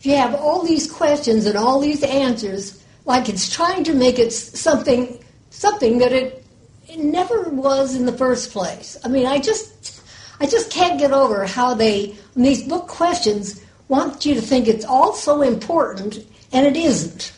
you 0.00 0.14
have 0.14 0.34
all 0.34 0.64
these 0.64 0.90
questions 0.90 1.46
and 1.46 1.56
all 1.56 1.80
these 1.80 2.02
answers, 2.02 2.82
like 3.04 3.28
it's 3.28 3.52
trying 3.52 3.84
to 3.84 3.94
make 3.94 4.18
it 4.18 4.32
something 4.32 5.22
something 5.50 5.98
that 5.98 6.12
it, 6.12 6.44
it 6.86 6.98
never 6.98 7.48
was 7.48 7.96
in 7.96 8.04
the 8.04 8.12
first 8.12 8.52
place. 8.52 8.96
I 9.04 9.08
mean, 9.08 9.26
I 9.26 9.38
just 9.38 10.02
I 10.40 10.46
just 10.46 10.70
can't 10.70 10.98
get 10.98 11.12
over 11.12 11.46
how 11.46 11.74
they 11.74 12.16
these 12.36 12.62
book 12.62 12.88
questions 12.88 13.62
want 13.88 14.26
you 14.26 14.34
to 14.34 14.40
think 14.40 14.68
it's 14.68 14.84
all 14.84 15.14
so 15.14 15.42
important 15.42 16.18
and 16.52 16.66
it 16.66 16.76
isn't. 16.76 17.32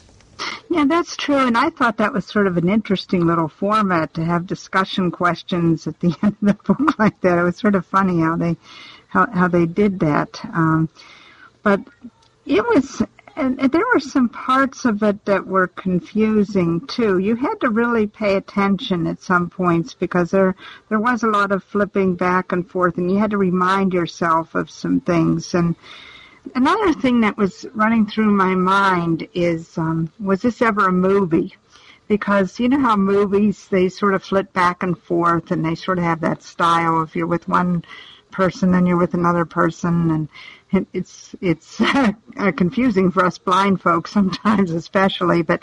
Yeah, 0.71 0.85
that's 0.85 1.17
true. 1.17 1.37
And 1.47 1.57
I 1.57 1.71
thought 1.71 1.97
that 1.97 2.13
was 2.13 2.27
sort 2.27 2.47
of 2.47 2.57
an 2.59 2.69
interesting 2.69 3.27
little 3.27 3.49
format 3.49 4.15
to 4.15 4.25
have 4.25 4.47
discussion 4.47 5.11
questions 5.11 5.87
at 5.87 5.99
the 6.01 6.15
end 6.23 6.37
of 6.43 6.59
the 6.67 6.75
book 6.75 6.99
like 6.99 7.21
that. 7.23 7.39
It 7.39 7.43
was 7.43 7.57
sort 7.57 7.75
of 7.75 7.87
funny 7.87 8.21
how 8.21 8.37
they 8.37 8.57
how 9.09 9.31
how 9.31 9.49
they 9.49 9.65
did 9.67 10.01
that. 10.01 10.41
Um, 10.45 10.91
but 11.63 11.81
it 12.45 12.67
was 12.67 13.03
and, 13.35 13.61
and 13.61 13.71
there 13.71 13.85
were 13.95 14.01
some 14.01 14.29
parts 14.29 14.85
of 14.85 15.03
it 15.05 15.25
that 15.25 15.47
were 15.47 15.69
confusing 15.69 16.87
too. 16.87 17.19
You 17.19 17.37
had 17.37 17.61
to 17.61 17.71
really 17.71 18.07
pay 18.07 18.35
attention 18.35 19.07
at 19.07 19.23
some 19.23 19.49
points 19.49 19.95
because 19.95 20.33
there 20.33 20.57
there 20.89 21.01
was 21.01 21.23
a 21.23 21.29
lot 21.29 21.53
of 21.53 21.65
flipping 21.65 22.17
back 22.17 22.53
and 22.53 22.69
forth, 22.69 22.99
and 22.99 23.11
you 23.11 23.19
had 23.19 23.31
to 23.31 23.39
remind 23.39 23.95
yourself 23.95 24.55
of 24.55 24.71
some 24.71 25.01
things. 25.01 25.55
And 25.55 25.77
another 26.55 26.93
thing 26.93 27.21
that 27.21 27.37
was 27.37 27.67
running 27.75 28.07
through 28.07 28.31
my 28.33 28.55
mind 28.55 29.27
is, 29.35 29.77
um, 29.79 30.11
was 30.21 30.43
this 30.43 30.63
ever 30.63 30.89
a 30.89 30.93
movie? 30.93 31.55
because 32.09 32.59
you 32.59 32.71
know 32.71 32.81
how 32.81 32.97
movies 32.97 33.69
they 33.69 33.89
sort 33.89 34.15
of 34.15 34.25
flit 34.25 34.51
back 34.55 34.83
and 34.83 34.99
forth 34.99 35.51
and 35.51 35.65
they 35.65 35.75
sort 35.75 35.99
of 35.99 36.05
have 36.05 36.21
that 36.21 36.43
style 36.43 37.03
if 37.03 37.15
you're 37.15 37.27
with 37.27 37.47
one 37.49 37.85
person 38.31 38.73
then 38.73 38.87
you're 38.87 38.97
with 38.97 39.15
another 39.15 39.45
person 39.45 40.11
and 40.11 40.29
it's 40.93 41.35
it's 41.41 41.81
uh, 41.81 42.13
confusing 42.57 43.11
for 43.11 43.25
us 43.25 43.39
blind 43.39 43.81
folks 43.81 44.13
sometimes 44.13 44.71
especially 44.71 45.43
but 45.43 45.63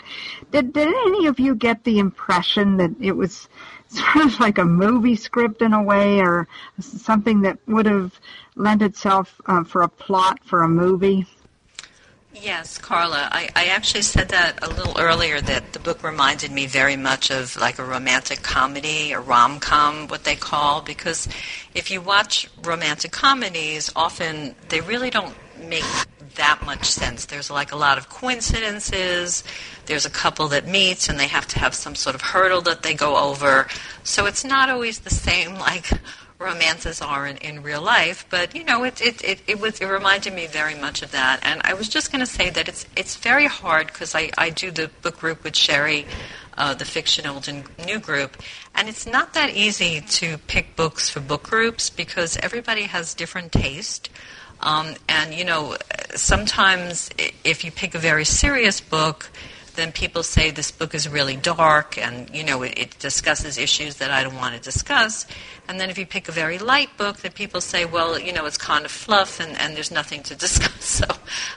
did 0.50 0.72
did 0.72 0.88
any 0.88 1.26
of 1.26 1.38
you 1.38 1.54
get 1.54 1.82
the 1.84 1.98
impression 1.98 2.76
that 2.76 2.90
it 3.00 3.12
was 3.12 3.48
sort 3.88 4.26
of 4.26 4.40
like 4.40 4.58
a 4.58 4.64
movie 4.64 5.14
script 5.14 5.62
in 5.62 5.72
a 5.72 5.82
way 5.82 6.18
or 6.18 6.48
something 6.80 7.40
that 7.42 7.56
would 7.68 7.86
have 7.86 8.18
lent 8.56 8.82
itself 8.82 9.40
uh, 9.46 9.62
for 9.62 9.82
a 9.82 9.88
plot 9.88 10.38
for 10.44 10.62
a 10.62 10.68
movie 10.68 11.24
Yes, 12.42 12.76
Carla. 12.76 13.28
I, 13.32 13.48
I 13.56 13.66
actually 13.66 14.02
said 14.02 14.28
that 14.28 14.62
a 14.62 14.68
little 14.68 14.98
earlier 15.00 15.40
that 15.40 15.72
the 15.72 15.78
book 15.78 16.02
reminded 16.02 16.52
me 16.52 16.66
very 16.66 16.96
much 16.96 17.30
of 17.30 17.56
like 17.56 17.78
a 17.78 17.84
romantic 17.84 18.42
comedy, 18.42 19.12
a 19.12 19.20
rom 19.20 19.58
com, 19.58 20.06
what 20.08 20.24
they 20.24 20.36
call, 20.36 20.82
because 20.82 21.28
if 21.74 21.90
you 21.90 22.02
watch 22.02 22.48
romantic 22.62 23.10
comedies, 23.10 23.90
often 23.96 24.54
they 24.68 24.82
really 24.82 25.08
don't 25.08 25.34
make 25.58 25.84
that 26.34 26.60
much 26.64 26.84
sense. 26.84 27.24
There's 27.24 27.50
like 27.50 27.72
a 27.72 27.76
lot 27.76 27.96
of 27.96 28.10
coincidences. 28.10 29.42
There's 29.86 30.04
a 30.04 30.10
couple 30.10 30.48
that 30.48 30.66
meets 30.66 31.08
and 31.08 31.18
they 31.18 31.28
have 31.28 31.46
to 31.48 31.58
have 31.58 31.74
some 31.74 31.94
sort 31.94 32.14
of 32.14 32.20
hurdle 32.20 32.60
that 32.62 32.82
they 32.82 32.92
go 32.92 33.16
over. 33.16 33.66
So 34.02 34.26
it's 34.26 34.44
not 34.44 34.68
always 34.68 34.98
the 34.98 35.10
same 35.10 35.54
like 35.54 35.90
romances 36.38 37.00
are 37.00 37.26
in, 37.26 37.36
in 37.38 37.62
real 37.62 37.82
life. 37.82 38.26
But 38.30 38.54
you 38.54 38.64
know, 38.64 38.84
it 38.84 39.00
it, 39.00 39.22
it, 39.24 39.40
it 39.46 39.60
was 39.60 39.80
it 39.80 39.86
reminded 39.86 40.32
me 40.34 40.46
very 40.46 40.74
much 40.74 41.02
of 41.02 41.12
that. 41.12 41.40
And 41.42 41.60
I 41.64 41.74
was 41.74 41.88
just 41.88 42.12
going 42.12 42.20
to 42.20 42.26
say 42.26 42.50
that 42.50 42.68
it's 42.68 42.86
it's 42.96 43.16
very 43.16 43.46
hard 43.46 43.88
because 43.88 44.14
I, 44.14 44.30
I 44.36 44.50
do 44.50 44.70
the 44.70 44.90
book 45.02 45.18
group 45.18 45.44
with 45.44 45.56
Sherry. 45.56 46.06
Uh, 46.58 46.72
the 46.72 46.86
fiction 46.86 47.26
old 47.26 47.48
and 47.48 47.64
new 47.84 47.98
group 47.98 48.34
and 48.74 48.88
it's 48.88 49.06
not 49.06 49.34
that 49.34 49.50
easy 49.50 50.00
to 50.00 50.38
pick 50.46 50.74
books 50.74 51.10
for 51.10 51.20
book 51.20 51.42
groups 51.42 51.90
because 51.90 52.38
everybody 52.38 52.84
has 52.84 53.12
different 53.12 53.52
taste 53.52 54.08
um, 54.62 54.94
and 55.06 55.34
you 55.34 55.44
know 55.44 55.76
sometimes 56.14 57.10
if 57.44 57.62
you 57.62 57.70
pick 57.70 57.94
a 57.94 57.98
very 57.98 58.24
serious 58.24 58.80
book 58.80 59.30
then 59.76 59.92
people 59.92 60.22
say 60.22 60.50
this 60.50 60.70
book 60.70 60.94
is 60.94 61.08
really 61.08 61.36
dark 61.36 61.96
and 61.98 62.28
you 62.34 62.42
know 62.42 62.62
it, 62.62 62.78
it, 62.78 62.98
discusses 62.98 63.58
issues 63.58 63.96
that 63.96 64.10
I 64.10 64.22
don't 64.22 64.36
want 64.36 64.54
to 64.54 64.60
discuss. 64.60 65.26
And 65.68 65.78
then 65.78 65.90
if 65.90 65.98
you 65.98 66.06
pick 66.06 66.28
a 66.28 66.32
very 66.32 66.58
light 66.58 66.96
book, 66.96 67.18
then 67.18 67.32
people 67.32 67.60
say, 67.60 67.84
well, 67.84 68.18
you 68.18 68.32
know, 68.32 68.46
it's 68.46 68.56
kind 68.56 68.84
of 68.84 68.90
fluff 68.90 69.38
and, 69.40 69.56
and 69.58 69.76
there's 69.76 69.90
nothing 69.90 70.22
to 70.24 70.34
discuss. 70.46 70.84
So 70.84 71.04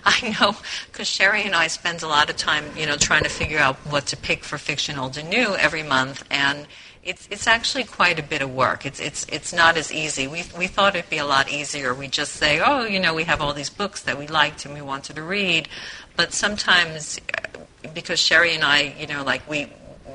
I 0.05 0.36
know 0.39 0.55
because 0.91 1.08
Sherry 1.08 1.43
and 1.43 1.55
I 1.55 1.67
spend 1.67 2.03
a 2.03 2.08
lot 2.08 2.29
of 2.29 2.38
time, 2.38 2.65
you 2.77 2.86
know, 2.86 2.97
trying 2.97 3.23
to 3.23 3.29
figure 3.29 3.60
out 3.60 3.77
what 3.89 4.05
to 4.08 4.17
pick 4.17 4.43
for 4.43 4.58
fiction 4.58 4.99
old 4.99 5.17
and 5.17 5.29
new 5.29 5.55
every 5.55 5.84
month 5.84 6.23
and. 6.29 6.67
It's, 7.01 7.29
it's 7.32 7.47
actually 7.47 7.86
quite 7.86 8.19
a 8.19 8.23
bit 8.23 8.41
of 8.41 8.53
work. 8.53 8.86
It's, 8.86 8.99
it's, 8.99 9.25
it's 9.32 9.53
not 9.53 9.77
as 9.77 9.91
easy. 9.91 10.27
We, 10.27 10.43
we 10.55 10.67
thought 10.67 10.97
it'd 10.97 11.10
be 11.10 11.17
a 11.17 11.25
lot 11.25 11.49
easier. 11.49 11.93
We 11.93 12.10
just 12.10 12.34
say, 12.34 12.60
oh, 12.60 12.84
you 12.84 12.99
know, 12.99 13.13
we 13.13 13.23
have 13.23 13.39
all 13.39 13.53
these 13.53 13.69
books 13.69 14.01
that 14.01 14.19
we 14.19 14.27
liked 14.27 14.65
and 14.65 14.75
we 14.75 14.82
wanted 14.82 15.15
to 15.15 15.23
read. 15.23 15.69
But 16.17 16.34
sometimes 16.34 17.17
because 17.93 18.19
Sherry 18.19 18.55
and 18.55 18.63
I, 18.63 18.95
you 18.99 19.07
know, 19.07 19.23
like 19.23 19.47
we 19.49 19.67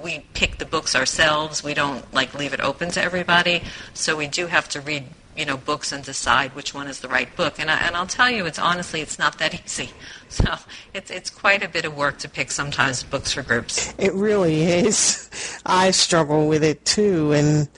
we 0.02 0.24
pick 0.34 0.58
the 0.58 0.66
books 0.66 0.94
ourselves. 0.94 1.64
We 1.64 1.74
don't 1.74 2.12
like 2.12 2.34
leave 2.34 2.52
it 2.52 2.60
open 2.60 2.90
to 2.92 3.02
everybody. 3.02 3.62
So 3.94 4.16
we 4.16 4.26
do 4.26 4.46
have 4.46 4.68
to 4.70 4.80
read, 4.80 5.04
you 5.36 5.46
know, 5.46 5.56
books 5.56 5.92
and 5.92 6.04
decide 6.04 6.54
which 6.54 6.74
one 6.74 6.88
is 6.88 7.00
the 7.00 7.08
right 7.08 7.34
book. 7.34 7.58
And 7.58 7.70
I, 7.70 7.78
and 7.78 7.96
I'll 7.96 8.06
tell 8.06 8.30
you, 8.30 8.44
it's 8.46 8.58
honestly, 8.58 9.00
it's 9.00 9.18
not 9.18 9.38
that 9.38 9.54
easy. 9.64 9.90
So 10.28 10.56
it's 10.92 11.10
it's 11.10 11.30
quite 11.30 11.62
a 11.62 11.68
bit 11.68 11.84
of 11.84 11.96
work 11.96 12.18
to 12.18 12.28
pick 12.28 12.50
sometimes 12.50 13.02
books 13.02 13.32
for 13.32 13.42
groups. 13.42 13.94
It 13.98 14.12
really 14.12 14.62
is. 14.62 15.30
I 15.64 15.90
struggle 15.90 16.48
with 16.48 16.62
it 16.62 16.84
too, 16.84 17.32
and 17.32 17.68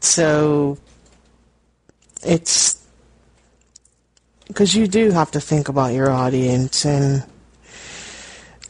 so 0.00 0.78
it's 2.24 2.82
because 4.48 4.74
you 4.74 4.86
do 4.86 5.10
have 5.10 5.30
to 5.32 5.40
think 5.40 5.68
about 5.68 5.92
your 5.92 6.10
audience 6.10 6.84
and 6.84 7.24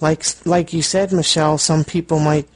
like 0.00 0.24
like 0.46 0.72
you 0.72 0.82
said, 0.82 1.12
Michelle, 1.12 1.58
some 1.58 1.84
people 1.84 2.18
might 2.18 2.48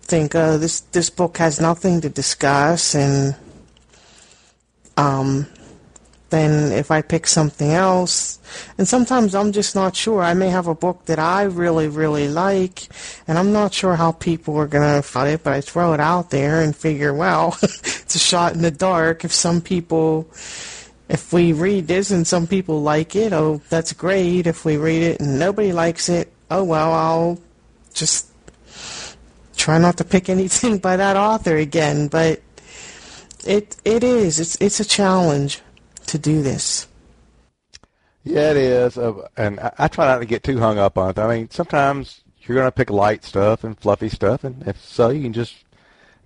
think, 0.00 0.34
"Oh, 0.34 0.58
this 0.58 0.80
this 0.80 1.10
book 1.10 1.38
has 1.38 1.60
nothing 1.60 2.00
to 2.00 2.08
discuss," 2.08 2.94
and 2.94 3.36
um, 4.96 5.46
then 6.30 6.72
if 6.72 6.90
I 6.90 7.02
pick 7.02 7.26
something 7.26 7.70
else, 7.70 8.38
and 8.78 8.88
sometimes 8.88 9.34
I'm 9.34 9.52
just 9.52 9.74
not 9.74 9.96
sure. 9.96 10.22
I 10.22 10.34
may 10.34 10.48
have 10.48 10.66
a 10.66 10.74
book 10.74 11.04
that 11.06 11.18
I 11.18 11.42
really 11.42 11.88
really 11.88 12.28
like, 12.28 12.88
and 13.26 13.38
I'm 13.38 13.52
not 13.52 13.74
sure 13.74 13.96
how 13.96 14.12
people 14.12 14.56
are 14.56 14.66
gonna 14.66 15.02
find 15.02 15.30
it, 15.30 15.44
but 15.44 15.52
I 15.52 15.60
throw 15.60 15.92
it 15.92 16.00
out 16.00 16.30
there 16.30 16.62
and 16.62 16.74
figure, 16.74 17.12
well, 17.12 17.56
it's 17.62 18.14
a 18.14 18.18
shot 18.18 18.54
in 18.54 18.62
the 18.62 18.70
dark. 18.70 19.24
If 19.24 19.32
some 19.32 19.60
people 19.60 20.28
if 21.08 21.32
we 21.32 21.52
read 21.52 21.88
this 21.88 22.10
and 22.10 22.26
some 22.26 22.46
people 22.46 22.82
like 22.82 23.16
it, 23.16 23.32
oh, 23.32 23.62
that's 23.70 23.92
great. 23.94 24.46
If 24.46 24.64
we 24.64 24.76
read 24.76 25.02
it 25.02 25.20
and 25.20 25.38
nobody 25.38 25.72
likes 25.72 26.08
it, 26.08 26.30
oh 26.50 26.64
well, 26.64 26.92
I'll 26.92 27.38
just 27.94 28.28
try 29.56 29.78
not 29.78 29.96
to 29.98 30.04
pick 30.04 30.28
anything 30.28 30.78
by 30.78 30.96
that 30.96 31.16
author 31.16 31.56
again. 31.56 32.08
But 32.08 32.42
it 33.46 33.76
it 33.84 34.04
is 34.04 34.40
it's 34.40 34.56
it's 34.60 34.80
a 34.80 34.84
challenge 34.84 35.60
to 36.06 36.18
do 36.18 36.42
this. 36.42 36.86
Yeah, 38.24 38.50
it 38.50 38.56
is, 38.58 38.98
uh, 38.98 39.26
and 39.36 39.58
I, 39.58 39.72
I 39.78 39.88
try 39.88 40.06
not 40.06 40.18
to 40.18 40.26
get 40.26 40.42
too 40.42 40.58
hung 40.58 40.78
up 40.78 40.98
on 40.98 41.10
it. 41.10 41.18
I 41.18 41.34
mean, 41.34 41.50
sometimes 41.50 42.20
you're 42.42 42.56
going 42.56 42.66
to 42.66 42.72
pick 42.72 42.90
light 42.90 43.24
stuff 43.24 43.64
and 43.64 43.78
fluffy 43.78 44.10
stuff, 44.10 44.44
and 44.44 44.66
if 44.66 44.78
so, 44.84 45.08
you 45.08 45.22
can 45.22 45.32
just 45.32 45.64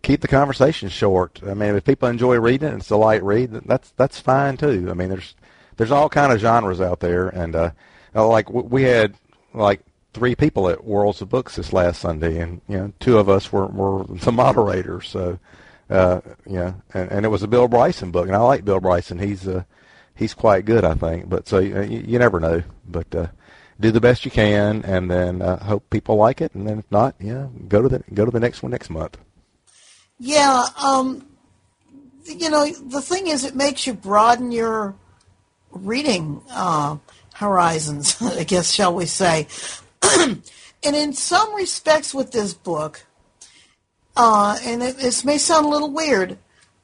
keep 0.02 0.20
the 0.20 0.28
conversation 0.28 0.88
short. 0.88 1.40
I 1.46 1.54
mean, 1.54 1.76
if 1.76 1.84
people 1.84 2.08
enjoy 2.08 2.40
reading 2.40 2.68
it, 2.68 2.74
it's 2.74 2.90
a 2.90 2.96
light 2.96 3.22
read. 3.22 3.52
That's 3.66 3.90
that's 3.96 4.18
fine 4.18 4.56
too. 4.56 4.88
I 4.90 4.94
mean, 4.94 5.10
there's 5.10 5.34
there's 5.76 5.90
all 5.90 6.08
kind 6.08 6.32
of 6.32 6.40
genres 6.40 6.80
out 6.80 7.00
there, 7.00 7.28
and 7.28 7.54
uh, 7.54 7.70
like 8.14 8.50
we 8.50 8.82
had 8.82 9.14
like 9.54 9.80
three 10.12 10.34
people 10.34 10.68
at 10.68 10.84
Worlds 10.84 11.20
of 11.20 11.28
Books 11.28 11.56
this 11.56 11.72
last 11.72 12.00
Sunday, 12.00 12.38
and 12.38 12.60
you 12.68 12.76
know, 12.76 12.92
two 13.00 13.18
of 13.18 13.28
us 13.28 13.52
were 13.52 13.66
were 13.66 14.04
the 14.04 14.32
moderators. 14.32 15.08
So, 15.08 15.38
uh, 15.90 16.20
and, 16.46 16.74
and 16.94 17.24
it 17.24 17.28
was 17.28 17.42
a 17.42 17.48
Bill 17.48 17.68
Bryson 17.68 18.10
book, 18.10 18.26
and 18.26 18.36
I 18.36 18.40
like 18.40 18.64
Bill 18.64 18.80
Bryson. 18.80 19.18
He's 19.18 19.48
uh, 19.48 19.64
he's 20.14 20.34
quite 20.34 20.64
good, 20.64 20.84
I 20.84 20.94
think. 20.94 21.28
But 21.28 21.48
so 21.48 21.58
you, 21.58 21.82
you 21.82 22.18
never 22.18 22.40
know. 22.40 22.62
But 22.86 23.14
uh, 23.14 23.26
do 23.80 23.90
the 23.90 24.00
best 24.00 24.24
you 24.24 24.30
can, 24.30 24.82
and 24.84 25.10
then 25.10 25.42
uh, 25.42 25.62
hope 25.64 25.88
people 25.90 26.16
like 26.16 26.40
it, 26.40 26.54
and 26.54 26.66
then 26.66 26.78
if 26.78 26.90
not, 26.90 27.14
yeah, 27.18 27.48
go 27.68 27.82
to 27.82 27.88
the 27.88 28.02
go 28.14 28.24
to 28.24 28.30
the 28.30 28.40
next 28.40 28.62
one 28.62 28.70
next 28.70 28.90
month. 28.90 29.18
Yeah, 30.18 30.66
um, 30.80 31.26
you 32.24 32.48
know, 32.50 32.70
the 32.70 33.00
thing 33.00 33.26
is, 33.26 33.44
it 33.44 33.56
makes 33.56 33.86
you 33.86 33.94
broaden 33.94 34.52
your 34.52 34.94
reading 35.70 36.42
uh, 36.50 36.98
horizons, 37.34 38.16
I 38.22 38.44
guess, 38.44 38.70
shall 38.70 38.94
we 38.94 39.06
say. 39.06 39.48
and 40.82 40.96
in 40.96 41.12
some 41.12 41.54
respects 41.54 42.14
with 42.14 42.32
this 42.32 42.54
book, 42.54 43.06
uh, 44.16 44.58
and 44.64 44.82
it, 44.82 44.96
this 44.96 45.24
may 45.24 45.38
sound 45.38 45.66
a 45.66 45.68
little 45.68 45.90
weird, 45.90 46.38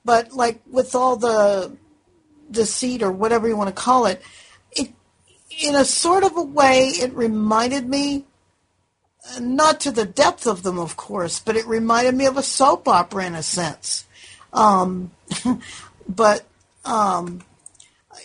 but 0.05 0.33
like 0.33 0.61
with 0.71 0.95
all 0.95 1.17
the 1.17 1.77
deceit 2.51 3.03
or 3.03 3.13
whatever 3.13 3.49
you 3.49 3.57
want 3.57 3.69
to 3.69 3.83
call 3.83 4.07
it, 4.07 4.23
it 4.73 4.91
in 5.63 5.75
a 5.75 5.85
sort 5.85 6.25
of 6.25 6.37
a 6.37 6.43
way, 6.43 6.89
it 6.89 7.13
reminded 7.15 7.89
me, 7.89 8.25
not 9.41 9.81
to 9.81 9.91
the 9.91 10.07
depth 10.07 10.47
of 10.47 10.63
them, 10.63 10.79
of 10.79 10.97
course, 10.97 11.39
but 11.39 11.57
it 11.57 11.67
reminded 11.67 12.15
me 12.15 12.27
of 12.27 12.37
a 12.37 12.43
soap 12.43 12.89
opera 12.89 13.27
in 13.27 13.35
a 13.35 13.43
sense. 13.43 14.07
Um, 14.53 15.11
but 16.09 16.47
um, 16.85 17.43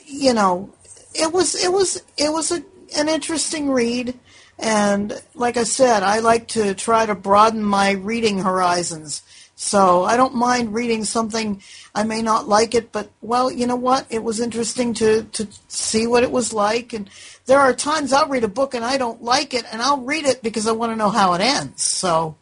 you 0.05 0.33
know, 0.33 0.73
it 1.13 1.31
was 1.31 1.61
it 1.61 1.71
was 1.71 2.01
it 2.17 2.31
was 2.31 2.51
a, 2.51 2.63
an 2.97 3.09
interesting 3.09 3.69
read. 3.69 4.17
And 4.59 5.21
like 5.33 5.57
I 5.57 5.63
said, 5.63 6.03
I 6.03 6.19
like 6.19 6.47
to 6.49 6.73
try 6.73 7.05
to 7.05 7.15
broaden 7.15 7.63
my 7.63 7.91
reading 7.91 8.39
horizons. 8.39 9.23
So 9.55 10.03
I 10.03 10.17
don't 10.17 10.35
mind 10.35 10.73
reading 10.73 11.05
something. 11.05 11.61
I 11.95 12.03
may 12.03 12.21
not 12.21 12.47
like 12.47 12.75
it, 12.75 12.91
but 12.91 13.09
well, 13.21 13.51
you 13.51 13.67
know 13.67 13.75
what? 13.75 14.05
It 14.09 14.23
was 14.23 14.39
interesting 14.39 14.93
to 14.95 15.23
to 15.23 15.47
see 15.67 16.07
what 16.07 16.23
it 16.23 16.31
was 16.31 16.53
like. 16.53 16.91
And 16.93 17.09
there 17.45 17.59
are 17.59 17.73
times 17.73 18.13
I'll 18.13 18.27
read 18.27 18.43
a 18.43 18.49
book 18.49 18.73
and 18.73 18.83
I 18.83 18.97
don't 18.97 19.23
like 19.23 19.53
it, 19.53 19.65
and 19.71 19.81
I'll 19.81 20.01
read 20.01 20.25
it 20.25 20.41
because 20.43 20.67
I 20.67 20.71
want 20.71 20.91
to 20.91 20.95
know 20.95 21.09
how 21.09 21.33
it 21.33 21.41
ends. 21.41 21.83
So. 21.83 22.35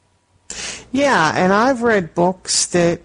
Yeah, 0.92 1.32
and 1.36 1.54
I've 1.54 1.82
read 1.82 2.14
books 2.14 2.66
that 2.68 3.02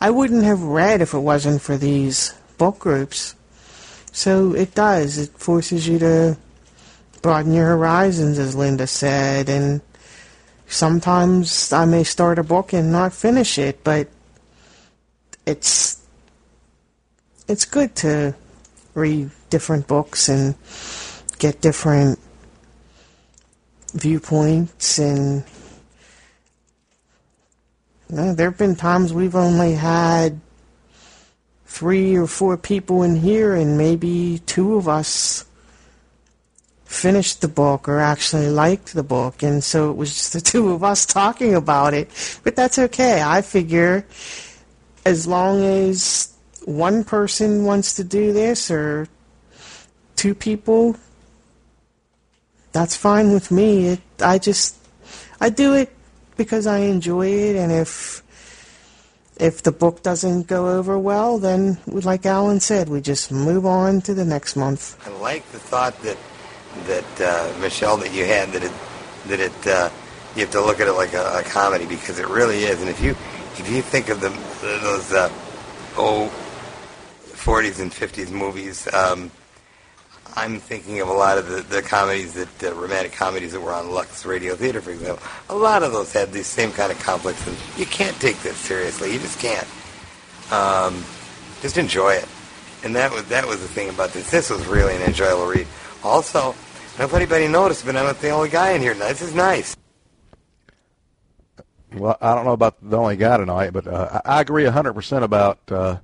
I 0.00 0.10
wouldn't 0.10 0.44
have 0.44 0.62
read 0.62 1.00
if 1.00 1.14
it 1.14 1.18
wasn't 1.18 1.62
for 1.62 1.76
these 1.76 2.34
book 2.58 2.78
groups. 2.78 3.34
So 4.12 4.54
it 4.54 4.74
does. 4.74 5.18
It 5.18 5.30
forces 5.38 5.86
you 5.86 5.98
to 6.00 6.36
broaden 7.22 7.54
your 7.54 7.68
horizons, 7.68 8.38
as 8.38 8.54
Linda 8.54 8.86
said. 8.86 9.48
And 9.48 9.80
sometimes 10.66 11.72
I 11.72 11.84
may 11.84 12.04
start 12.04 12.38
a 12.38 12.42
book 12.42 12.72
and 12.72 12.92
not 12.92 13.12
finish 13.12 13.58
it, 13.58 13.82
but 13.84 14.08
it's 15.46 16.00
it's 17.48 17.64
good 17.64 17.94
to 17.96 18.34
read 18.94 19.30
different 19.50 19.86
books 19.86 20.28
and 20.28 20.54
get 21.38 21.60
different 21.60 22.18
viewpoints 23.94 24.98
and 24.98 25.44
know, 28.12 28.34
there 28.34 28.50
have 28.50 28.58
been 28.58 28.76
times 28.76 29.12
we've 29.12 29.34
only 29.34 29.72
had 29.72 30.40
three 31.64 32.16
or 32.16 32.26
four 32.26 32.56
people 32.56 33.02
in 33.02 33.16
here, 33.16 33.54
and 33.54 33.78
maybe 33.78 34.40
two 34.46 34.76
of 34.76 34.88
us 34.88 35.46
finished 36.92 37.40
the 37.40 37.48
book 37.48 37.88
or 37.88 37.98
actually 37.98 38.48
liked 38.48 38.94
the 38.94 39.02
book, 39.02 39.42
and 39.42 39.64
so 39.64 39.90
it 39.90 39.96
was 39.96 40.12
just 40.12 40.32
the 40.32 40.40
two 40.52 40.70
of 40.70 40.84
us 40.84 41.06
talking 41.06 41.54
about 41.54 41.94
it. 41.94 42.08
But 42.44 42.54
that's 42.56 42.78
okay. 42.78 43.22
I 43.22 43.42
figure 43.42 44.04
as 45.04 45.26
long 45.26 45.62
as 45.62 46.32
one 46.64 47.02
person 47.02 47.64
wants 47.64 47.94
to 47.94 48.04
do 48.04 48.32
this 48.32 48.70
or 48.70 49.08
two 50.16 50.34
people, 50.34 50.96
that's 52.72 52.96
fine 52.96 53.32
with 53.32 53.50
me. 53.50 53.88
It, 53.88 54.00
I 54.20 54.38
just 54.38 54.76
I 55.40 55.48
do 55.48 55.74
it 55.74 55.90
because 56.36 56.66
I 56.66 56.78
enjoy 56.78 57.28
it, 57.28 57.56
and 57.56 57.72
if 57.72 58.22
if 59.38 59.62
the 59.62 59.72
book 59.72 60.02
doesn't 60.02 60.46
go 60.46 60.68
over 60.68 60.98
well, 60.98 61.38
then 61.38 61.78
like 61.86 62.26
Alan 62.26 62.60
said, 62.60 62.88
we 62.88 63.00
just 63.00 63.32
move 63.32 63.66
on 63.66 64.02
to 64.02 64.14
the 64.14 64.24
next 64.24 64.56
month. 64.56 64.96
I 65.06 65.10
like 65.18 65.50
the 65.52 65.58
thought 65.58 66.00
that 66.02 66.16
that 66.86 67.20
uh, 67.20 67.60
Michelle 67.60 67.96
that 67.98 68.12
you 68.12 68.24
had 68.24 68.50
that 68.52 68.64
it 68.64 68.72
that 69.26 69.40
it 69.40 69.66
uh, 69.66 69.90
you 70.34 70.42
have 70.42 70.50
to 70.52 70.60
look 70.60 70.80
at 70.80 70.88
it 70.88 70.92
like 70.92 71.14
a, 71.14 71.38
a, 71.38 71.42
comedy 71.42 71.86
because 71.86 72.18
it 72.18 72.28
really 72.28 72.64
is. 72.64 72.80
And 72.80 72.90
if 72.90 73.02
you 73.02 73.10
if 73.10 73.70
you 73.70 73.82
think 73.82 74.08
of 74.08 74.20
the 74.20 74.30
those 74.60 75.12
uh, 75.12 75.30
oh 75.96 76.32
40s 77.42 77.80
and 77.80 77.90
50s 77.90 78.30
movies. 78.30 78.92
Um, 78.94 79.30
I'm 80.34 80.60
thinking 80.60 81.00
of 81.00 81.08
a 81.08 81.12
lot 81.12 81.38
of 81.38 81.48
the, 81.48 81.60
the 81.62 81.82
comedies 81.82 82.34
that 82.34 82.62
uh, 82.62 82.72
romantic 82.74 83.12
comedies 83.12 83.52
that 83.52 83.60
were 83.60 83.72
on 83.72 83.90
Lux 83.90 84.24
Radio 84.24 84.54
Theater, 84.54 84.80
for 84.80 84.92
example. 84.92 85.22
A 85.50 85.56
lot 85.56 85.82
of 85.82 85.92
those 85.92 86.12
had 86.12 86.32
these 86.32 86.46
same 86.46 86.70
kind 86.70 86.92
of 86.92 86.98
conflicts, 87.00 87.46
and 87.46 87.56
you 87.76 87.84
can't 87.84 88.18
take 88.20 88.40
this 88.42 88.56
seriously. 88.56 89.12
You 89.12 89.18
just 89.18 89.40
can't. 89.40 89.66
Um, 90.52 91.04
just 91.60 91.76
enjoy 91.76 92.14
it, 92.14 92.28
and 92.84 92.94
that 92.96 93.10
was 93.10 93.24
that 93.24 93.46
was 93.46 93.60
the 93.60 93.68
thing 93.68 93.88
about 93.88 94.10
this. 94.12 94.30
This 94.30 94.50
was 94.50 94.66
really 94.66 94.94
an 94.96 95.02
enjoyable 95.02 95.46
read. 95.46 95.66
Also, 96.04 96.54
don't 96.92 96.98
know 96.98 97.04
if 97.04 97.14
anybody 97.14 97.48
noticed, 97.48 97.84
but 97.86 97.96
I'm 97.96 98.04
not 98.04 98.20
the 98.20 98.30
only 98.30 98.48
guy 98.48 98.72
in 98.72 98.80
here. 98.80 98.94
This 98.94 99.22
is 99.22 99.34
nice. 99.34 99.76
Well, 101.94 102.16
I 102.20 102.34
don't 102.34 102.44
know 102.44 102.52
about 102.52 102.76
the 102.82 102.96
only 102.96 103.16
guy 103.16 103.36
tonight, 103.36 103.72
but 103.72 103.86
uh, 103.86 104.20
I 104.24 104.40
agree 104.40 104.64
100% 104.64 105.22
about 105.22 105.58
uh, 105.70 105.98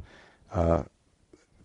uh, 0.53 0.83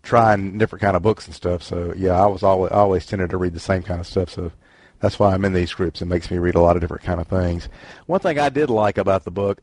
trying 0.02 0.58
different 0.58 0.82
kind 0.82 0.96
of 0.96 1.02
books 1.02 1.26
and 1.26 1.34
stuff. 1.34 1.62
So 1.62 1.94
yeah, 1.96 2.20
I 2.20 2.26
was 2.26 2.42
always 2.42 2.72
always 2.72 3.06
tended 3.06 3.30
to 3.30 3.36
read 3.36 3.54
the 3.54 3.60
same 3.60 3.82
kind 3.82 4.00
of 4.00 4.06
stuff. 4.06 4.30
So 4.30 4.52
that's 5.00 5.18
why 5.18 5.34
I'm 5.34 5.44
in 5.44 5.52
these 5.52 5.72
groups. 5.72 6.02
It 6.02 6.06
makes 6.06 6.30
me 6.30 6.38
read 6.38 6.54
a 6.54 6.60
lot 6.60 6.76
of 6.76 6.80
different 6.80 7.02
kind 7.02 7.20
of 7.20 7.26
things. 7.28 7.68
One 8.06 8.20
thing 8.20 8.38
I 8.38 8.48
did 8.48 8.70
like 8.70 8.98
about 8.98 9.24
the 9.24 9.30
book, 9.30 9.60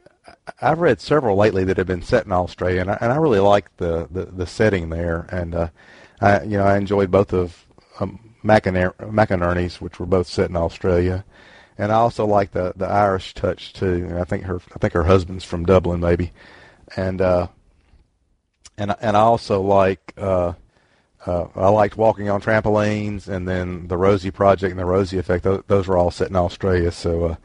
I've 0.62 0.80
read 0.80 1.02
several 1.02 1.36
lately 1.36 1.64
that 1.66 1.78
have 1.78 1.88
been 1.88 2.04
set 2.04 2.26
in 2.26 2.32
Australia, 2.32 2.82
and 2.82 2.92
I, 2.92 2.98
and 3.02 3.12
I 3.12 3.18
really 3.18 3.40
liked 3.40 3.78
the, 3.78 4.08
the 4.12 4.26
the 4.26 4.48
setting 4.48 4.90
there. 4.90 5.28
And 5.32 5.56
uh, 5.56 5.70
I 6.20 6.44
you 6.44 6.58
know 6.58 6.66
I 6.66 6.78
enjoyed 6.78 7.12
both 7.12 7.34
of 7.34 7.68
um, 8.00 8.31
McInerney's, 8.44 9.80
which 9.82 10.00
were 10.00 10.06
both 10.06 10.28
set 10.28 10.50
in 10.50 10.56
Australia. 10.56 11.24
And 11.78 11.92
I 11.92 11.96
also 11.96 12.26
like 12.26 12.52
the 12.52 12.74
the 12.76 12.88
Irish 12.88 13.34
touch 13.34 13.74
too. 13.74 14.06
And 14.10 14.20
I 14.20 14.24
think 14.24 14.44
her 14.44 14.60
I 14.76 14.80
think 14.80 14.94
her 14.94 15.04
husband's 15.04 15.44
from 15.44 15.66
Dublin 15.66 16.00
maybe, 16.00 16.32
and 16.96 17.22
uh, 17.22 17.48
and 18.78 18.96
and 19.02 19.18
I 19.18 19.22
also 19.22 19.62
like 19.62 20.14
uh, 20.18 20.54
uh, 21.26 21.46
I 21.56 21.70
liked 21.70 21.98
walking 21.98 22.30
on 22.30 22.42
trampolines, 22.42 23.28
and 23.28 23.48
then 23.48 23.88
the 23.88 23.98
Rosie 23.98 24.32
Project 24.32 24.72
and 24.72 24.80
the 24.80 24.86
Rosie 24.86 25.18
Effect. 25.18 25.44
Those, 25.44 25.64
those 25.68 25.88
were 25.88 25.98
all 25.98 26.12
set 26.12 26.30
in 26.30 26.36
Australia. 26.36 26.92
So 26.92 27.26
uh, 27.26 27.36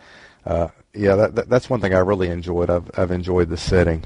uh, 0.45 0.69
yeah, 0.95 1.15
that, 1.17 1.35
that, 1.35 1.49
that's 1.49 1.71
one 1.71 1.81
thing 1.81 1.95
I 1.95 1.99
really 1.99 2.29
enjoyed. 2.29 2.71
I've 2.71 2.91
I've 2.99 3.11
enjoyed 3.11 3.49
the 3.49 3.57
setting. 3.57 4.05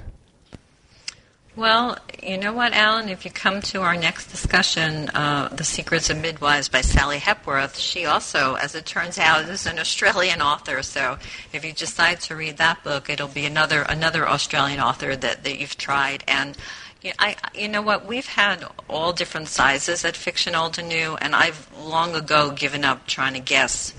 Well, 1.57 1.99
you 2.23 2.39
know 2.39 2.53
what, 2.53 2.73
Alan? 2.75 3.09
If 3.09 3.25
you 3.25 3.31
come 3.31 3.61
to 3.63 3.83
our 3.83 3.97
next 3.97 4.29
discussion, 4.29 5.09
uh, 5.09 5.49
The 5.49 5.65
Secrets 5.65 6.09
of 6.09 6.19
Midwives 6.19 6.69
by 6.69 6.81
Sally 6.81 7.19
Hepworth, 7.19 7.77
she 7.77 8.07
also, 8.07 8.55
as 8.55 8.77
it 8.77 8.87
turns 8.87 9.19
out, 9.19 9.49
is 9.49 9.67
an 9.67 9.81
Australian 9.81 10.41
author. 10.41 10.81
So 10.85 11.19
if 11.53 11.65
you 11.65 11.73
decide 11.73 12.21
to 12.23 12.37
read 12.37 12.59
that 12.59 12.85
book, 12.85 13.11
it'll 13.11 13.27
be 13.27 13.47
another 13.47 13.83
another 13.83 14.29
Australian 14.29 14.79
author 14.79 15.17
that, 15.17 15.43
that 15.43 15.59
you've 15.59 15.77
tried. 15.77 16.23
And 16.29 16.57
yeah, 17.03 17.15
I, 17.19 17.35
you 17.53 17.67
know 17.67 17.83
what? 17.83 18.07
We've 18.07 18.27
had 18.27 18.65
all 18.89 19.13
different 19.13 19.49
sizes 19.49 20.05
at 20.05 20.17
Fiction 20.17 20.55
Old 20.55 20.79
and 20.79 20.89
New, 20.89 21.17
and 21.17 21.35
I've 21.35 21.69
long 21.77 22.15
ago 22.15 22.53
given 22.53 22.85
up 22.85 23.09
trying 23.09 23.35
to 23.35 23.41
guess 23.41 23.93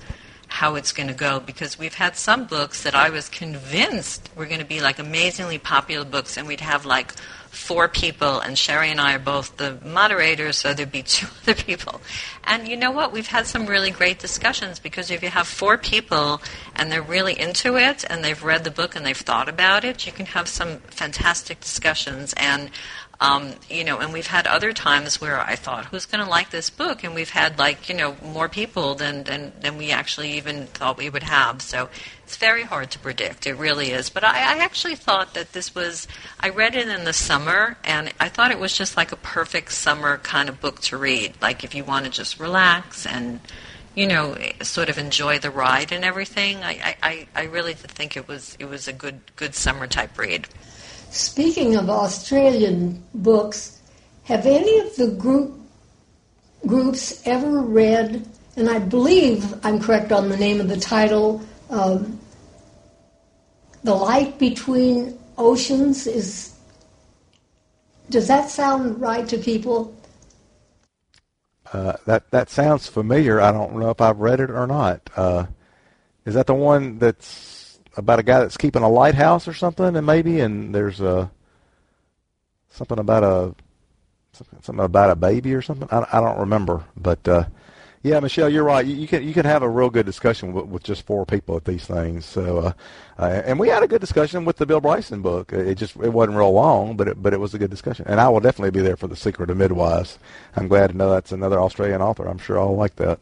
how 0.48 0.74
it's 0.74 0.92
going 0.92 1.08
to 1.08 1.14
go 1.14 1.40
because 1.40 1.78
we've 1.78 1.94
had 1.94 2.14
some 2.14 2.44
books 2.44 2.82
that 2.82 2.94
I 2.94 3.08
was 3.08 3.30
convinced 3.30 4.28
were 4.36 4.44
going 4.44 4.60
to 4.60 4.66
be 4.66 4.82
like 4.82 4.98
amazingly 4.98 5.58
popular 5.58 6.04
books, 6.04 6.36
and 6.38 6.46
we'd 6.48 6.60
have 6.60 6.86
like 6.86 7.12
four 7.52 7.86
people, 7.86 8.40
and 8.40 8.56
Sherry 8.56 8.90
and 8.90 8.98
I 8.98 9.14
are 9.14 9.18
both 9.18 9.58
the 9.58 9.78
moderators, 9.84 10.56
so 10.56 10.72
there'd 10.72 10.90
be 10.90 11.02
two 11.02 11.26
other 11.42 11.54
people. 11.54 12.00
And 12.44 12.66
you 12.66 12.76
know 12.76 12.90
what? 12.90 13.12
We've 13.12 13.26
had 13.26 13.46
some 13.46 13.66
really 13.66 13.90
great 13.90 14.18
discussions 14.18 14.78
because 14.80 15.10
if 15.10 15.22
you 15.22 15.28
have 15.28 15.46
four 15.46 15.76
people 15.76 16.40
and 16.74 16.90
they're 16.90 17.02
really 17.02 17.38
into 17.38 17.76
it 17.76 18.04
and 18.08 18.24
they've 18.24 18.42
read 18.42 18.64
the 18.64 18.70
book 18.70 18.96
and 18.96 19.04
they've 19.04 19.16
thought 19.16 19.50
about 19.50 19.84
it, 19.84 20.06
you 20.06 20.12
can 20.12 20.26
have 20.26 20.48
some 20.48 20.78
fantastic 20.88 21.60
discussions. 21.60 22.32
And 22.38 22.70
um, 23.22 23.52
you 23.70 23.84
know, 23.84 24.00
and 24.00 24.12
we've 24.12 24.26
had 24.26 24.48
other 24.48 24.72
times 24.72 25.20
where 25.20 25.40
I 25.40 25.54
thought, 25.54 25.84
who's 25.84 26.06
going 26.06 26.24
to 26.24 26.28
like 26.28 26.50
this 26.50 26.70
book? 26.70 27.04
And 27.04 27.14
we've 27.14 27.30
had 27.30 27.56
like, 27.56 27.88
you 27.88 27.94
know, 27.94 28.16
more 28.20 28.48
people 28.48 28.96
than, 28.96 29.22
than, 29.22 29.52
than 29.60 29.78
we 29.78 29.92
actually 29.92 30.32
even 30.32 30.66
thought 30.66 30.96
we 30.98 31.08
would 31.08 31.22
have. 31.22 31.62
So 31.62 31.88
it's 32.24 32.36
very 32.36 32.64
hard 32.64 32.90
to 32.90 32.98
predict. 32.98 33.46
It 33.46 33.54
really 33.54 33.92
is. 33.92 34.10
But 34.10 34.24
I, 34.24 34.56
I 34.56 34.64
actually 34.64 34.96
thought 34.96 35.34
that 35.34 35.52
this 35.52 35.72
was, 35.72 36.08
I 36.40 36.48
read 36.48 36.74
it 36.74 36.88
in 36.88 37.04
the 37.04 37.12
summer, 37.12 37.78
and 37.84 38.12
I 38.18 38.28
thought 38.28 38.50
it 38.50 38.58
was 38.58 38.76
just 38.76 38.96
like 38.96 39.12
a 39.12 39.16
perfect 39.16 39.70
summer 39.70 40.18
kind 40.18 40.48
of 40.48 40.60
book 40.60 40.80
to 40.80 40.96
read. 40.96 41.34
Like 41.40 41.62
if 41.62 41.76
you 41.76 41.84
want 41.84 42.06
to 42.06 42.10
just 42.10 42.40
relax 42.40 43.06
and, 43.06 43.38
you 43.94 44.08
know, 44.08 44.36
sort 44.62 44.88
of 44.88 44.98
enjoy 44.98 45.38
the 45.38 45.50
ride 45.52 45.92
and 45.92 46.04
everything. 46.04 46.56
I, 46.64 46.96
I, 47.00 47.28
I 47.36 47.44
really 47.44 47.74
think 47.74 48.16
it 48.16 48.26
was, 48.26 48.56
it 48.58 48.64
was 48.64 48.88
a 48.88 48.92
good, 48.92 49.20
good 49.36 49.54
summer 49.54 49.86
type 49.86 50.18
read. 50.18 50.48
Speaking 51.12 51.76
of 51.76 51.90
Australian 51.90 53.04
books, 53.12 53.82
have 54.24 54.46
any 54.46 54.78
of 54.78 54.96
the 54.96 55.08
group 55.08 55.60
groups 56.66 57.20
ever 57.26 57.60
read? 57.60 58.26
And 58.56 58.70
I 58.70 58.78
believe 58.78 59.54
I'm 59.62 59.78
correct 59.78 60.10
on 60.10 60.30
the 60.30 60.38
name 60.38 60.58
of 60.58 60.68
the 60.68 60.78
title. 60.78 61.42
Um, 61.68 62.18
the 63.84 63.94
light 63.94 64.38
between 64.38 65.18
oceans 65.36 66.06
is. 66.06 66.54
Does 68.08 68.26
that 68.28 68.48
sound 68.48 68.98
right 68.98 69.28
to 69.28 69.36
people? 69.36 69.94
Uh, 71.74 71.92
that 72.06 72.30
that 72.30 72.48
sounds 72.48 72.86
familiar. 72.86 73.38
I 73.38 73.52
don't 73.52 73.76
know 73.76 73.90
if 73.90 74.00
I've 74.00 74.18
read 74.18 74.40
it 74.40 74.50
or 74.50 74.66
not. 74.66 75.10
Uh, 75.14 75.44
is 76.24 76.32
that 76.32 76.46
the 76.46 76.54
one 76.54 76.98
that's 76.98 77.61
about 77.96 78.18
a 78.18 78.22
guy 78.22 78.40
that's 78.40 78.56
keeping 78.56 78.82
a 78.82 78.88
lighthouse 78.88 79.46
or 79.48 79.54
something, 79.54 79.96
and 79.96 80.06
maybe 80.06 80.40
and 80.40 80.74
there's 80.74 81.00
a 81.00 81.30
something 82.70 82.98
about 82.98 83.22
a 83.24 83.54
something 84.32 84.84
about 84.84 85.10
a 85.10 85.16
baby 85.16 85.54
or 85.54 85.62
something. 85.62 85.88
I, 85.90 86.06
I 86.12 86.20
don't 86.20 86.38
remember, 86.38 86.84
but 86.96 87.26
uh, 87.28 87.44
yeah, 88.02 88.18
Michelle, 88.18 88.48
you're 88.48 88.64
right. 88.64 88.84
You, 88.84 88.96
you 88.96 89.06
can 89.06 89.22
you 89.22 89.32
can 89.32 89.44
have 89.44 89.62
a 89.62 89.68
real 89.68 89.90
good 89.90 90.06
discussion 90.06 90.52
with, 90.52 90.66
with 90.66 90.82
just 90.82 91.06
four 91.06 91.24
people 91.24 91.56
at 91.56 91.64
these 91.64 91.86
things. 91.86 92.24
So, 92.24 92.58
uh, 92.58 92.72
uh, 93.18 93.42
and 93.44 93.60
we 93.60 93.68
had 93.68 93.82
a 93.82 93.88
good 93.88 94.00
discussion 94.00 94.44
with 94.44 94.56
the 94.56 94.66
Bill 94.66 94.80
Bryson 94.80 95.22
book. 95.22 95.52
It 95.52 95.76
just 95.76 95.94
it 95.96 96.12
wasn't 96.12 96.36
real 96.38 96.52
long, 96.52 96.96
but 96.96 97.08
it, 97.08 97.22
but 97.22 97.32
it 97.32 97.40
was 97.40 97.54
a 97.54 97.58
good 97.58 97.70
discussion. 97.70 98.06
And 98.08 98.20
I 98.20 98.28
will 98.28 98.40
definitely 98.40 98.72
be 98.72 98.80
there 98.80 98.96
for 98.96 99.06
the 99.06 99.16
Secret 99.16 99.50
of 99.50 99.56
Midwives. 99.56 100.18
I'm 100.56 100.66
glad 100.68 100.90
to 100.90 100.96
know 100.96 101.10
that's 101.10 101.32
another 101.32 101.60
Australian 101.60 102.02
author. 102.02 102.26
I'm 102.26 102.38
sure 102.38 102.58
I'll 102.58 102.74
like 102.74 102.96
that. 102.96 103.20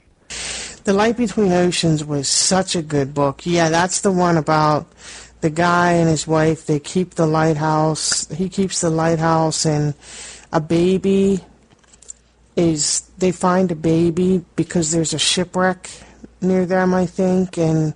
The 0.85 0.95
Light 0.95 1.17
Between 1.17 1.53
Oceans 1.53 2.05
was 2.05 2.27
such 2.27 2.75
a 2.75 2.83
good 2.83 3.13
book. 3.13 3.45
Yeah, 3.45 3.69
that's 3.69 4.01
the 4.01 4.11
one 4.11 4.39
about 4.39 4.87
the 5.43 5.51
guy 5.51 5.93
and 5.93 6.09
his 6.09 6.27
wife. 6.27 6.67
They 6.67 6.81
keep 6.81 7.15
the 7.15 7.27
lighthouse. 7.27 8.27
He 8.29 8.49
keeps 8.49 8.81
the 8.81 8.91
lighthouse, 8.91 9.67
and 9.67 9.95
a 10.53 10.61
baby 10.61 11.41
is. 12.57 13.03
They 13.19 13.33
find 13.33 13.71
a 13.71 13.77
baby 13.77 14.43
because 14.57 14.91
there's 14.91 15.13
a 15.13 15.19
shipwreck 15.19 15.91
near 16.41 16.65
them, 16.65 16.95
I 16.95 17.05
think, 17.05 17.59
and 17.59 17.95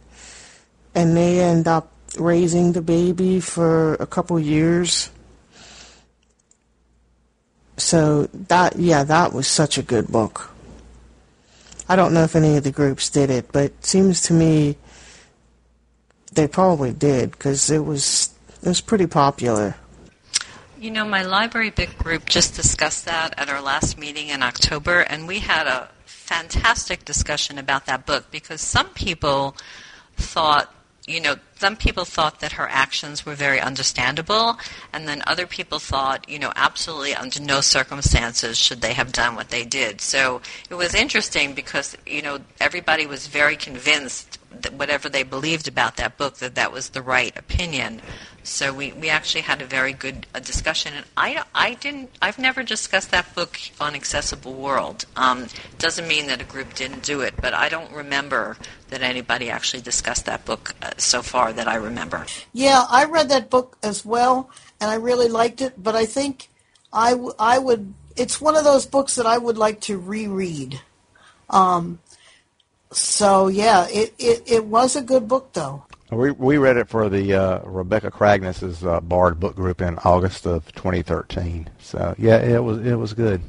and 0.94 1.16
they 1.16 1.40
end 1.40 1.66
up 1.66 1.90
raising 2.18 2.72
the 2.72 2.82
baby 2.82 3.40
for 3.40 3.94
a 3.94 4.06
couple 4.06 4.38
years. 4.38 5.10
So 7.78 8.28
that 8.48 8.78
yeah, 8.78 9.04
that 9.04 9.32
was 9.32 9.46
such 9.46 9.78
a 9.78 9.82
good 9.82 10.08
book. 10.08 10.53
I 11.88 11.96
don't 11.96 12.14
know 12.14 12.24
if 12.24 12.34
any 12.34 12.56
of 12.56 12.64
the 12.64 12.70
groups 12.70 13.10
did 13.10 13.30
it, 13.30 13.52
but 13.52 13.64
it 13.64 13.84
seems 13.84 14.22
to 14.22 14.32
me 14.32 14.76
they 16.32 16.48
probably 16.48 16.92
did 16.92 17.32
because 17.32 17.70
it 17.70 17.84
was 17.84 18.30
it 18.62 18.68
was 18.68 18.80
pretty 18.80 19.06
popular. 19.06 19.76
You 20.80 20.90
know, 20.90 21.04
my 21.04 21.22
library 21.22 21.70
book 21.70 21.96
group 21.98 22.26
just 22.26 22.54
discussed 22.54 23.04
that 23.04 23.34
at 23.38 23.48
our 23.48 23.62
last 23.62 23.98
meeting 23.98 24.28
in 24.28 24.42
October, 24.42 25.00
and 25.00 25.26
we 25.26 25.38
had 25.38 25.66
a 25.66 25.88
fantastic 26.04 27.04
discussion 27.04 27.58
about 27.58 27.86
that 27.86 28.06
book 28.06 28.30
because 28.30 28.60
some 28.60 28.88
people 28.90 29.56
thought 30.16 30.73
you 31.06 31.20
know, 31.20 31.36
some 31.56 31.76
people 31.76 32.04
thought 32.04 32.40
that 32.40 32.52
her 32.52 32.66
actions 32.68 33.26
were 33.26 33.34
very 33.34 33.60
understandable, 33.60 34.58
and 34.92 35.06
then 35.06 35.22
other 35.26 35.46
people 35.46 35.78
thought, 35.78 36.28
you 36.28 36.38
know, 36.38 36.52
absolutely 36.56 37.14
under 37.14 37.40
no 37.40 37.60
circumstances 37.60 38.56
should 38.56 38.80
they 38.80 38.94
have 38.94 39.12
done 39.12 39.34
what 39.34 39.50
they 39.50 39.64
did. 39.64 40.00
So 40.00 40.40
it 40.70 40.74
was 40.74 40.94
interesting 40.94 41.54
because, 41.54 41.96
you 42.06 42.22
know, 42.22 42.38
everybody 42.60 43.06
was 43.06 43.26
very 43.26 43.56
convinced 43.56 44.38
that 44.62 44.72
whatever 44.74 45.08
they 45.08 45.22
believed 45.22 45.68
about 45.68 45.96
that 45.96 46.16
book, 46.16 46.38
that 46.38 46.54
that 46.54 46.72
was 46.72 46.90
the 46.90 47.02
right 47.02 47.36
opinion. 47.36 48.00
So 48.44 48.74
we, 48.74 48.92
we 48.92 49.08
actually 49.08 49.40
had 49.40 49.62
a 49.62 49.64
very 49.64 49.94
good 49.94 50.26
uh, 50.34 50.38
discussion, 50.38 50.92
and 50.94 51.06
I, 51.16 51.42
I 51.54 51.74
didn't 51.74 52.10
I've 52.20 52.38
never 52.38 52.62
discussed 52.62 53.10
that 53.10 53.34
book 53.34 53.58
on 53.80 53.94
Accessible 53.94 54.52
World. 54.52 55.06
Um, 55.16 55.46
doesn't 55.78 56.06
mean 56.06 56.26
that 56.26 56.42
a 56.42 56.44
group 56.44 56.74
didn't 56.74 57.02
do 57.02 57.22
it, 57.22 57.32
but 57.40 57.54
I 57.54 57.70
don't 57.70 57.90
remember 57.90 58.58
that 58.90 59.00
anybody 59.00 59.48
actually 59.48 59.80
discussed 59.80 60.26
that 60.26 60.44
book 60.44 60.74
uh, 60.82 60.90
so 60.98 61.22
far 61.22 61.54
that 61.54 61.66
I 61.66 61.76
remember. 61.76 62.26
Yeah, 62.52 62.84
I 62.90 63.06
read 63.06 63.30
that 63.30 63.48
book 63.48 63.78
as 63.82 64.04
well, 64.04 64.50
and 64.78 64.90
I 64.90 64.96
really 64.96 65.28
liked 65.28 65.62
it. 65.62 65.82
But 65.82 65.96
I 65.96 66.04
think 66.04 66.50
I, 66.92 67.12
w- 67.12 67.34
I 67.38 67.58
would. 67.58 67.94
It's 68.14 68.42
one 68.42 68.56
of 68.56 68.64
those 68.64 68.84
books 68.84 69.14
that 69.14 69.26
I 69.26 69.38
would 69.38 69.56
like 69.56 69.80
to 69.82 69.98
reread. 69.98 70.82
Um, 71.48 71.98
so 72.92 73.48
yeah, 73.48 73.86
it, 73.90 74.14
it, 74.18 74.42
it 74.46 74.64
was 74.66 74.96
a 74.96 75.02
good 75.02 75.26
book 75.28 75.54
though. 75.54 75.86
We 76.14 76.30
we 76.30 76.58
read 76.58 76.76
it 76.76 76.88
for 76.88 77.08
the 77.08 77.34
uh, 77.34 77.58
Rebecca 77.64 78.10
Cragness's 78.10 78.84
uh, 78.84 79.00
Bard 79.00 79.40
book 79.40 79.56
group 79.56 79.80
in 79.80 79.98
August 79.98 80.46
of 80.46 80.70
2013. 80.72 81.68
So 81.80 82.14
yeah, 82.18 82.38
it 82.38 82.62
was 82.62 82.84
it 82.84 82.94
was 82.94 83.14
good. 83.14 83.42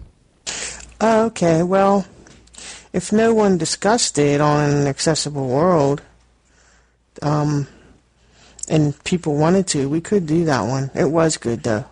Okay, 1.01 1.63
well, 1.63 2.05
if 2.93 3.11
no 3.11 3.33
one 3.33 3.57
discussed 3.57 4.17
it 4.17 4.41
on 4.41 4.69
an 4.69 4.87
accessible 4.87 5.47
world, 5.47 6.01
um, 7.21 7.67
and 8.69 9.01
people 9.03 9.35
wanted 9.35 9.67
to, 9.67 9.89
we 9.89 10.01
could 10.01 10.25
do 10.25 10.45
that 10.45 10.61
one. 10.61 10.91
It 10.95 11.11
was 11.11 11.37
good 11.37 11.63
though. 11.63 11.85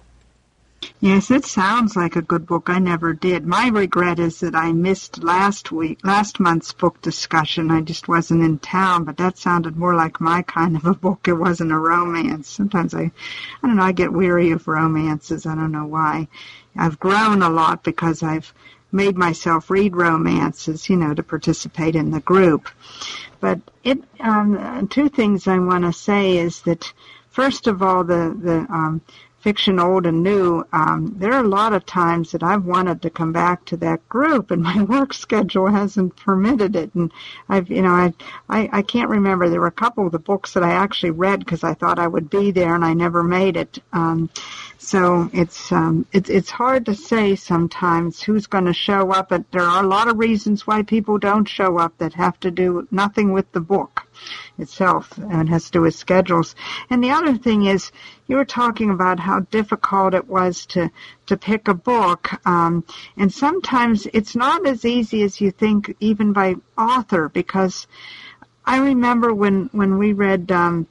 Yes, 0.99 1.31
it 1.31 1.45
sounds 1.45 1.95
like 1.95 2.15
a 2.15 2.21
good 2.21 2.45
book. 2.45 2.69
I 2.69 2.79
never 2.79 3.13
did. 3.13 3.45
My 3.45 3.67
regret 3.67 4.19
is 4.19 4.39
that 4.39 4.55
I 4.55 4.71
missed 4.71 5.23
last 5.23 5.71
week, 5.71 5.99
last 6.03 6.39
month's 6.39 6.73
book 6.73 7.01
discussion. 7.01 7.71
I 7.71 7.81
just 7.81 8.07
wasn't 8.07 8.43
in 8.43 8.59
town, 8.59 9.03
but 9.03 9.17
that 9.17 9.37
sounded 9.37 9.77
more 9.77 9.95
like 9.95 10.21
my 10.21 10.41
kind 10.41 10.75
of 10.75 10.85
a 10.85 10.93
book. 10.93 11.27
It 11.27 11.33
wasn't 11.33 11.71
a 11.71 11.77
romance. 11.77 12.49
Sometimes 12.49 12.93
I, 12.93 13.11
I 13.61 13.67
don't 13.67 13.75
know, 13.75 13.83
I 13.83 13.91
get 13.91 14.13
weary 14.13 14.51
of 14.51 14.67
romances. 14.67 15.45
I 15.45 15.55
don't 15.55 15.71
know 15.71 15.85
why. 15.85 16.27
I've 16.75 16.99
grown 16.99 17.41
a 17.41 17.49
lot 17.49 17.83
because 17.83 18.23
I've 18.23 18.53
made 18.91 19.17
myself 19.17 19.69
read 19.69 19.95
romances, 19.95 20.89
you 20.89 20.95
know, 20.95 21.13
to 21.13 21.23
participate 21.23 21.95
in 21.95 22.11
the 22.11 22.21
group. 22.21 22.69
But 23.39 23.59
it, 23.83 23.99
um, 24.19 24.87
two 24.87 25.09
things 25.09 25.47
I 25.47 25.59
want 25.59 25.83
to 25.83 25.91
say 25.91 26.37
is 26.37 26.61
that, 26.61 26.93
first 27.29 27.67
of 27.67 27.81
all, 27.81 28.03
the 28.03 28.35
the 28.39 28.65
um, 28.73 29.01
fiction 29.43 29.77
old 29.77 30.05
and 30.05 30.23
new, 30.23 30.65
um, 30.71 31.13
there 31.17 31.33
are 31.33 31.43
a 31.43 31.47
lot 31.47 31.73
of 31.73 31.85
times 31.85 32.31
that 32.31 32.43
I've 32.43 32.63
wanted 32.63 33.01
to 33.01 33.09
come 33.09 33.33
back 33.33 33.65
to 33.65 33.77
that 33.77 34.07
group 34.07 34.51
and 34.51 34.63
my 34.71 34.81
work 34.83 35.13
schedule 35.13 35.67
hasn't 35.67 36.15
permitted 36.15 36.77
it. 36.77 36.95
And 36.95 37.11
I've, 37.49 37.69
you 37.69 37.81
know, 37.81 37.91
I, 37.91 38.13
I, 38.47 38.69
I 38.71 38.81
can't 38.81 39.09
remember. 39.09 39.49
There 39.49 39.59
were 39.59 39.67
a 39.67 39.71
couple 39.71 40.05
of 40.05 40.13
the 40.13 40.19
books 40.19 40.53
that 40.53 40.63
I 40.63 40.71
actually 40.71 41.11
read 41.11 41.39
because 41.39 41.63
I 41.63 41.73
thought 41.73 41.99
I 41.99 42.07
would 42.07 42.29
be 42.29 42.51
there 42.51 42.73
and 42.73 42.85
I 42.85 42.93
never 42.93 43.21
made 43.21 43.57
it. 43.57 43.79
Um, 43.91 44.29
so 44.77 45.29
it's 45.33 45.71
um, 45.71 46.05
it's 46.11 46.29
it's 46.29 46.49
hard 46.49 46.85
to 46.87 46.95
say 46.95 47.35
sometimes 47.35 48.21
who's 48.21 48.47
going 48.47 48.65
to 48.65 48.73
show 48.73 49.11
up. 49.11 49.29
But 49.29 49.49
there 49.51 49.61
are 49.61 49.81
a 49.81 49.87
lot 49.87 50.09
of 50.09 50.19
reasons 50.19 50.67
why 50.67 50.83
people 50.83 51.17
don't 51.17 51.47
show 51.47 51.77
up 51.77 51.97
that 51.99 52.13
have 52.13 52.37
to 52.41 52.51
do 52.51 52.85
nothing 52.91 53.31
with 53.31 53.49
the 53.53 53.61
book 53.61 54.05
itself 54.57 55.17
and 55.17 55.49
has 55.49 55.65
to 55.65 55.71
do 55.71 55.81
with 55.81 55.95
schedules. 55.95 56.55
And 56.89 57.03
the 57.03 57.11
other 57.11 57.37
thing 57.37 57.65
is, 57.65 57.91
you 58.27 58.35
were 58.35 58.45
talking 58.45 58.89
about 58.89 59.19
how 59.19 59.41
difficult 59.41 60.13
it 60.13 60.27
was 60.27 60.65
to 60.67 60.91
to 61.25 61.37
pick 61.37 61.67
a 61.67 61.73
book, 61.73 62.29
um, 62.45 62.83
and 63.17 63.31
sometimes 63.31 64.07
it's 64.13 64.35
not 64.35 64.65
as 64.65 64.85
easy 64.85 65.23
as 65.23 65.39
you 65.39 65.51
think, 65.51 65.95
even 65.99 66.33
by 66.33 66.55
author, 66.77 67.29
because 67.29 67.87
I 68.65 68.79
remember 68.79 69.33
when 69.33 69.69
when 69.71 69.97
we 69.97 70.13
read. 70.13 70.51
Um, 70.51 70.87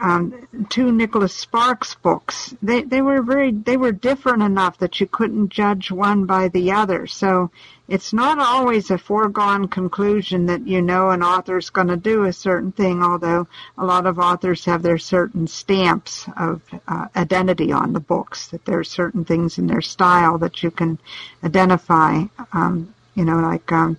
um, 0.00 0.48
two 0.68 0.92
Nicholas 0.92 1.34
Sparks 1.34 1.94
books. 1.94 2.54
They 2.62 2.82
they 2.82 3.02
were 3.02 3.22
very 3.22 3.52
they 3.52 3.76
were 3.76 3.92
different 3.92 4.42
enough 4.42 4.78
that 4.78 5.00
you 5.00 5.06
couldn't 5.06 5.50
judge 5.50 5.90
one 5.90 6.24
by 6.24 6.48
the 6.48 6.72
other. 6.72 7.06
So 7.06 7.50
it's 7.88 8.12
not 8.12 8.38
always 8.38 8.90
a 8.90 8.98
foregone 8.98 9.68
conclusion 9.68 10.46
that 10.46 10.66
you 10.66 10.82
know 10.82 11.10
an 11.10 11.22
author's 11.22 11.70
going 11.70 11.88
to 11.88 11.96
do 11.96 12.24
a 12.24 12.32
certain 12.32 12.72
thing. 12.72 13.02
Although 13.02 13.48
a 13.76 13.84
lot 13.84 14.06
of 14.06 14.18
authors 14.18 14.64
have 14.64 14.82
their 14.82 14.98
certain 14.98 15.46
stamps 15.46 16.26
of 16.36 16.62
uh, 16.86 17.06
identity 17.16 17.72
on 17.72 17.92
the 17.92 18.00
books, 18.00 18.48
that 18.48 18.64
there 18.64 18.78
are 18.78 18.84
certain 18.84 19.24
things 19.24 19.58
in 19.58 19.66
their 19.66 19.82
style 19.82 20.38
that 20.38 20.62
you 20.62 20.70
can 20.70 20.98
identify. 21.42 22.22
Um, 22.52 22.94
you 23.14 23.24
know, 23.24 23.40
like 23.40 23.70
um, 23.72 23.98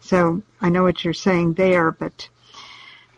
so. 0.00 0.42
I 0.60 0.70
know 0.70 0.82
what 0.82 1.04
you're 1.04 1.12
saying 1.12 1.54
there, 1.54 1.90
but 1.90 2.26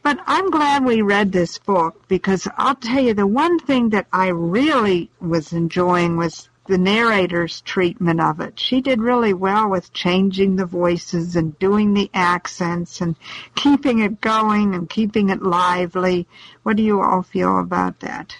but 0.06 0.22
I'm 0.24 0.52
glad 0.52 0.84
we 0.84 1.02
read 1.02 1.32
this 1.32 1.58
book 1.58 2.06
because 2.06 2.46
I'll 2.56 2.76
tell 2.76 3.02
you 3.02 3.12
the 3.12 3.26
one 3.26 3.58
thing 3.58 3.88
that 3.88 4.06
I 4.12 4.28
really 4.28 5.10
was 5.20 5.52
enjoying 5.52 6.16
was 6.16 6.48
the 6.68 6.78
narrator's 6.78 7.60
treatment 7.62 8.20
of 8.20 8.38
it. 8.38 8.60
She 8.60 8.80
did 8.80 9.00
really 9.00 9.34
well 9.34 9.68
with 9.68 9.92
changing 9.92 10.54
the 10.54 10.64
voices 10.64 11.34
and 11.34 11.58
doing 11.58 11.92
the 11.92 12.08
accents 12.14 13.00
and 13.00 13.16
keeping 13.56 13.98
it 13.98 14.20
going 14.20 14.76
and 14.76 14.88
keeping 14.88 15.30
it 15.30 15.42
lively. 15.42 16.28
What 16.62 16.76
do 16.76 16.84
you 16.84 17.02
all 17.02 17.22
feel 17.22 17.58
about 17.58 17.98
that? 17.98 18.36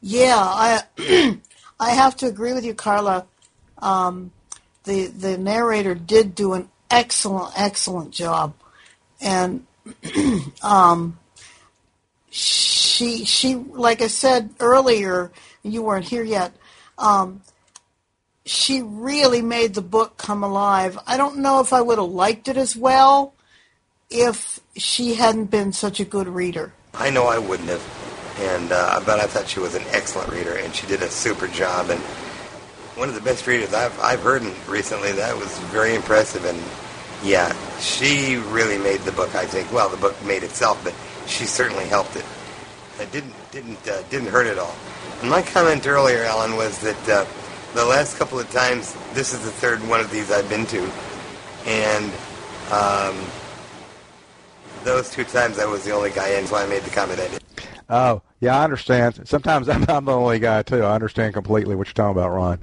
Yeah, 0.00 0.34
I 0.36 0.82
I 1.78 1.90
have 1.90 2.16
to 2.16 2.26
agree 2.26 2.52
with 2.52 2.64
you, 2.64 2.74
Carla. 2.74 3.26
Um, 3.78 4.32
the 4.82 5.06
the 5.06 5.38
narrator 5.38 5.94
did 5.94 6.34
do 6.34 6.54
an 6.54 6.68
excellent 6.90 7.52
excellent 7.56 8.10
job, 8.10 8.54
and 9.20 9.64
um, 10.62 11.18
she 12.30 13.24
she 13.24 13.54
like 13.54 14.02
I 14.02 14.08
said 14.08 14.50
earlier, 14.60 15.30
you 15.62 15.82
weren't 15.82 16.06
here 16.06 16.24
yet. 16.24 16.52
Um, 16.98 17.42
she 18.44 18.80
really 18.82 19.42
made 19.42 19.74
the 19.74 19.82
book 19.82 20.16
come 20.16 20.42
alive. 20.42 20.98
I 21.06 21.16
don't 21.16 21.38
know 21.38 21.60
if 21.60 21.72
I 21.72 21.80
would 21.80 21.98
have 21.98 22.08
liked 22.08 22.48
it 22.48 22.56
as 22.56 22.76
well 22.76 23.34
if 24.08 24.60
she 24.76 25.14
hadn't 25.14 25.46
been 25.46 25.72
such 25.72 25.98
a 25.98 26.04
good 26.04 26.28
reader. 26.28 26.72
I 26.94 27.10
know 27.10 27.26
I 27.26 27.38
wouldn't 27.38 27.68
have, 27.68 28.36
and 28.38 28.72
uh, 28.72 29.00
but 29.04 29.18
I 29.18 29.26
thought 29.26 29.48
she 29.48 29.60
was 29.60 29.74
an 29.74 29.82
excellent 29.90 30.32
reader, 30.32 30.56
and 30.56 30.74
she 30.74 30.86
did 30.86 31.02
a 31.02 31.10
super 31.10 31.48
job. 31.48 31.90
And 31.90 32.00
one 32.96 33.08
of 33.08 33.14
the 33.14 33.20
best 33.20 33.46
readers 33.46 33.74
I've 33.74 33.98
I've 34.00 34.22
heard 34.22 34.42
recently. 34.68 35.12
That 35.12 35.36
was 35.36 35.58
very 35.70 35.94
impressive, 35.94 36.44
and 36.44 36.58
yeah, 37.26 37.52
she 37.78 38.36
really 38.36 38.78
made 38.78 39.00
the 39.00 39.12
book. 39.12 39.34
I 39.34 39.44
think. 39.46 39.72
Well, 39.72 39.88
the 39.88 39.96
book 39.96 40.14
made 40.24 40.42
itself, 40.42 40.82
but 40.84 40.94
she 41.28 41.44
certainly 41.44 41.84
helped 41.86 42.16
it. 42.16 42.24
It 43.00 43.10
didn't 43.12 43.34
didn't 43.50 43.88
uh, 43.88 44.02
didn't 44.10 44.28
hurt 44.28 44.46
at 44.46 44.58
all. 44.58 44.74
And 45.20 45.30
my 45.30 45.42
comment 45.42 45.86
earlier, 45.86 46.22
Ellen, 46.22 46.56
was 46.56 46.78
that 46.80 47.08
uh, 47.08 47.26
the 47.74 47.84
last 47.84 48.16
couple 48.16 48.38
of 48.38 48.50
times, 48.50 48.96
this 49.12 49.34
is 49.34 49.40
the 49.44 49.50
third 49.50 49.86
one 49.88 50.00
of 50.00 50.10
these 50.10 50.30
I've 50.30 50.48
been 50.48 50.66
to, 50.66 50.90
and 51.66 52.12
um, 52.70 53.16
those 54.84 55.10
two 55.10 55.24
times 55.24 55.58
I 55.58 55.66
was 55.66 55.84
the 55.84 55.90
only 55.90 56.10
guy 56.10 56.28
in, 56.30 56.46
so 56.46 56.56
I 56.56 56.66
made 56.66 56.82
the 56.82 56.90
comment 56.90 57.20
I 57.20 57.28
did. 57.28 57.42
Oh, 57.88 58.22
yeah, 58.40 58.58
I 58.58 58.64
understand. 58.64 59.20
Sometimes 59.24 59.68
I'm, 59.68 59.84
I'm 59.88 60.04
the 60.04 60.12
only 60.12 60.38
guy 60.38 60.62
too. 60.62 60.82
I 60.82 60.94
understand 60.94 61.34
completely 61.34 61.74
what 61.74 61.86
you're 61.86 61.94
talking 61.94 62.18
about, 62.18 62.32
Ron. 62.32 62.60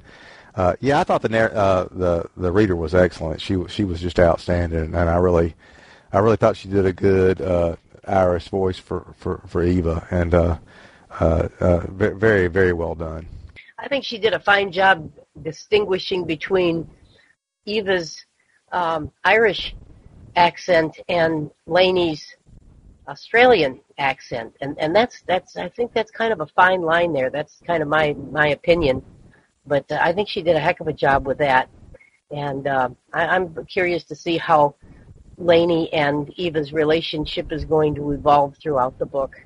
Uh, 0.56 0.76
yeah, 0.80 1.00
I 1.00 1.04
thought 1.04 1.22
the 1.22 1.54
uh, 1.54 1.88
the 1.90 2.30
the 2.36 2.52
reader 2.52 2.76
was 2.76 2.94
excellent. 2.94 3.40
She 3.40 3.56
she 3.68 3.84
was 3.84 4.00
just 4.00 4.20
outstanding, 4.20 4.94
and 4.94 5.10
I 5.10 5.16
really 5.16 5.54
I 6.12 6.18
really 6.18 6.36
thought 6.36 6.56
she 6.56 6.68
did 6.68 6.86
a 6.86 6.92
good 6.92 7.40
uh, 7.40 7.74
Irish 8.06 8.48
voice 8.48 8.78
for, 8.78 9.14
for, 9.18 9.40
for 9.48 9.64
Eva, 9.64 10.06
and 10.10 10.32
uh, 10.32 10.58
uh, 11.20 11.48
uh, 11.60 11.80
very 11.88 12.46
very 12.46 12.72
well 12.72 12.94
done. 12.94 13.26
I 13.78 13.88
think 13.88 14.04
she 14.04 14.18
did 14.18 14.32
a 14.32 14.40
fine 14.40 14.70
job 14.70 15.10
distinguishing 15.42 16.24
between 16.24 16.88
Eva's 17.66 18.24
um, 18.70 19.10
Irish 19.24 19.74
accent 20.36 21.00
and 21.08 21.50
Lainey's 21.66 22.36
Australian 23.08 23.80
accent, 23.98 24.54
and 24.60 24.78
and 24.78 24.94
that's 24.94 25.22
that's 25.26 25.56
I 25.56 25.68
think 25.68 25.92
that's 25.92 26.10
kind 26.10 26.32
of 26.32 26.40
a 26.40 26.46
fine 26.46 26.82
line 26.82 27.12
there. 27.12 27.30
That's 27.30 27.60
kind 27.66 27.82
of 27.82 27.88
my 27.88 28.14
my 28.30 28.48
opinion. 28.48 29.02
But 29.66 29.90
uh, 29.90 29.98
I 30.00 30.12
think 30.12 30.28
she 30.28 30.42
did 30.42 30.56
a 30.56 30.60
heck 30.60 30.80
of 30.80 30.88
a 30.88 30.92
job 30.92 31.26
with 31.26 31.38
that. 31.38 31.68
And 32.30 32.66
uh, 32.66 32.90
I, 33.12 33.26
I'm 33.26 33.54
curious 33.66 34.04
to 34.04 34.16
see 34.16 34.38
how 34.38 34.74
Lainey 35.36 35.92
and 35.92 36.30
Eva's 36.38 36.72
relationship 36.72 37.52
is 37.52 37.64
going 37.64 37.94
to 37.96 38.12
evolve 38.12 38.56
throughout 38.62 38.98
the 38.98 39.06
book. 39.06 39.36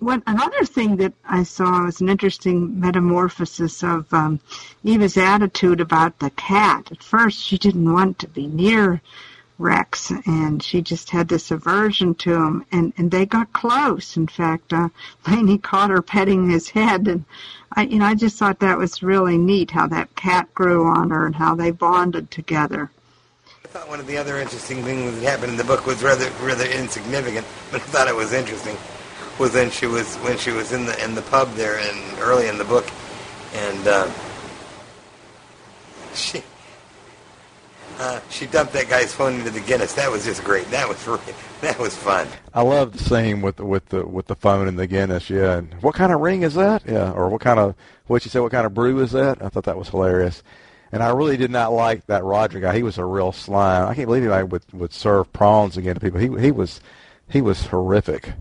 What 0.00 0.22
another 0.26 0.64
thing 0.64 0.96
that 0.96 1.12
I 1.24 1.42
saw 1.42 1.84
was 1.84 2.00
an 2.00 2.08
interesting 2.08 2.80
metamorphosis 2.80 3.82
of 3.82 4.12
um, 4.14 4.40
Eva's 4.82 5.18
attitude 5.18 5.80
about 5.80 6.18
the 6.20 6.30
cat. 6.30 6.90
At 6.90 7.02
first, 7.02 7.38
she 7.38 7.58
didn't 7.58 7.92
want 7.92 8.18
to 8.20 8.28
be 8.28 8.46
near 8.46 9.02
Rex, 9.60 10.10
and 10.26 10.62
she 10.62 10.80
just 10.80 11.10
had 11.10 11.28
this 11.28 11.50
aversion 11.50 12.14
to 12.16 12.34
him, 12.34 12.64
and 12.72 12.92
and 12.96 13.10
they 13.10 13.26
got 13.26 13.52
close. 13.52 14.16
In 14.16 14.26
fact, 14.26 14.72
uh, 14.72 14.88
Lainey 15.28 15.58
caught 15.58 15.90
her 15.90 16.02
petting 16.02 16.48
his 16.48 16.70
head, 16.70 17.06
and 17.06 17.24
I, 17.72 17.82
you 17.82 17.98
know, 17.98 18.06
I 18.06 18.14
just 18.14 18.38
thought 18.38 18.60
that 18.60 18.78
was 18.78 19.02
really 19.02 19.36
neat 19.36 19.70
how 19.70 19.86
that 19.88 20.16
cat 20.16 20.52
grew 20.54 20.86
on 20.86 21.10
her 21.10 21.26
and 21.26 21.36
how 21.36 21.54
they 21.54 21.70
bonded 21.70 22.30
together. 22.30 22.90
I 23.64 23.68
thought 23.68 23.88
one 23.88 24.00
of 24.00 24.06
the 24.06 24.16
other 24.16 24.38
interesting 24.38 24.82
things 24.82 25.20
that 25.20 25.22
happened 25.22 25.52
in 25.52 25.58
the 25.58 25.64
book 25.64 25.86
was 25.86 26.02
rather 26.02 26.30
rather 26.42 26.64
insignificant, 26.64 27.46
but 27.70 27.82
I 27.82 27.84
thought 27.84 28.08
it 28.08 28.16
was 28.16 28.32
interesting. 28.32 28.76
Was 29.38 29.54
when 29.54 29.70
she 29.70 29.86
was 29.86 30.16
when 30.16 30.38
she 30.38 30.50
was 30.50 30.72
in 30.72 30.86
the 30.86 31.04
in 31.04 31.14
the 31.14 31.22
pub 31.22 31.52
there 31.54 31.78
and 31.78 32.18
early 32.18 32.48
in 32.48 32.58
the 32.58 32.64
book, 32.64 32.90
and 33.54 33.86
uh, 33.86 34.10
she 36.14 36.42
uh, 38.00 38.18
she 38.30 38.46
dumped 38.46 38.72
that 38.72 38.88
guy's 38.88 39.12
phone 39.12 39.34
into 39.34 39.50
the 39.50 39.60
Guinness. 39.60 39.92
That 39.92 40.10
was 40.10 40.24
just 40.24 40.42
great. 40.42 40.66
That 40.70 40.88
was 40.88 41.06
really, 41.06 41.34
that 41.60 41.78
was 41.78 41.94
fun. 41.94 42.26
I 42.54 42.62
love 42.62 42.92
the 42.92 42.98
scene 43.04 43.42
with 43.42 43.56
the, 43.56 43.66
with 43.66 43.86
the 43.90 44.06
with 44.06 44.26
the 44.26 44.34
phone 44.34 44.66
in 44.68 44.76
the 44.76 44.86
Guinness. 44.86 45.28
Yeah, 45.28 45.58
and 45.58 45.74
what 45.82 45.94
kind 45.94 46.10
of 46.10 46.20
ring 46.20 46.42
is 46.42 46.54
that? 46.54 46.82
Yeah, 46.86 47.12
or 47.12 47.28
what 47.28 47.42
kind 47.42 47.60
of 47.60 47.74
what 48.06 48.24
you 48.24 48.30
said? 48.30 48.40
What 48.40 48.52
kind 48.52 48.64
of 48.66 48.72
brew 48.72 49.00
is 49.00 49.12
that? 49.12 49.42
I 49.42 49.50
thought 49.50 49.64
that 49.64 49.76
was 49.76 49.90
hilarious. 49.90 50.42
And 50.92 51.04
I 51.04 51.10
really 51.10 51.36
did 51.36 51.52
not 51.52 51.72
like 51.72 52.06
that 52.06 52.24
Roger 52.24 52.58
guy. 52.58 52.74
He 52.74 52.82
was 52.82 52.98
a 52.98 53.04
real 53.04 53.30
slime. 53.30 53.86
I 53.86 53.94
can't 53.94 54.08
believe 54.08 54.22
anybody 54.22 54.44
would 54.44 54.64
would 54.72 54.92
serve 54.92 55.30
prawns 55.32 55.76
again 55.76 55.94
to 55.94 56.00
people. 56.00 56.18
He 56.18 56.28
he 56.40 56.50
was 56.50 56.80
he 57.28 57.42
was 57.42 57.66
horrific. 57.66 58.32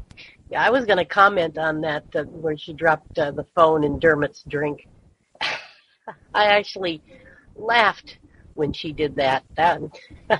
Yeah, 0.49 0.63
I 0.65 0.69
was 0.71 0.85
going 0.85 0.97
to 0.97 1.05
comment 1.05 1.57
on 1.57 1.81
that 1.81 2.05
uh, 2.15 2.23
where 2.23 2.57
she 2.57 2.73
dropped 2.73 3.19
uh, 3.19 3.29
the 3.31 3.45
phone 3.53 3.83
in 3.83 3.99
Dermot's 3.99 4.43
drink. 4.47 4.87
I 5.41 6.45
actually 6.45 7.03
laughed 7.55 8.17
when 8.59 8.73
she 8.73 8.91
did 8.91 9.15
that. 9.15 9.43
That 9.55 9.81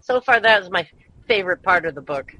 so 0.00 0.20
far 0.22 0.40
that 0.40 0.60
was 0.60 0.70
my 0.70 0.88
favorite 1.26 1.62
part 1.62 1.84
of 1.84 1.94
the 1.94 2.00
book. 2.00 2.32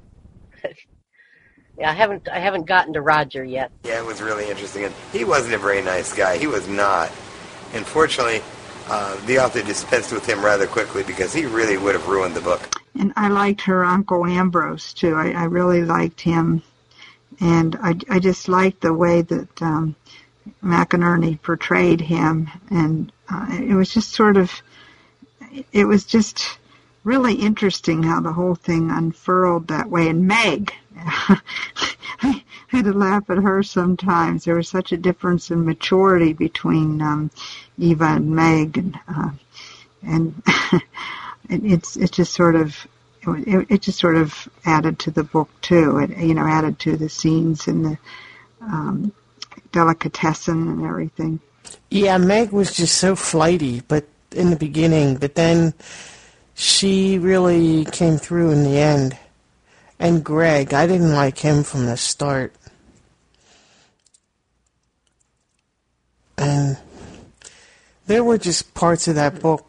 yeah, 1.77 1.91
I 1.91 1.93
haven't 1.93 2.27
I 2.29 2.39
haven't 2.39 2.65
gotten 2.65 2.93
to 2.93 3.01
Roger 3.01 3.43
yet. 3.43 3.71
Yeah, 3.83 3.99
it 3.99 4.05
was 4.05 4.21
really 4.21 4.49
interesting, 4.49 4.85
and 4.85 4.95
he 5.11 5.25
wasn't 5.25 5.53
a 5.53 5.59
very 5.59 5.83
nice 5.83 6.13
guy. 6.15 6.37
He 6.39 6.47
was 6.47 6.67
not. 6.67 7.11
Unfortunately, 7.73 8.41
uh, 8.87 9.23
the 9.25 9.39
author 9.39 9.61
dispensed 9.61 10.13
with 10.13 10.25
him 10.25 10.43
rather 10.43 10.65
quickly 10.65 11.03
because 11.03 11.33
he 11.33 11.45
really 11.45 11.77
would 11.77 11.93
have 11.93 12.07
ruined 12.07 12.33
the 12.33 12.41
book. 12.41 12.81
And 12.97 13.11
I 13.17 13.27
liked 13.27 13.61
her 13.61 13.83
Uncle 13.83 14.25
Ambrose 14.25 14.93
too. 14.93 15.15
I, 15.15 15.31
I 15.31 15.43
really 15.43 15.83
liked 15.83 16.21
him, 16.21 16.63
and 17.41 17.75
I 17.83 17.99
I 18.09 18.19
just 18.19 18.47
liked 18.47 18.79
the 18.81 18.93
way 18.93 19.21
that 19.23 19.61
um, 19.61 19.97
McInerney 20.63 21.41
portrayed 21.41 21.99
him, 21.99 22.49
and 22.69 23.11
uh, 23.29 23.47
it 23.51 23.73
was 23.73 23.93
just 23.93 24.11
sort 24.11 24.37
of 24.37 24.61
it 25.71 25.85
was 25.85 26.05
just 26.05 26.57
really 27.03 27.35
interesting 27.35 28.03
how 28.03 28.19
the 28.19 28.33
whole 28.33 28.55
thing 28.55 28.89
unfurled 28.91 29.67
that 29.67 29.89
way. 29.89 30.09
And 30.09 30.27
Meg, 30.27 30.73
I 30.97 32.43
had 32.67 32.85
to 32.85 32.93
laugh 32.93 33.29
at 33.29 33.37
her 33.37 33.63
sometimes. 33.63 34.43
There 34.43 34.55
was 34.55 34.67
such 34.67 34.91
a 34.91 34.97
difference 34.97 35.51
in 35.51 35.65
maturity 35.65 36.33
between 36.33 37.01
um, 37.01 37.31
Eva 37.77 38.05
and 38.05 38.31
Meg, 38.31 38.77
and 38.77 38.99
uh, 39.07 39.31
and 40.01 40.41
it, 41.49 41.63
it's 41.63 41.95
it 41.95 42.11
just 42.11 42.33
sort 42.33 42.55
of 42.55 42.87
it, 43.27 43.67
it 43.69 43.81
just 43.81 43.99
sort 43.99 44.17
of 44.17 44.47
added 44.65 44.99
to 44.99 45.11
the 45.11 45.23
book 45.23 45.49
too. 45.61 45.99
It 45.99 46.17
you 46.17 46.33
know 46.33 46.45
added 46.45 46.79
to 46.79 46.97
the 46.97 47.09
scenes 47.09 47.67
and 47.67 47.85
the 47.85 47.97
um, 48.61 49.13
delicatessen 49.71 50.67
and 50.67 50.85
everything. 50.85 51.39
Yeah, 51.89 52.17
Meg 52.17 52.51
was 52.51 52.75
just 52.75 52.97
so 52.97 53.15
flighty, 53.15 53.81
but 53.81 54.05
in 54.35 54.49
the 54.49 54.55
beginning, 54.55 55.15
but 55.15 55.35
then 55.35 55.73
she 56.53 57.17
really 57.19 57.85
came 57.85 58.17
through 58.17 58.51
in 58.51 58.63
the 58.63 58.77
end. 58.77 59.17
And 59.99 60.23
Greg, 60.23 60.73
I 60.73 60.87
didn't 60.87 61.13
like 61.13 61.37
him 61.37 61.63
from 61.63 61.85
the 61.85 61.97
start. 61.97 62.53
And 66.37 66.77
there 68.07 68.23
were 68.23 68.37
just 68.37 68.73
parts 68.73 69.07
of 69.07 69.15
that 69.15 69.41
book 69.41 69.65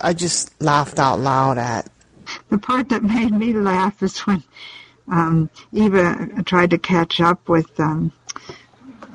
I 0.00 0.14
just 0.14 0.60
laughed 0.62 0.98
out 0.98 1.20
loud 1.20 1.58
at. 1.58 1.88
The 2.48 2.58
part 2.58 2.88
that 2.88 3.02
made 3.02 3.32
me 3.32 3.52
laugh 3.52 4.02
is 4.02 4.18
when 4.20 4.42
um, 5.08 5.50
Eva 5.72 6.42
tried 6.44 6.70
to 6.70 6.78
catch 6.78 7.20
up 7.20 7.48
with 7.48 7.78
um, 7.78 8.12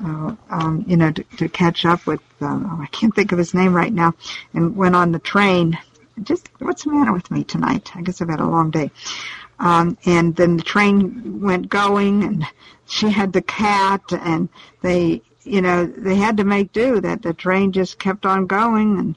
uh, 0.04 0.34
um, 0.50 0.84
you 0.86 0.96
know, 0.96 1.10
to, 1.10 1.24
to 1.38 1.48
catch 1.48 1.84
up 1.84 2.06
with, 2.06 2.20
um, 2.40 2.68
oh, 2.70 2.82
I 2.82 2.86
can't 2.86 3.14
think 3.14 3.32
of 3.32 3.38
his 3.38 3.54
name 3.54 3.74
right 3.74 3.92
now, 3.92 4.14
and 4.54 4.76
went 4.76 4.96
on 4.96 5.12
the 5.12 5.18
train. 5.18 5.78
Just, 6.22 6.48
what's 6.58 6.84
the 6.84 6.92
matter 6.92 7.12
with 7.12 7.30
me 7.30 7.44
tonight? 7.44 7.90
I 7.94 8.02
guess 8.02 8.20
I've 8.20 8.28
had 8.28 8.40
a 8.40 8.46
long 8.46 8.70
day. 8.70 8.90
Um, 9.58 9.96
and 10.04 10.36
then 10.36 10.56
the 10.56 10.62
train 10.62 11.40
went 11.40 11.68
going, 11.68 12.24
and 12.24 12.46
she 12.86 13.10
had 13.10 13.32
the 13.32 13.42
cat, 13.42 14.02
and 14.12 14.48
they, 14.82 15.22
you 15.44 15.62
know, 15.62 15.86
they 15.86 16.16
had 16.16 16.36
to 16.38 16.44
make 16.44 16.72
do. 16.72 17.00
That 17.00 17.22
the 17.22 17.32
train 17.32 17.72
just 17.72 17.98
kept 17.98 18.26
on 18.26 18.46
going, 18.46 18.98
and 18.98 19.16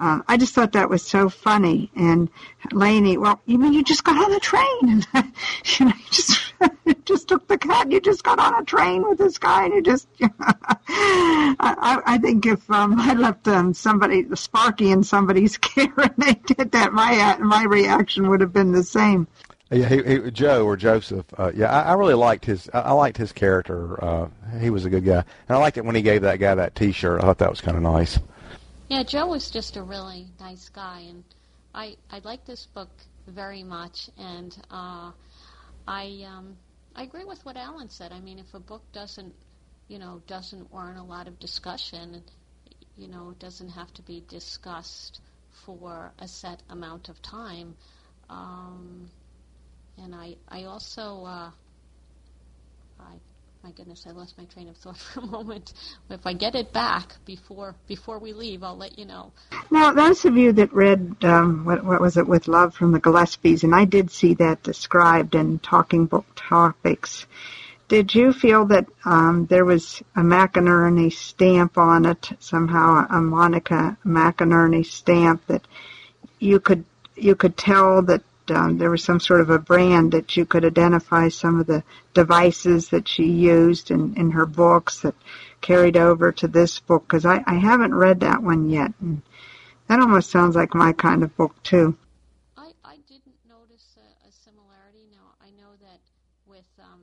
uh, 0.00 0.20
I 0.28 0.36
just 0.36 0.54
thought 0.54 0.72
that 0.72 0.90
was 0.90 1.02
so 1.02 1.28
funny. 1.28 1.90
And 1.96 2.28
Lainey, 2.72 3.16
well, 3.18 3.40
you 3.46 3.58
mean 3.58 3.72
you 3.72 3.82
just 3.82 4.04
got 4.04 4.22
on 4.22 4.30
the 4.30 4.40
train? 4.40 5.04
And 5.14 5.32
you 5.78 5.86
know, 5.86 5.92
you 5.92 6.10
just 6.10 6.52
you 6.84 6.94
just 7.04 7.28
took 7.28 7.46
the 7.48 7.58
cat. 7.58 7.90
You 7.90 8.00
just 8.00 8.24
got 8.24 8.38
on 8.38 8.60
a 8.60 8.64
train 8.64 9.08
with 9.08 9.18
this 9.18 9.38
guy, 9.38 9.64
and 9.64 9.74
you 9.74 9.82
just. 9.82 10.08
You 10.18 10.26
know, 10.26 11.56
I, 11.60 12.00
I 12.06 12.18
think 12.18 12.46
if 12.46 12.70
um, 12.70 12.98
I 12.98 13.14
left 13.14 13.46
um, 13.46 13.74
somebody 13.74 14.26
Sparky 14.34 14.90
in 14.90 15.02
somebody's 15.02 15.56
care 15.58 15.92
and 15.96 16.14
they 16.16 16.34
did 16.34 16.72
that, 16.72 16.92
my 16.92 17.36
my 17.40 17.64
reaction 17.64 18.28
would 18.28 18.40
have 18.40 18.52
been 18.52 18.72
the 18.72 18.82
same. 18.82 19.26
Yeah, 19.70 19.88
he, 19.88 20.02
he, 20.02 20.30
Joe 20.30 20.64
or 20.64 20.76
Joseph. 20.76 21.26
Uh, 21.36 21.52
yeah, 21.54 21.70
I, 21.70 21.90
I 21.90 21.92
really 21.94 22.14
liked 22.14 22.46
his. 22.46 22.70
I, 22.72 22.80
I 22.80 22.92
liked 22.92 23.18
his 23.18 23.32
character. 23.32 24.02
Uh, 24.02 24.28
he 24.60 24.70
was 24.70 24.86
a 24.86 24.90
good 24.90 25.04
guy, 25.04 25.24
and 25.48 25.56
I 25.56 25.56
liked 25.56 25.76
it 25.76 25.84
when 25.84 25.94
he 25.94 26.02
gave 26.02 26.22
that 26.22 26.38
guy 26.38 26.54
that 26.54 26.74
T-shirt. 26.74 27.20
I 27.20 27.24
thought 27.24 27.38
that 27.38 27.50
was 27.50 27.60
kind 27.60 27.76
of 27.76 27.82
nice. 27.82 28.18
Yeah, 28.88 29.02
Joe 29.02 29.26
was 29.26 29.50
just 29.50 29.76
a 29.76 29.82
really 29.82 30.28
nice 30.40 30.70
guy, 30.70 31.00
and 31.00 31.22
I 31.74 31.96
I 32.10 32.20
like 32.24 32.46
this 32.46 32.64
book 32.64 32.88
very 33.26 33.62
much, 33.62 34.08
and 34.16 34.56
uh, 34.70 35.12
I 35.86 36.24
um, 36.26 36.56
I 36.96 37.02
agree 37.02 37.24
with 37.26 37.44
what 37.44 37.58
Alan 37.58 37.90
said. 37.90 38.12
I 38.12 38.20
mean, 38.20 38.38
if 38.38 38.54
a 38.54 38.60
book 38.60 38.82
doesn't 38.92 39.34
you 39.88 39.98
know 39.98 40.22
doesn't 40.26 40.72
warrant 40.72 40.98
a 40.98 41.02
lot 41.02 41.28
of 41.28 41.38
discussion, 41.38 42.22
you 42.96 43.08
know, 43.08 43.30
it 43.30 43.38
doesn't 43.38 43.68
have 43.68 43.92
to 43.94 44.02
be 44.02 44.24
discussed 44.26 45.20
for 45.50 46.10
a 46.18 46.26
set 46.26 46.62
amount 46.70 47.10
of 47.10 47.20
time. 47.20 47.76
Um, 48.30 49.10
and 50.02 50.14
I 50.14 50.36
I 50.48 50.64
also 50.64 51.26
uh, 51.26 51.50
I 53.00 53.12
my 53.62 53.70
goodness, 53.70 54.04
I 54.06 54.12
lost 54.12 54.38
my 54.38 54.44
train 54.44 54.68
of 54.68 54.76
thought 54.76 54.96
for 55.14 55.20
a 55.20 55.26
moment. 55.26 55.72
If 56.10 56.26
I 56.26 56.32
get 56.32 56.54
it 56.54 56.72
back 56.72 57.16
before 57.24 57.74
before 57.86 58.18
we 58.18 58.32
leave, 58.32 58.62
I'll 58.62 58.76
let 58.76 58.98
you 58.98 59.04
know. 59.04 59.32
Now, 59.70 59.92
those 59.92 60.24
of 60.24 60.36
you 60.36 60.52
that 60.52 60.72
read 60.72 61.16
um, 61.22 61.64
what, 61.64 61.84
what 61.84 62.00
was 62.00 62.16
it 62.16 62.26
with 62.26 62.48
love 62.48 62.74
from 62.74 62.92
the 62.92 63.00
Gillespies, 63.00 63.64
and 63.64 63.74
I 63.74 63.84
did 63.84 64.10
see 64.10 64.34
that 64.34 64.62
described 64.62 65.34
in 65.34 65.58
Talking 65.58 66.06
Book 66.06 66.26
Topics. 66.36 67.26
Did 67.88 68.14
you 68.14 68.34
feel 68.34 68.66
that 68.66 68.86
um, 69.06 69.46
there 69.46 69.64
was 69.64 70.02
a 70.14 70.20
McInerney 70.20 71.10
stamp 71.10 71.78
on 71.78 72.04
it 72.04 72.28
somehow, 72.38 73.06
a 73.08 73.20
Monica 73.20 73.96
McInerney 74.04 74.84
stamp 74.84 75.46
that 75.46 75.66
you 76.38 76.60
could 76.60 76.84
you 77.16 77.34
could 77.34 77.56
tell 77.56 78.02
that 78.02 78.22
um, 78.50 78.78
there 78.78 78.90
was 78.90 79.04
some 79.04 79.20
sort 79.20 79.40
of 79.40 79.50
a 79.50 79.58
brand 79.58 80.12
that 80.12 80.36
you 80.36 80.44
could 80.44 80.64
identify 80.64 81.28
some 81.28 81.60
of 81.60 81.66
the 81.66 81.82
devices 82.14 82.88
that 82.90 83.08
she 83.08 83.24
used 83.24 83.90
in, 83.90 84.14
in 84.16 84.30
her 84.30 84.46
books 84.46 85.00
that 85.00 85.14
carried 85.60 85.96
over 85.96 86.32
to 86.32 86.48
this 86.48 86.80
book 86.80 87.04
because 87.06 87.24
I, 87.26 87.42
I 87.46 87.54
haven't 87.54 87.94
read 87.94 88.20
that 88.20 88.42
one 88.42 88.68
yet. 88.68 88.92
And 89.00 89.22
that 89.88 90.00
almost 90.00 90.30
sounds 90.30 90.56
like 90.56 90.74
my 90.74 90.92
kind 90.92 91.22
of 91.22 91.36
book 91.36 91.62
too. 91.62 91.96
I, 92.56 92.72
I 92.84 92.96
didn't 93.08 93.38
notice 93.48 93.96
a, 93.96 94.28
a 94.28 94.32
similarity. 94.32 95.06
Now 95.10 95.34
I 95.40 95.50
know 95.50 95.76
that 95.80 96.00
with 96.46 96.68
um, 96.78 97.00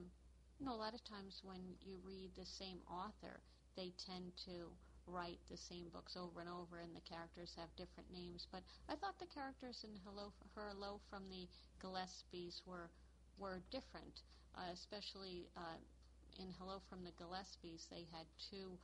you 0.60 0.66
know 0.66 0.74
a 0.74 0.82
lot 0.82 0.94
of 0.94 1.04
times 1.04 1.42
when 1.44 1.60
you 1.82 1.98
read 2.06 2.32
the 2.38 2.46
same 2.46 2.80
author, 2.90 3.40
they 3.76 3.92
tend 3.98 4.32
to 4.46 4.70
write 5.08 5.40
the 5.50 5.58
same 5.58 5.90
books 5.94 6.18
over 6.18 6.42
and 6.42 6.50
over, 6.50 6.80
and 6.80 6.96
the 6.96 7.10
characters 7.10 7.54
have 7.58 7.70
different 7.78 8.12
names. 8.12 8.48
But 8.52 8.64
I 8.90 8.96
thought 8.96 9.20
the 9.20 9.30
characters 9.34 9.84
in 9.84 9.94
Hello, 10.06 10.32
Hello 10.56 11.00
from 11.10 11.24
the 11.30 11.48
Gillespies 11.82 12.62
were 12.66 12.90
were 13.38 13.60
different, 13.72 14.24
uh, 14.56 14.72
especially 14.72 15.48
uh, 15.58 15.78
in 16.40 16.48
Hello 16.58 16.82
from 16.90 17.04
the 17.04 17.12
Gillespies. 17.20 17.88
They 17.90 18.08
had 18.12 18.26
two 18.50 18.78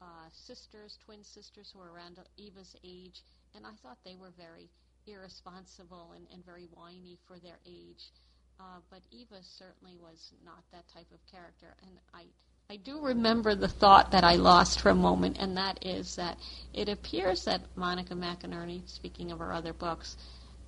uh, 0.00 0.28
sisters, 0.32 0.98
twin 1.04 1.24
sisters, 1.24 1.70
who 1.72 1.78
were 1.80 1.92
around 1.92 2.18
Eva's 2.36 2.76
age, 2.84 3.22
and 3.54 3.64
I 3.64 3.72
thought 3.82 3.98
they 4.04 4.16
were 4.16 4.32
very 4.36 4.68
irresponsible 5.06 6.12
and, 6.14 6.26
and 6.32 6.44
very 6.44 6.68
whiny 6.74 7.16
for 7.26 7.38
their 7.38 7.58
age. 7.64 8.12
Uh, 8.58 8.80
but 8.90 9.00
Eva 9.12 9.40
certainly 9.42 9.96
was 10.00 10.32
not 10.44 10.64
that 10.72 10.88
type 10.92 11.08
of 11.12 11.20
character, 11.30 11.76
and 11.82 11.98
I 12.14 12.24
I 12.68 12.74
do 12.78 13.00
remember 13.00 13.54
the 13.54 13.68
thought 13.68 14.10
that 14.10 14.24
I 14.24 14.34
lost 14.34 14.80
for 14.80 14.88
a 14.90 14.94
moment, 14.94 15.36
and 15.38 15.56
that 15.56 15.86
is 15.86 16.16
that 16.16 16.36
it 16.74 16.88
appears 16.88 17.44
that 17.44 17.62
Monica 17.76 18.14
McInerney, 18.14 18.82
speaking 18.88 19.30
of 19.30 19.38
her 19.38 19.52
other 19.52 19.72
books, 19.72 20.16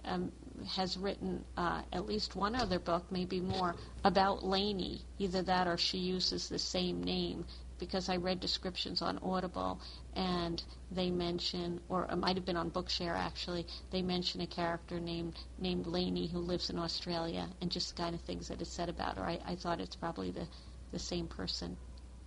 um, 0.05 0.31
has 0.69 0.97
written 0.97 1.45
uh, 1.57 1.83
at 1.93 2.07
least 2.07 2.37
one 2.37 2.55
other 2.55 2.79
book, 2.79 3.05
maybe 3.11 3.41
more, 3.41 3.75
about 4.05 4.45
Lainey. 4.45 5.03
Either 5.19 5.43
that 5.43 5.67
or 5.67 5.77
she 5.77 5.99
uses 5.99 6.49
the 6.49 6.59
same 6.59 7.03
name 7.03 7.45
because 7.81 8.09
I 8.09 8.17
read 8.17 8.39
descriptions 8.39 9.03
on 9.03 9.19
Audible 9.19 9.81
and 10.15 10.63
they 10.93 11.11
mention, 11.11 11.81
or 11.89 12.05
it 12.05 12.17
might 12.17 12.37
have 12.37 12.47
been 12.47 12.57
on 12.57 12.71
Bookshare 12.71 13.17
actually, 13.17 13.67
they 13.91 14.03
mention 14.03 14.41
a 14.41 14.47
character 14.47 15.01
named 15.01 15.37
named 15.59 15.87
Lainey 15.87 16.29
who 16.29 16.39
lives 16.39 16.71
in 16.71 16.79
Australia 16.79 17.49
and 17.61 17.73
just 17.73 17.97
the 17.97 18.03
kind 18.03 18.15
of 18.15 18.21
things 18.21 18.49
that 18.49 18.63
is 18.63 18.69
said 18.69 18.89
about 18.89 19.17
her. 19.17 19.25
I, 19.25 19.41
I 19.45 19.57
thought 19.57 19.81
it's 19.81 19.97
probably 19.97 20.31
the, 20.31 20.47
the 20.93 20.99
same 20.99 21.27
person 21.27 21.77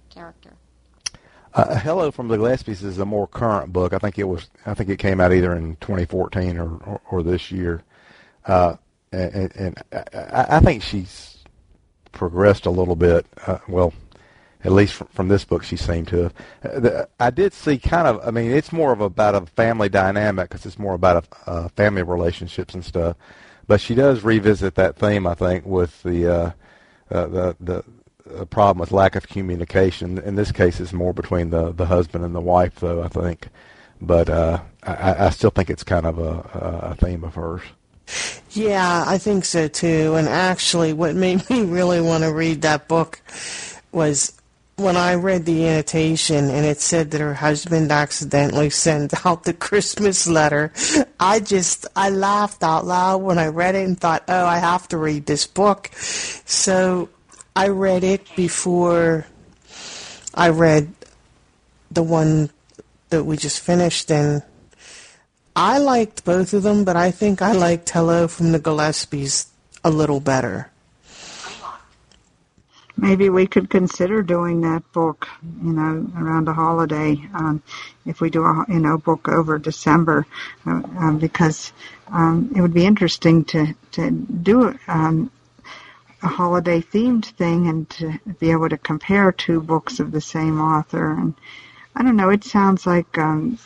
character. 0.10 0.54
Uh, 1.54 1.78
Hello 1.80 2.12
from 2.12 2.30
the 2.30 2.38
Gillespies 2.38 2.84
is 2.84 2.98
a 2.98 3.06
more 3.06 3.28
current 3.28 3.74
book. 3.74 3.94
I 3.94 3.98
think 3.98 4.18
it 4.18 4.24
was. 4.24 4.50
I 4.66 4.74
think 4.74 4.90
it 4.90 5.00
came 5.00 5.20
out 5.20 5.34
either 5.34 5.54
in 5.56 5.76
2014 5.78 6.58
or 6.58 6.78
or, 6.78 7.02
or 7.12 7.24
this 7.24 7.52
year. 7.52 7.84
Uh, 8.46 8.76
and, 9.12 9.52
and 9.56 9.84
I, 9.92 10.46
I, 10.50 10.60
think 10.62 10.82
she's 10.82 11.44
progressed 12.12 12.66
a 12.66 12.72
little 12.72 12.96
bit. 12.96 13.26
Uh, 13.46 13.58
well, 13.68 13.94
at 14.64 14.72
least 14.72 14.94
from, 14.94 15.08
from 15.08 15.28
this 15.28 15.44
book, 15.44 15.64
she 15.64 15.76
seemed 15.76 16.08
to 16.10 16.24
have. 16.24 16.34
Uh, 16.64 16.80
the, 16.80 17.10
I 17.20 17.30
did 17.30 17.54
see 17.54 17.78
kind 17.78 18.08
of. 18.08 18.26
I 18.26 18.32
mean, 18.32 18.52
it's 18.52 18.72
more 18.72 18.94
of 18.94 19.02
about 19.02 19.36
a 19.36 19.46
family 19.46 19.90
dynamic 19.90 20.50
because 20.50 20.66
it's 20.66 20.80
more 20.80 20.94
about 20.94 21.28
a, 21.46 21.70
family 21.70 22.04
relationships 22.04 22.74
and 22.74 22.86
stuff. 22.86 23.18
But 23.68 23.82
she 23.82 23.94
does 23.94 24.24
revisit 24.24 24.76
that 24.76 24.96
theme, 24.96 25.28
I 25.28 25.36
think, 25.36 25.66
with 25.66 26.02
the 26.04 26.28
uh, 26.28 26.52
uh, 27.12 27.28
the 27.28 27.56
the 27.60 27.84
a 28.36 28.46
problem 28.46 28.80
with 28.80 28.92
lack 28.92 29.16
of 29.16 29.28
communication. 29.28 30.18
In 30.18 30.36
this 30.36 30.52
case, 30.52 30.80
it's 30.80 30.94
more 30.94 31.14
between 31.14 31.50
the 31.50 31.72
the 31.72 31.86
husband 31.86 32.26
and 32.26 32.36
the 32.36 32.42
wife, 32.42 32.76
though 32.76 33.04
I 33.04 33.08
think. 33.08 33.48
But 34.02 34.30
uh, 34.30 34.62
I, 34.84 35.28
I 35.28 35.30
still 35.30 35.52
think 35.52 35.70
it's 35.70 35.84
kind 35.84 36.06
of 36.06 36.18
a, 36.18 36.90
a 36.92 36.96
theme 36.96 37.24
of 37.24 37.36
hers. 37.36 37.62
Yeah, 38.52 39.04
I 39.08 39.18
think 39.18 39.46
so 39.46 39.68
too. 39.68 40.16
And 40.16 40.28
actually, 40.28 40.94
what 40.94 41.16
made 41.16 41.50
me 41.50 41.64
really 41.64 42.02
want 42.02 42.24
to 42.24 42.34
read 42.34 42.64
that 42.64 42.88
book 42.88 43.22
was 43.92 44.34
when 44.78 44.98
I 44.98 45.16
read 45.16 45.46
the 45.46 45.68
annotation 45.68 46.50
and 46.50 46.66
it 46.66 46.82
said 46.82 47.12
that 47.12 47.22
her 47.22 47.36
husband 47.36 47.92
accidentally 47.92 48.70
sent 48.70 49.26
out 49.26 49.44
the 49.44 49.54
Christmas 49.54 50.28
letter. 50.28 50.74
I 51.20 51.40
just 51.40 51.86
I 51.96 52.10
laughed 52.10 52.64
out 52.64 52.86
loud 52.86 53.22
when 53.22 53.38
I 53.38 53.48
read 53.48 53.76
it 53.76 53.86
and 53.86 54.00
thought, 54.00 54.24
"Oh, 54.28 54.46
I 54.46 54.58
have 54.58 54.88
to 54.90 54.98
read 54.98 55.26
this 55.26 55.46
book." 55.48 55.90
So 55.94 57.10
I 57.56 57.68
read 57.68 58.04
it 58.04 58.34
before 58.36 59.26
I 60.34 60.50
read 60.50 60.94
the 61.92 62.04
one 62.04 62.50
that 63.10 63.26
we 63.26 63.36
just 63.36 63.60
finished, 63.60 64.10
and 64.10 64.42
I 65.54 65.78
liked 65.80 66.24
both 66.24 66.54
of 66.54 66.64
them, 66.64 66.86
but 66.86 66.96
I 66.96 67.12
think 67.12 67.42
I 67.42 67.52
liked 67.52 67.90
Hello 67.90 68.30
from 68.30 68.54
the 68.54 68.60
Gillespies 68.60 69.48
a 69.84 69.90
little 69.90 70.22
better. 70.22 70.72
Maybe 72.96 73.30
we 73.30 73.48
could 73.48 73.70
consider 73.70 74.22
doing 74.22 74.62
that 74.62 74.84
book, 74.94 75.28
you 75.64 75.74
know, 75.74 76.08
around 76.18 76.48
a 76.48 76.54
holiday, 76.54 77.20
um, 77.34 77.62
if 78.06 78.22
we 78.22 78.30
do 78.30 78.44
a 78.44 78.66
you 78.70 78.80
know 78.80 78.98
book 78.98 79.28
over 79.28 79.58
December, 79.58 80.26
uh, 80.66 80.82
um, 81.00 81.18
because 81.18 81.74
um, 82.12 82.52
it 82.56 82.62
would 82.62 82.74
be 82.74 82.86
interesting 82.86 83.44
to 83.46 83.74
to 83.94 84.12
do 84.12 84.78
um, 84.88 85.32
a 86.24 86.28
holiday 86.28 86.82
themed 86.82 87.26
thing 87.26 87.68
and 87.68 87.90
to 87.90 88.20
be 88.40 88.52
able 88.52 88.70
to 88.70 88.78
compare 88.78 89.32
two 89.32 89.62
books 89.62 90.00
of 90.00 90.12
the 90.12 90.22
same 90.22 90.60
author. 90.62 91.12
And 91.12 91.34
I 91.96 92.04
don't 92.04 92.16
know, 92.16 92.30
it 92.30 92.44
sounds 92.44 92.86
like 92.86 93.18
um, 93.18 93.58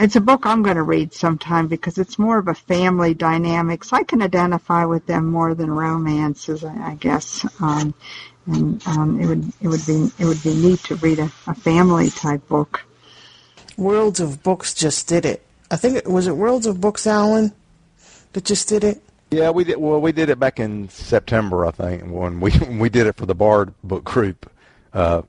it's 0.00 0.16
a 0.16 0.20
book 0.20 0.46
I'm 0.46 0.62
going 0.62 0.76
to 0.76 0.82
read 0.82 1.12
sometime 1.12 1.68
because 1.68 1.98
it's 1.98 2.18
more 2.18 2.38
of 2.38 2.48
a 2.48 2.54
family 2.54 3.14
dynamics. 3.14 3.92
I 3.92 4.02
can 4.02 4.22
identify 4.22 4.84
with 4.84 5.06
them 5.06 5.26
more 5.26 5.54
than 5.54 5.70
romances, 5.70 6.64
I, 6.64 6.92
I 6.92 6.94
guess. 6.94 7.46
Um, 7.60 7.94
and 8.46 8.86
um, 8.86 9.20
it 9.20 9.26
would 9.26 9.52
it 9.60 9.68
would 9.68 9.86
be 9.86 10.10
it 10.18 10.24
would 10.24 10.42
be 10.42 10.54
neat 10.54 10.80
to 10.84 10.96
read 10.96 11.18
a, 11.18 11.30
a 11.46 11.54
family 11.54 12.10
type 12.10 12.46
book. 12.48 12.82
Worlds 13.76 14.20
of 14.20 14.42
Books 14.42 14.74
just 14.74 15.08
did 15.08 15.24
it. 15.24 15.44
I 15.70 15.76
think 15.76 15.96
it 15.96 16.06
was 16.06 16.26
it 16.26 16.36
Worlds 16.36 16.66
of 16.66 16.80
Books, 16.80 17.06
Alan, 17.06 17.52
that 18.32 18.44
just 18.44 18.68
did 18.68 18.84
it. 18.84 19.02
Yeah, 19.34 19.50
we 19.50 19.64
did. 19.64 19.76
Well, 19.76 20.00
we 20.00 20.12
did 20.12 20.30
it 20.30 20.38
back 20.38 20.60
in 20.60 20.88
September, 20.88 21.66
I 21.66 21.70
think, 21.72 22.04
when 22.04 22.40
we 22.40 22.52
we 22.78 22.88
did 22.88 23.06
it 23.06 23.16
for 23.16 23.26
the 23.26 23.34
Bard 23.34 23.74
book 23.82 24.04
group 24.04 24.50
uh, 24.92 25.22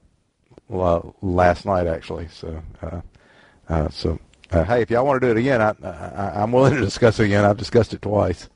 last 0.70 1.66
night, 1.66 1.88
actually. 1.88 2.28
So, 2.28 2.62
uh, 2.82 3.02
uh, 3.68 3.90
so 3.90 4.20
uh, 4.52 4.64
hey, 4.64 4.82
if 4.82 4.92
y'all 4.92 5.06
want 5.06 5.22
to 5.22 5.28
do 5.28 5.32
it 5.32 5.38
again, 5.40 5.62
I, 5.62 5.74
I, 5.84 6.42
I'm 6.42 6.52
willing 6.52 6.76
to 6.76 6.82
discuss 6.82 7.20
it 7.20 7.26
again. 7.26 7.46
I've 7.46 7.58
discussed 7.58 7.94
it 7.94 8.02
twice. 8.02 8.50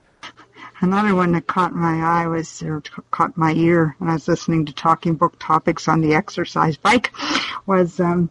Another 0.81 1.13
one 1.13 1.33
that 1.33 1.47
caught 1.47 1.73
my 1.73 1.99
eye 1.99 2.27
was, 2.27 2.63
or 2.63 2.81
caught 3.11 3.35
my 3.35 3.51
ear 3.53 3.95
when 3.97 4.09
I 4.09 4.13
was 4.13 4.27
listening 4.27 4.65
to 4.65 4.73
Talking 4.73 5.15
Book 5.15 5.35
Topics 5.39 5.89
on 5.89 5.99
the 5.99 6.13
exercise 6.13 6.77
bike, 6.77 7.11
was 7.65 7.99
um, 7.99 8.29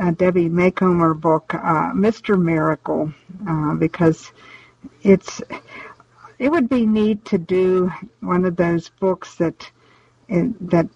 uh, 0.00 0.10
Debbie 0.12 0.48
Macomber 0.48 1.14
book, 1.14 1.54
uh, 1.54 1.92
Mr. 1.92 2.40
Miracle, 2.40 3.12
uh, 3.48 3.74
because 3.74 4.32
it's 5.02 5.40
it 6.38 6.50
would 6.50 6.68
be 6.68 6.86
neat 6.86 7.24
to 7.26 7.38
do 7.38 7.92
one 8.20 8.44
of 8.44 8.56
those 8.56 8.88
books 8.88 9.36
that 9.36 9.70
that 10.28 10.88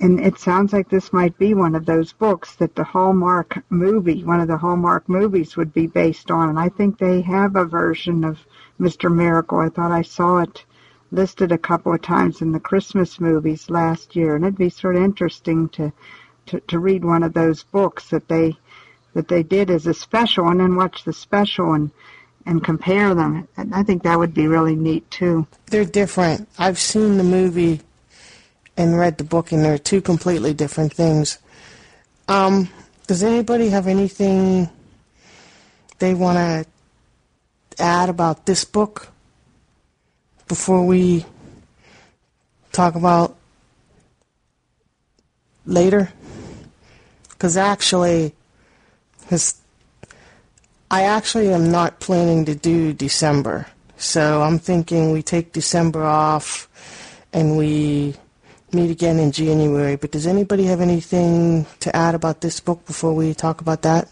and 0.00 0.20
it 0.20 0.38
sounds 0.38 0.72
like 0.72 0.88
this 0.88 1.12
might 1.12 1.36
be 1.38 1.54
one 1.54 1.74
of 1.74 1.84
those 1.84 2.12
books 2.12 2.54
that 2.56 2.76
the 2.76 2.84
Hallmark 2.84 3.64
movie, 3.68 4.22
one 4.22 4.40
of 4.40 4.46
the 4.46 4.56
Hallmark 4.56 5.08
movies 5.08 5.56
would 5.56 5.72
be 5.72 5.88
based 5.88 6.30
on. 6.30 6.50
And 6.50 6.58
I 6.58 6.68
think 6.68 6.98
they 6.98 7.20
have 7.22 7.56
a 7.56 7.64
version 7.64 8.22
of 8.22 8.38
Mr. 8.80 9.12
Miracle. 9.12 9.58
I 9.58 9.70
thought 9.70 9.90
I 9.90 10.02
saw 10.02 10.38
it 10.38 10.64
listed 11.10 11.50
a 11.50 11.58
couple 11.58 11.92
of 11.92 12.00
times 12.00 12.42
in 12.42 12.52
the 12.52 12.60
Christmas 12.60 13.18
movies 13.18 13.70
last 13.70 14.14
year. 14.14 14.36
And 14.36 14.44
it'd 14.44 14.56
be 14.56 14.68
sort 14.68 14.94
of 14.94 15.02
interesting 15.02 15.68
to, 15.70 15.92
to, 16.46 16.60
to 16.60 16.78
read 16.78 17.04
one 17.04 17.24
of 17.24 17.32
those 17.32 17.64
books 17.64 18.10
that 18.10 18.28
they, 18.28 18.56
that 19.14 19.26
they 19.26 19.42
did 19.42 19.68
as 19.68 19.88
a 19.88 19.94
special 19.94 20.46
and 20.48 20.60
then 20.60 20.76
watch 20.76 21.02
the 21.02 21.12
special 21.12 21.72
and, 21.72 21.90
and 22.46 22.64
compare 22.64 23.14
them. 23.14 23.46
I 23.72 23.82
think 23.82 24.02
that 24.02 24.18
would 24.18 24.34
be 24.34 24.46
really 24.46 24.74
neat 24.74 25.10
too. 25.10 25.46
They're 25.66 25.84
different. 25.84 26.48
I've 26.58 26.78
seen 26.78 27.18
the 27.18 27.24
movie 27.24 27.80
and 28.76 28.98
read 28.98 29.18
the 29.18 29.24
book, 29.24 29.52
and 29.52 29.64
they're 29.64 29.78
two 29.78 30.00
completely 30.00 30.54
different 30.54 30.92
things. 30.92 31.38
Um, 32.28 32.68
does 33.06 33.22
anybody 33.22 33.70
have 33.70 33.86
anything 33.86 34.70
they 35.98 36.14
want 36.14 36.38
to 36.38 37.82
add 37.82 38.08
about 38.08 38.46
this 38.46 38.64
book 38.64 39.08
before 40.46 40.86
we 40.86 41.26
talk 42.72 42.94
about 42.94 43.36
later? 45.66 46.12
Because 47.30 47.56
actually, 47.56 48.34
his 49.26 49.57
I 50.90 51.02
actually 51.02 51.52
am 51.52 51.70
not 51.70 52.00
planning 52.00 52.46
to 52.46 52.54
do 52.54 52.92
December. 52.92 53.66
So 53.98 54.42
I'm 54.42 54.58
thinking 54.58 55.10
we 55.10 55.22
take 55.22 55.52
December 55.52 56.04
off 56.04 56.68
and 57.32 57.58
we 57.58 58.14
meet 58.72 58.90
again 58.90 59.18
in 59.18 59.32
January. 59.32 59.96
But 59.96 60.12
does 60.12 60.26
anybody 60.26 60.64
have 60.64 60.80
anything 60.80 61.66
to 61.80 61.94
add 61.94 62.14
about 62.14 62.40
this 62.40 62.60
book 62.60 62.86
before 62.86 63.12
we 63.12 63.34
talk 63.34 63.60
about 63.60 63.82
that? 63.82 64.08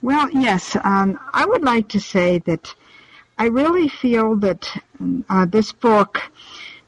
Well, 0.00 0.28
yes. 0.30 0.76
Um, 0.84 1.18
I 1.32 1.44
would 1.46 1.62
like 1.62 1.88
to 1.88 2.00
say 2.00 2.38
that 2.40 2.72
I 3.38 3.46
really 3.46 3.88
feel 3.88 4.36
that 4.36 4.68
uh, 5.28 5.46
this 5.46 5.72
book 5.72 6.20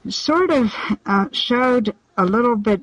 sort 0.09 0.51
of 0.51 0.73
uh, 1.07 1.27
showed 1.33 1.95
a 2.17 2.25
little 2.25 2.57
bit 2.57 2.83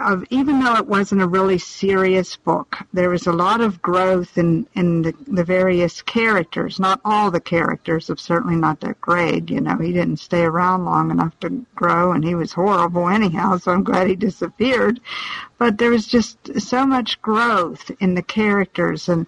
of 0.00 0.24
even 0.30 0.60
though 0.60 0.76
it 0.76 0.86
wasn't 0.86 1.22
a 1.22 1.26
really 1.28 1.58
serious 1.58 2.36
book, 2.36 2.78
there 2.92 3.10
was 3.10 3.26
a 3.26 3.32
lot 3.32 3.60
of 3.60 3.82
growth 3.82 4.38
in 4.38 4.66
in 4.74 5.02
the, 5.02 5.14
the 5.26 5.44
various 5.44 6.02
characters. 6.02 6.80
Not 6.80 7.00
all 7.04 7.30
the 7.30 7.40
characters, 7.40 8.10
of 8.10 8.18
certainly 8.20 8.56
not 8.56 8.80
that 8.80 9.00
Greg. 9.00 9.50
You 9.50 9.60
know, 9.60 9.76
he 9.76 9.92
didn't 9.92 10.18
stay 10.18 10.42
around 10.42 10.84
long 10.84 11.10
enough 11.10 11.38
to 11.40 11.64
grow, 11.74 12.12
and 12.12 12.24
he 12.24 12.34
was 12.34 12.52
horrible 12.52 13.08
anyhow. 13.08 13.58
So 13.58 13.72
I'm 13.72 13.84
glad 13.84 14.08
he 14.08 14.16
disappeared. 14.16 15.00
But 15.58 15.78
there 15.78 15.90
was 15.90 16.06
just 16.06 16.60
so 16.60 16.86
much 16.86 17.20
growth 17.20 17.90
in 18.00 18.14
the 18.14 18.22
characters, 18.22 19.08
and 19.08 19.26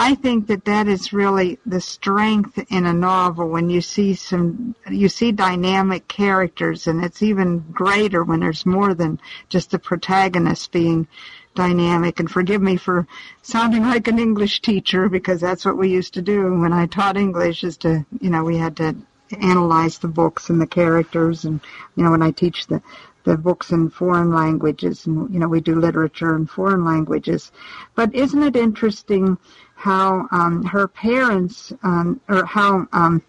I 0.00 0.14
think 0.14 0.46
that 0.46 0.64
that 0.66 0.86
is 0.86 1.12
really 1.12 1.58
the 1.66 1.80
strength 1.80 2.56
in 2.70 2.86
a 2.86 2.92
novel 2.92 3.48
when 3.48 3.68
you 3.68 3.80
see 3.80 4.14
some, 4.14 4.76
you 4.88 5.08
see 5.08 5.32
dynamic 5.32 6.06
characters 6.06 6.86
and 6.86 7.04
it's 7.04 7.20
even 7.20 7.58
greater 7.72 8.22
when 8.22 8.38
there's 8.38 8.64
more 8.64 8.94
than 8.94 9.18
just 9.48 9.72
the 9.72 9.78
protagonist 9.80 10.70
being 10.70 11.08
dynamic. 11.56 12.20
And 12.20 12.30
forgive 12.30 12.62
me 12.62 12.76
for 12.76 13.08
sounding 13.42 13.82
like 13.82 14.06
an 14.06 14.20
English 14.20 14.60
teacher 14.60 15.08
because 15.08 15.40
that's 15.40 15.64
what 15.64 15.76
we 15.76 15.88
used 15.88 16.14
to 16.14 16.22
do 16.22 16.54
when 16.60 16.72
I 16.72 16.86
taught 16.86 17.16
English 17.16 17.64
is 17.64 17.76
to, 17.78 18.06
you 18.20 18.30
know, 18.30 18.44
we 18.44 18.56
had 18.56 18.76
to 18.76 18.94
analyze 19.40 19.98
the 19.98 20.06
books 20.06 20.48
and 20.48 20.60
the 20.60 20.66
characters 20.68 21.44
and, 21.44 21.60
you 21.96 22.04
know, 22.04 22.12
when 22.12 22.22
I 22.22 22.30
teach 22.30 22.68
the, 22.68 22.80
the 23.28 23.36
books 23.36 23.72
in 23.72 23.90
foreign 23.90 24.32
languages 24.32 25.06
and, 25.06 25.32
you 25.32 25.38
know, 25.38 25.48
we 25.48 25.60
do 25.60 25.78
literature 25.78 26.34
in 26.34 26.46
foreign 26.46 26.84
languages. 26.84 27.52
But 27.94 28.14
isn't 28.14 28.42
it 28.42 28.56
interesting 28.56 29.36
how 29.74 30.26
um, 30.30 30.64
her 30.64 30.88
parents, 30.88 31.72
um, 31.82 32.20
or 32.28 32.46
how 32.46 32.88
um, 32.92 33.22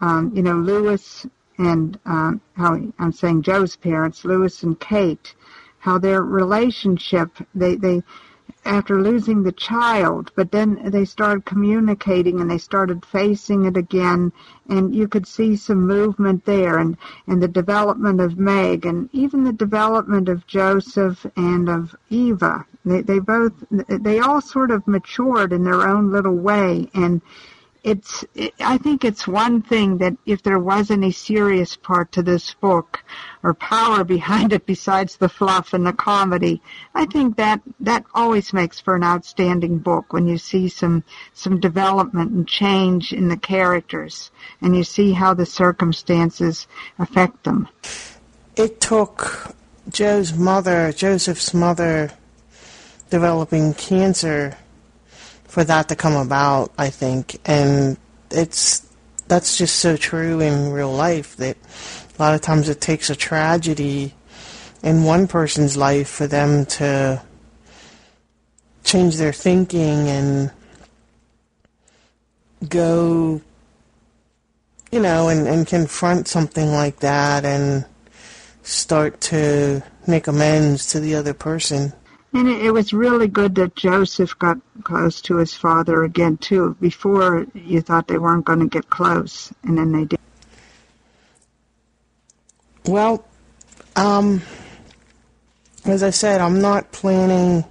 um, 0.00 0.32
you 0.34 0.42
know, 0.42 0.56
Lewis 0.56 1.26
and 1.58 1.98
um, 2.06 2.40
how 2.56 2.80
I'm 2.98 3.12
saying 3.12 3.42
Joe's 3.42 3.76
parents, 3.76 4.24
Lewis 4.24 4.62
and 4.62 4.78
Kate, 4.80 5.34
how 5.80 5.98
their 5.98 6.22
relationship 6.22 7.30
they 7.54 7.76
they 7.76 8.02
after 8.68 9.00
losing 9.00 9.42
the 9.42 9.52
child, 9.52 10.30
but 10.36 10.52
then 10.52 10.90
they 10.90 11.04
started 11.04 11.46
communicating 11.46 12.40
and 12.40 12.50
they 12.50 12.58
started 12.58 13.04
facing 13.04 13.64
it 13.64 13.76
again, 13.76 14.30
and 14.68 14.94
you 14.94 15.08
could 15.08 15.26
see 15.26 15.56
some 15.56 15.86
movement 15.86 16.44
there, 16.44 16.78
and 16.78 16.96
and 17.26 17.42
the 17.42 17.48
development 17.48 18.20
of 18.20 18.38
Meg, 18.38 18.84
and 18.84 19.08
even 19.12 19.42
the 19.42 19.52
development 19.54 20.28
of 20.28 20.46
Joseph 20.46 21.24
and 21.36 21.68
of 21.70 21.96
Eva. 22.10 22.66
They 22.84 23.00
they 23.00 23.18
both 23.18 23.54
they 23.70 24.20
all 24.20 24.42
sort 24.42 24.70
of 24.70 24.86
matured 24.86 25.52
in 25.52 25.64
their 25.64 25.88
own 25.88 26.12
little 26.12 26.36
way, 26.36 26.90
and 26.94 27.22
it's 27.84 28.24
it, 28.34 28.54
I 28.60 28.78
think 28.78 29.04
it's 29.04 29.26
one 29.26 29.62
thing 29.62 29.98
that 29.98 30.16
if 30.26 30.42
there 30.42 30.58
was 30.58 30.90
any 30.90 31.12
serious 31.12 31.76
part 31.76 32.12
to 32.12 32.22
this 32.22 32.54
book 32.54 33.02
or 33.42 33.54
power 33.54 34.04
behind 34.04 34.52
it 34.52 34.66
besides 34.66 35.16
the 35.16 35.28
fluff 35.28 35.72
and 35.72 35.86
the 35.86 35.92
comedy, 35.92 36.60
I 36.94 37.06
think 37.06 37.36
that 37.36 37.60
that 37.80 38.04
always 38.14 38.52
makes 38.52 38.80
for 38.80 38.96
an 38.96 39.04
outstanding 39.04 39.78
book 39.78 40.12
when 40.12 40.26
you 40.26 40.38
see 40.38 40.68
some 40.68 41.04
some 41.34 41.60
development 41.60 42.32
and 42.32 42.48
change 42.48 43.12
in 43.12 43.28
the 43.28 43.36
characters 43.36 44.30
and 44.60 44.76
you 44.76 44.84
see 44.84 45.12
how 45.12 45.34
the 45.34 45.46
circumstances 45.46 46.66
affect 46.98 47.44
them. 47.44 47.68
It 48.56 48.80
took 48.80 49.54
Joe's 49.88 50.34
mother, 50.34 50.92
Joseph's 50.92 51.54
mother, 51.54 52.10
developing 53.08 53.72
cancer 53.74 54.58
for 55.48 55.64
that 55.64 55.88
to 55.88 55.96
come 55.96 56.14
about, 56.14 56.72
I 56.78 56.90
think. 56.90 57.40
And 57.44 57.96
it's 58.30 58.86
that's 59.26 59.58
just 59.58 59.76
so 59.76 59.96
true 59.96 60.40
in 60.40 60.72
real 60.72 60.92
life 60.92 61.36
that 61.36 61.56
a 62.18 62.22
lot 62.22 62.34
of 62.34 62.40
times 62.40 62.68
it 62.68 62.80
takes 62.80 63.10
a 63.10 63.16
tragedy 63.16 64.14
in 64.82 65.04
one 65.04 65.26
person's 65.26 65.76
life 65.76 66.08
for 66.08 66.26
them 66.26 66.64
to 66.64 67.22
change 68.84 69.16
their 69.16 69.32
thinking 69.32 70.08
and 70.08 70.50
go 72.68 73.40
you 74.90 75.00
know 75.00 75.28
and, 75.28 75.46
and 75.46 75.66
confront 75.66 76.26
something 76.26 76.72
like 76.72 77.00
that 77.00 77.44
and 77.44 77.84
start 78.62 79.20
to 79.20 79.82
make 80.06 80.26
amends 80.26 80.86
to 80.86 81.00
the 81.00 81.14
other 81.14 81.34
person 81.34 81.92
and 82.32 82.48
it, 82.48 82.70
was 82.70 82.92
really 82.92 83.28
good 83.28 83.54
that 83.54 83.74
Joseph 83.74 84.38
got 84.38 84.58
close 84.82 85.22
to 85.22 85.36
his 85.36 85.54
father 85.54 86.04
again 86.04 86.36
too. 86.36 86.76
Before 86.80 87.46
you 87.54 87.80
thought 87.80 88.06
they 88.06 88.18
weren't 88.18 88.44
going 88.44 88.60
to 88.60 88.66
get 88.66 88.90
close, 88.90 89.52
and 89.62 89.78
then 89.78 89.92
they 89.92 90.04
did. 90.04 90.20
Well, 92.84 93.24
um, 93.96 94.42
as 95.84 96.02
I 96.02 96.10
said, 96.10 96.40
I'm 96.40 96.60
not 96.60 96.92
planning 96.92 97.64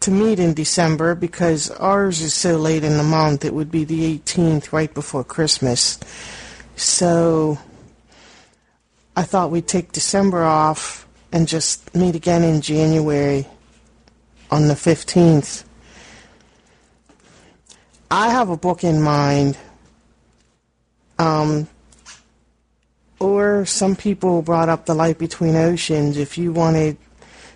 to 0.00 0.10
meet 0.10 0.38
in 0.38 0.54
December 0.54 1.14
because 1.14 1.70
ours 1.70 2.20
is 2.20 2.34
so 2.34 2.56
late 2.56 2.84
in 2.84 2.96
the 2.96 3.02
month. 3.02 3.44
It 3.44 3.54
would 3.54 3.70
be 3.70 3.84
the 3.84 4.18
18th, 4.18 4.72
right 4.72 4.92
before 4.92 5.24
Christmas. 5.24 5.98
So 6.76 7.58
I 9.16 9.22
thought 9.22 9.50
we'd 9.50 9.68
take 9.68 9.92
December 9.92 10.42
off 10.42 11.06
and 11.34 11.48
just 11.48 11.92
meet 11.96 12.14
again 12.14 12.44
in 12.44 12.60
January 12.60 13.44
on 14.52 14.68
the 14.68 14.74
15th. 14.74 15.64
I 18.08 18.30
have 18.30 18.50
a 18.50 18.56
book 18.56 18.84
in 18.84 19.02
mind. 19.02 19.58
Um, 21.18 21.66
or 23.18 23.66
some 23.66 23.96
people 23.96 24.42
brought 24.42 24.68
up 24.68 24.86
The 24.86 24.94
Light 24.94 25.18
Between 25.18 25.56
Oceans. 25.56 26.18
If 26.18 26.38
you 26.38 26.52
wanted 26.52 26.98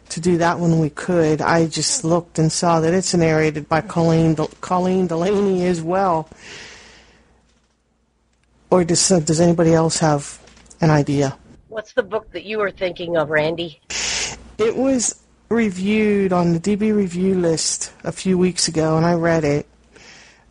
to 0.09 0.21
do 0.21 0.39
that 0.39 0.59
one, 0.59 0.81
we 0.81 0.91
could. 0.91 1.41
I 1.41 1.69
just 1.69 2.03
looked 2.03 2.41
and 2.41 2.51
saw 2.51 2.81
that 2.81 2.93
it's 2.93 3.15
narrated 3.15 3.69
by 3.69 3.83
Colleen, 3.83 4.35
Colleen 4.61 5.07
Delaney 5.07 5.67
as 5.67 5.81
well. 5.81 6.29
Or 8.71 8.83
does, 8.83 9.09
does 9.09 9.41
anybody 9.41 9.73
else 9.73 9.99
have 9.99 10.41
an 10.81 10.91
idea? 10.91 11.39
What's 11.79 11.93
the 11.93 12.03
book 12.03 12.33
that 12.33 12.43
you 12.43 12.59
were 12.59 12.73
thinking 12.73 13.17
of, 13.17 13.31
Randy? 13.31 13.79
It 14.59 14.75
was 14.75 15.23
reviewed 15.49 16.33
on 16.33 16.53
the 16.53 16.59
DB 16.59 16.93
review 16.93 17.37
list 17.37 17.93
a 18.03 18.11
few 18.11 18.37
weeks 18.37 18.67
ago, 18.67 18.97
and 18.97 19.07
I 19.07 19.15
read 19.15 19.45
it. 19.45 19.65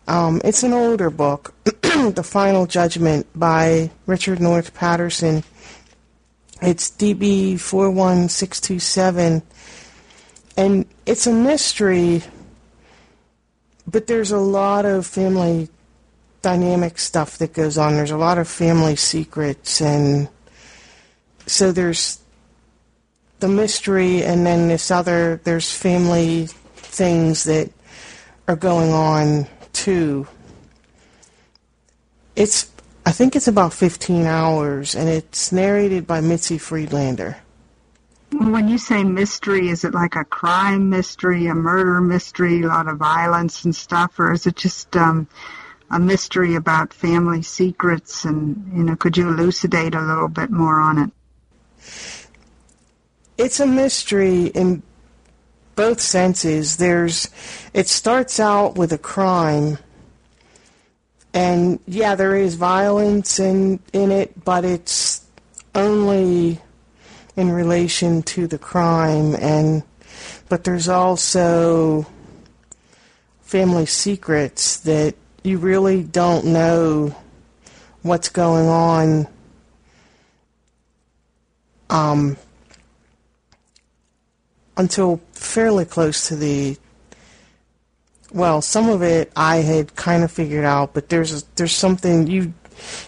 Um, 0.08 0.40
it's 0.46 0.64
an 0.64 0.72
older 0.72 1.10
book, 1.10 1.54
The 1.66 2.24
Final 2.26 2.66
Judgment 2.66 3.28
by 3.36 3.92
Richard 4.06 4.40
North 4.40 4.74
Patterson. 4.74 5.44
It's 6.62 6.90
DB 6.92 7.60
41627, 7.60 9.42
and 10.56 10.86
it's 11.06 11.28
a 11.28 11.34
mystery, 11.34 12.24
but 13.86 14.08
there's 14.08 14.32
a 14.32 14.40
lot 14.40 14.86
of 14.86 15.06
family 15.06 15.68
dynamic 16.42 16.98
stuff 16.98 17.38
that 17.40 17.52
goes 17.52 17.78
on. 17.78 17.96
There's 17.96 18.12
a 18.12 18.18
lot 18.18 18.38
of 18.38 18.48
family 18.48 18.96
secrets 18.96 19.82
and 19.82 20.30
so 21.48 21.72
there's 21.72 22.20
the 23.40 23.48
mystery, 23.48 24.24
and 24.24 24.46
then 24.46 24.68
this 24.68 24.92
other 24.92 25.42
there's 25.44 25.72
family 25.72 26.48
things 26.76 27.44
that 27.46 27.72
are 28.48 28.56
going 28.56 28.92
on 28.92 29.48
too. 29.74 30.28
It's 32.36 32.72
I 33.06 33.12
think 33.12 33.36
it's 33.36 33.48
about 33.48 33.74
15 33.74 34.26
hours, 34.26 34.94
and 34.94 35.08
it's 35.08 35.52
narrated 35.52 36.06
by 36.06 36.22
Mitzi 36.22 36.58
Friedlander. 36.58 37.38
When 38.34 38.68
you 38.68 38.78
say 38.78 39.06
mystery, 39.06 39.70
is 39.70 39.86
it 39.86 39.94
like 39.94 40.16
a 40.16 40.26
crime 40.26 40.90
mystery, 40.90 41.48
a 41.48 41.56
murder 41.56 42.02
mystery, 42.02 42.62
a 42.62 42.68
lot 42.68 42.90
of 42.90 42.98
violence 42.98 43.64
and 43.64 43.74
stuff, 43.74 44.20
or 44.20 44.34
is 44.34 44.46
it 44.46 44.58
just 44.58 44.94
um, 44.98 45.30
a 45.90 45.98
mystery 45.98 46.56
about 46.56 46.94
family 46.94 47.42
secrets? 47.42 48.26
And 48.26 48.70
you 48.76 48.84
know, 48.84 48.98
could 48.98 49.16
you 49.16 49.30
elucidate 49.30 49.96
a 49.96 50.02
little 50.02 50.28
bit 50.28 50.52
more 50.52 50.78
on 50.78 50.98
it? 50.98 51.12
It's 53.38 53.60
a 53.60 53.68
mystery 53.68 54.48
in 54.48 54.82
both 55.76 56.02
senses. 56.02 56.78
There's, 56.78 57.30
it 57.74 57.88
starts 57.88 58.40
out 58.40 58.78
with 58.78 58.92
a 58.92 58.98
crime, 58.98 59.78
and 61.34 61.80
yeah, 61.88 62.16
there 62.16 62.36
is 62.36 62.56
violence 62.56 63.40
in 63.40 63.80
in 63.94 64.12
it, 64.12 64.44
but 64.44 64.66
it's 64.66 65.24
only 65.76 66.60
in 67.36 67.52
relation 67.52 68.24
to 68.24 68.48
the 68.48 68.58
crime, 68.58 69.36
and 69.36 69.84
but 70.50 70.64
there's 70.64 70.90
also 70.90 72.08
family 73.42 73.86
secrets 73.86 74.80
that 74.80 75.14
you 75.44 75.60
really 75.60 76.02
don't 76.04 76.46
know 76.46 77.16
what's 78.02 78.30
going 78.30 78.68
on. 78.68 79.28
Um, 81.90 82.38
until 84.76 85.22
fairly 85.32 85.86
close 85.86 86.28
to 86.28 86.36
the 86.36 86.78
well, 88.32 88.62
some 88.62 88.90
of 88.90 89.02
it 89.02 89.32
I 89.36 89.58
had 89.58 89.96
kind 89.96 90.24
of 90.24 90.32
figured 90.32 90.66
out, 90.66 90.94
but 90.94 91.10
there's 91.10 91.44
there's 91.56 91.74
something 91.74 92.28
you 92.28 92.54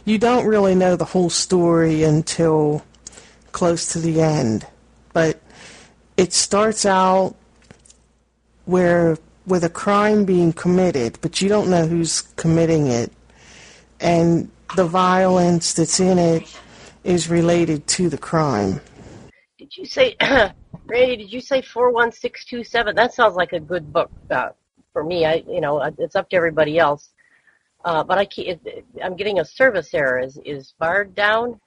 you 0.06 0.18
don't 0.18 0.46
really 0.46 0.76
know 0.76 0.96
the 0.96 1.06
whole 1.06 1.30
story 1.30 2.04
until 2.04 2.84
close 3.52 3.92
to 3.94 4.00
the 4.00 4.22
end. 4.22 4.66
But 5.14 5.42
it 6.18 6.34
starts 6.34 6.86
out 6.86 7.36
where 8.66 9.18
with 9.46 9.64
a 9.64 9.70
crime 9.70 10.26
being 10.26 10.54
committed, 10.54 11.18
but 11.22 11.42
you 11.42 11.50
don't 11.50 11.70
know 11.70 11.88
who's 11.88 12.22
committing 12.22 12.88
it. 12.88 13.12
And 14.00 14.50
the 14.76 14.86
violence 14.86 15.74
that's 15.74 16.00
in 16.00 16.20
it 16.20 16.44
is 17.04 17.30
related 17.30 17.88
to 17.88 18.10
the 18.10 18.18
crime. 18.18 18.82
Did 19.58 19.76
you 19.76 19.86
say 19.86 20.16
Randy, 20.86 21.18
did 21.18 21.32
you 21.32 21.41
say 21.41 21.62
41627? 21.62 22.95
That 22.95 23.14
sounds 23.14 23.36
like 23.36 23.54
a 23.54 23.60
good 23.60 23.91
book 23.91 24.10
uh, 24.32 24.50
for 24.93 25.04
me. 25.04 25.26
I, 25.26 25.43
you 25.47 25.62
know, 25.62 25.82
it's 25.97 26.16
up 26.16 26.30
to 26.30 26.36
everybody 26.36 26.78
else. 26.80 27.10
Uh, 27.86 28.04
but 28.04 28.18
I 28.18 28.26
can't, 28.26 28.60
I'm 29.02 29.16
getting 29.16 29.39
a 29.39 29.45
service 29.45 29.93
error. 29.93 30.20
Is, 30.20 30.39
is 30.45 30.74
Bard 30.80 31.16
down? 31.16 31.60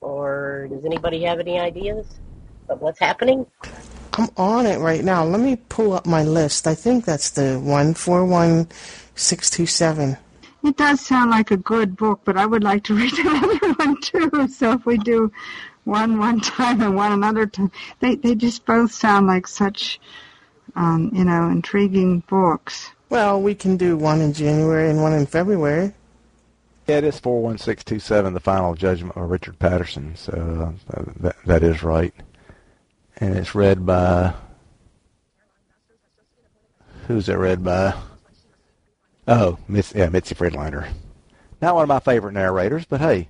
Or 0.00 0.68
does 0.70 0.84
anybody 0.84 1.22
have 1.24 1.38
any 1.38 1.58
ideas 1.58 2.06
of 2.68 2.80
what's 2.80 2.98
happening? 2.98 3.46
I'm 4.14 4.28
on 4.36 4.66
it 4.66 4.78
right 4.78 5.02
now. 5.02 5.24
Let 5.24 5.40
me 5.40 5.56
pull 5.56 5.92
up 5.92 6.06
my 6.06 6.22
list. 6.22 6.66
I 6.66 6.74
think 6.74 7.04
that's 7.04 7.30
the 7.30 7.58
one 7.58 7.94
four 7.94 8.24
one 8.24 8.68
six 9.14 9.50
two 9.50 9.66
seven. 9.66 10.16
It 10.64 10.76
does 10.76 11.00
sound 11.00 11.30
like 11.30 11.50
a 11.50 11.56
good 11.56 11.96
book, 11.96 12.22
but 12.24 12.36
I 12.36 12.46
would 12.46 12.64
like 12.64 12.84
to 12.84 12.94
read 12.96 13.16
another 13.18 13.72
one 13.74 14.00
too. 14.00 14.48
So 14.48 14.72
if 14.72 14.86
we 14.86 14.98
do 14.98 15.30
one 15.84 16.18
one 16.18 16.40
time 16.40 16.82
and 16.82 16.96
one 16.96 17.12
another 17.12 17.46
time. 17.46 17.70
They 18.00 18.16
they 18.16 18.34
just 18.34 18.64
both 18.64 18.92
sound 18.92 19.26
like 19.26 19.46
such, 19.46 20.00
um, 20.74 21.10
you 21.14 21.24
know, 21.24 21.48
intriguing 21.48 22.20
books. 22.20 22.90
Well, 23.10 23.40
we 23.40 23.54
can 23.54 23.76
do 23.76 23.96
one 23.96 24.20
in 24.20 24.32
January 24.32 24.90
and 24.90 25.02
one 25.02 25.12
in 25.12 25.26
February. 25.26 25.92
Yeah, 26.86 26.98
it 26.98 27.04
is 27.04 27.18
41627, 27.18 28.34
the 28.34 28.40
final 28.40 28.74
judgment 28.74 29.16
of 29.16 29.30
Richard 29.30 29.58
Patterson, 29.58 30.16
so 30.16 30.74
uh, 30.92 31.02
that, 31.20 31.36
that 31.46 31.62
is 31.62 31.82
right. 31.82 32.12
And 33.16 33.38
it's 33.38 33.54
read 33.54 33.86
by. 33.86 34.34
Who's 37.06 37.28
it 37.28 37.34
read 37.34 37.64
by? 37.64 37.94
Oh, 39.26 39.58
Miss, 39.68 39.94
yeah, 39.94 40.08
Mitzi 40.08 40.34
Friedlander. 40.34 40.86
Not 41.62 41.74
one 41.74 41.82
of 41.82 41.88
my 41.88 42.00
favorite 42.00 42.32
narrators, 42.32 42.84
but 42.84 43.00
hey, 43.00 43.28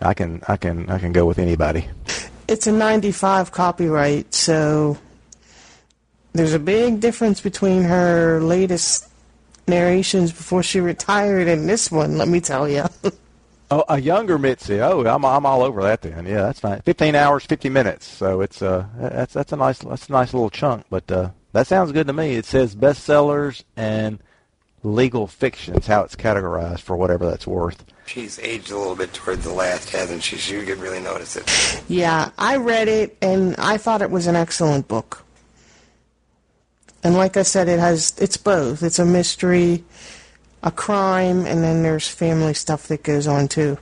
I 0.00 0.12
can 0.14 0.42
I 0.46 0.56
can 0.56 0.90
I 0.90 0.98
can 0.98 1.12
go 1.12 1.24
with 1.24 1.38
anybody. 1.38 1.88
It's 2.46 2.66
a 2.66 2.72
95 2.72 3.52
copyright, 3.52 4.34
so 4.34 4.98
there's 6.34 6.52
a 6.52 6.58
big 6.58 7.00
difference 7.00 7.40
between 7.40 7.84
her 7.84 8.40
latest 8.40 9.08
narrations 9.66 10.30
before 10.30 10.62
she 10.62 10.80
retired 10.80 11.48
and 11.48 11.68
this 11.68 11.90
one, 11.90 12.18
let 12.18 12.28
me 12.28 12.40
tell 12.40 12.68
you. 12.68 12.84
oh, 13.70 13.84
a 13.88 13.98
younger 13.98 14.38
Mitzi. 14.38 14.80
Oh, 14.80 15.06
I'm 15.06 15.24
I'm 15.24 15.46
all 15.46 15.62
over 15.62 15.82
that 15.84 16.02
then. 16.02 16.26
Yeah, 16.26 16.42
that's 16.42 16.60
fine. 16.60 16.82
15 16.82 17.14
hours, 17.14 17.46
50 17.46 17.70
minutes. 17.70 18.06
So 18.06 18.42
it's 18.42 18.60
uh 18.60 18.86
that's 18.98 19.32
that's 19.32 19.52
a 19.52 19.56
nice 19.56 19.78
that's 19.78 20.08
a 20.08 20.12
nice 20.12 20.34
little 20.34 20.50
chunk, 20.50 20.84
but 20.90 21.10
uh 21.10 21.30
that 21.52 21.66
sounds 21.66 21.92
good 21.92 22.08
to 22.08 22.12
me. 22.12 22.34
It 22.34 22.44
says 22.44 22.74
bestsellers 22.74 23.62
and 23.76 24.18
legal 24.84 25.26
fiction 25.26 25.74
is 25.74 25.86
how 25.86 26.02
it's 26.02 26.14
categorized 26.14 26.80
for 26.80 26.96
whatever 26.96 27.26
that's 27.26 27.46
worth. 27.46 27.84
She's 28.06 28.38
aged 28.38 28.70
a 28.70 28.78
little 28.78 28.94
bit 28.94 29.12
towards 29.12 29.44
the 29.44 29.52
last, 29.52 29.90
hasn't 29.90 30.22
she? 30.22 30.36
She 30.36 30.62
could 30.64 30.78
really 30.78 31.00
notice 31.00 31.36
it. 31.36 31.82
Yeah, 31.88 32.30
I 32.38 32.56
read 32.56 32.88
it 32.88 33.16
and 33.22 33.56
I 33.56 33.78
thought 33.78 34.02
it 34.02 34.10
was 34.10 34.26
an 34.26 34.36
excellent 34.36 34.88
book. 34.88 35.24
And 37.02 37.14
like 37.14 37.36
I 37.36 37.42
said, 37.42 37.68
it 37.68 37.80
has 37.80 38.14
it's 38.18 38.36
both. 38.36 38.82
It's 38.82 38.98
a 38.98 39.04
mystery, 39.04 39.84
a 40.62 40.70
crime, 40.70 41.46
and 41.46 41.62
then 41.62 41.82
there's 41.82 42.08
family 42.08 42.54
stuff 42.54 42.88
that 42.88 43.02
goes 43.02 43.26
on 43.26 43.48
too. 43.48 43.78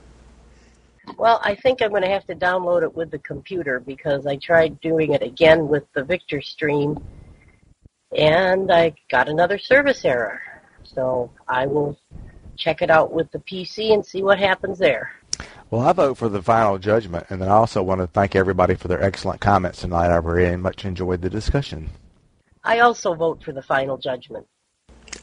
Well, 1.17 1.39
I 1.43 1.55
think 1.55 1.81
I'm 1.81 1.89
going 1.89 2.03
to 2.03 2.09
have 2.09 2.25
to 2.27 2.35
download 2.35 2.83
it 2.83 2.95
with 2.95 3.11
the 3.11 3.19
computer 3.19 3.79
because 3.79 4.25
I 4.25 4.37
tried 4.37 4.79
doing 4.79 5.13
it 5.13 5.21
again 5.21 5.67
with 5.67 5.83
the 5.93 6.03
Victor 6.03 6.41
stream 6.41 6.97
and 8.15 8.71
I 8.71 8.95
got 9.09 9.27
another 9.27 9.57
service 9.57 10.05
error. 10.05 10.41
So 10.93 11.31
I 11.47 11.65
will 11.65 11.97
check 12.57 12.81
it 12.81 12.89
out 12.89 13.11
with 13.13 13.31
the 13.31 13.39
PC 13.39 13.93
and 13.93 14.05
see 14.05 14.21
what 14.21 14.39
happens 14.39 14.79
there. 14.79 15.11
Well, 15.69 15.81
I 15.81 15.93
vote 15.93 16.17
for 16.17 16.29
the 16.29 16.41
final 16.41 16.77
judgment, 16.77 17.25
and 17.29 17.41
then 17.41 17.49
I 17.49 17.53
also 17.53 17.81
want 17.81 18.01
to 18.01 18.07
thank 18.07 18.35
everybody 18.35 18.75
for 18.75 18.87
their 18.87 19.01
excellent 19.01 19.41
comments 19.41 19.81
tonight. 19.81 20.15
I 20.15 20.19
very 20.19 20.55
much 20.55 20.85
enjoyed 20.85 21.21
the 21.21 21.29
discussion. 21.29 21.89
I 22.63 22.79
also 22.79 23.15
vote 23.15 23.43
for 23.43 23.51
the 23.51 23.63
final 23.63 23.97
judgment. 23.97 24.45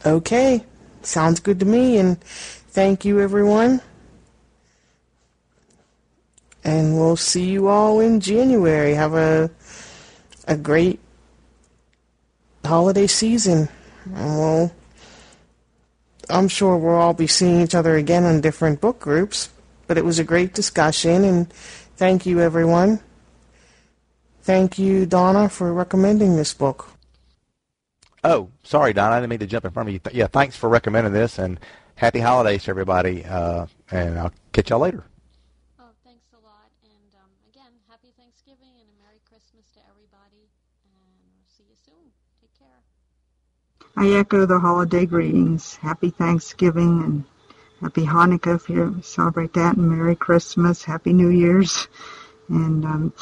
Okay, 0.04 0.64
sounds 1.02 1.38
good 1.38 1.60
to 1.60 1.66
me, 1.66 1.98
and 1.98 2.20
thank 2.20 3.04
you, 3.04 3.20
everyone. 3.20 3.80
And 6.64 6.96
we'll 6.96 7.16
see 7.16 7.48
you 7.48 7.68
all 7.68 8.00
in 8.00 8.20
January. 8.20 8.94
Have 8.94 9.14
a 9.14 9.50
a 10.46 10.56
great 10.56 10.98
holiday 12.64 13.06
season, 13.06 13.68
and 14.14 14.36
we'll 14.36 14.72
I'm 16.30 16.48
sure 16.48 16.76
we'll 16.76 16.94
all 16.94 17.14
be 17.14 17.26
seeing 17.26 17.60
each 17.60 17.74
other 17.74 17.96
again 17.96 18.24
in 18.24 18.40
different 18.40 18.80
book 18.80 19.00
groups, 19.00 19.50
but 19.86 19.98
it 19.98 20.04
was 20.04 20.18
a 20.18 20.24
great 20.24 20.54
discussion, 20.54 21.24
and 21.24 21.52
thank 21.96 22.26
you, 22.26 22.40
everyone. 22.40 23.00
Thank 24.42 24.78
you, 24.78 25.06
Donna, 25.06 25.48
for 25.48 25.72
recommending 25.72 26.36
this 26.36 26.54
book. 26.54 26.88
Oh, 28.22 28.50
sorry, 28.62 28.92
Donna. 28.92 29.16
I 29.16 29.20
didn't 29.20 29.30
mean 29.30 29.38
to 29.40 29.46
jump 29.46 29.64
in 29.64 29.70
front 29.70 29.88
of 29.88 29.94
you. 29.94 30.00
Yeah, 30.12 30.26
thanks 30.26 30.56
for 30.56 30.68
recommending 30.68 31.12
this, 31.12 31.38
and 31.38 31.58
happy 31.96 32.20
holidays 32.20 32.64
to 32.64 32.70
everybody, 32.70 33.24
uh, 33.24 33.66
and 33.90 34.18
I'll 34.18 34.32
catch 34.52 34.70
y'all 34.70 34.80
later. 34.80 35.04
Oh, 35.78 35.92
thanks 36.04 36.26
a 36.32 36.40
lot, 36.44 36.70
and 36.82 37.14
um, 37.16 37.30
again, 37.52 37.72
happy 37.88 38.12
Thanksgiving 38.16 38.72
and 38.80 38.88
a 38.88 38.96
Merry 39.04 39.20
Christmas 39.28 39.68
to 39.74 39.80
everybody, 39.88 40.48
and 40.84 41.12
we'll 41.36 41.48
see 41.48 41.64
you 41.68 41.76
soon. 41.76 42.12
Take 42.40 42.58
care. 42.58 42.80
I 44.01 44.12
echo 44.12 44.46
the 44.46 44.59
holiday 44.59 45.05
greetings. 45.05 45.76
Happy 45.76 46.09
Thanksgiving 46.09 47.03
and 47.03 47.24
Happy 47.82 48.07
Hanukkah 48.07 48.57
if 48.57 48.70
you 48.70 48.98
celebrate 49.03 49.53
that, 49.53 49.76
and 49.76 49.90
Merry 49.90 50.16
Christmas, 50.16 50.82
Happy 50.82 51.12
New 51.12 51.28
Year's, 51.28 51.86
and 52.48 52.82
um, 52.86 53.12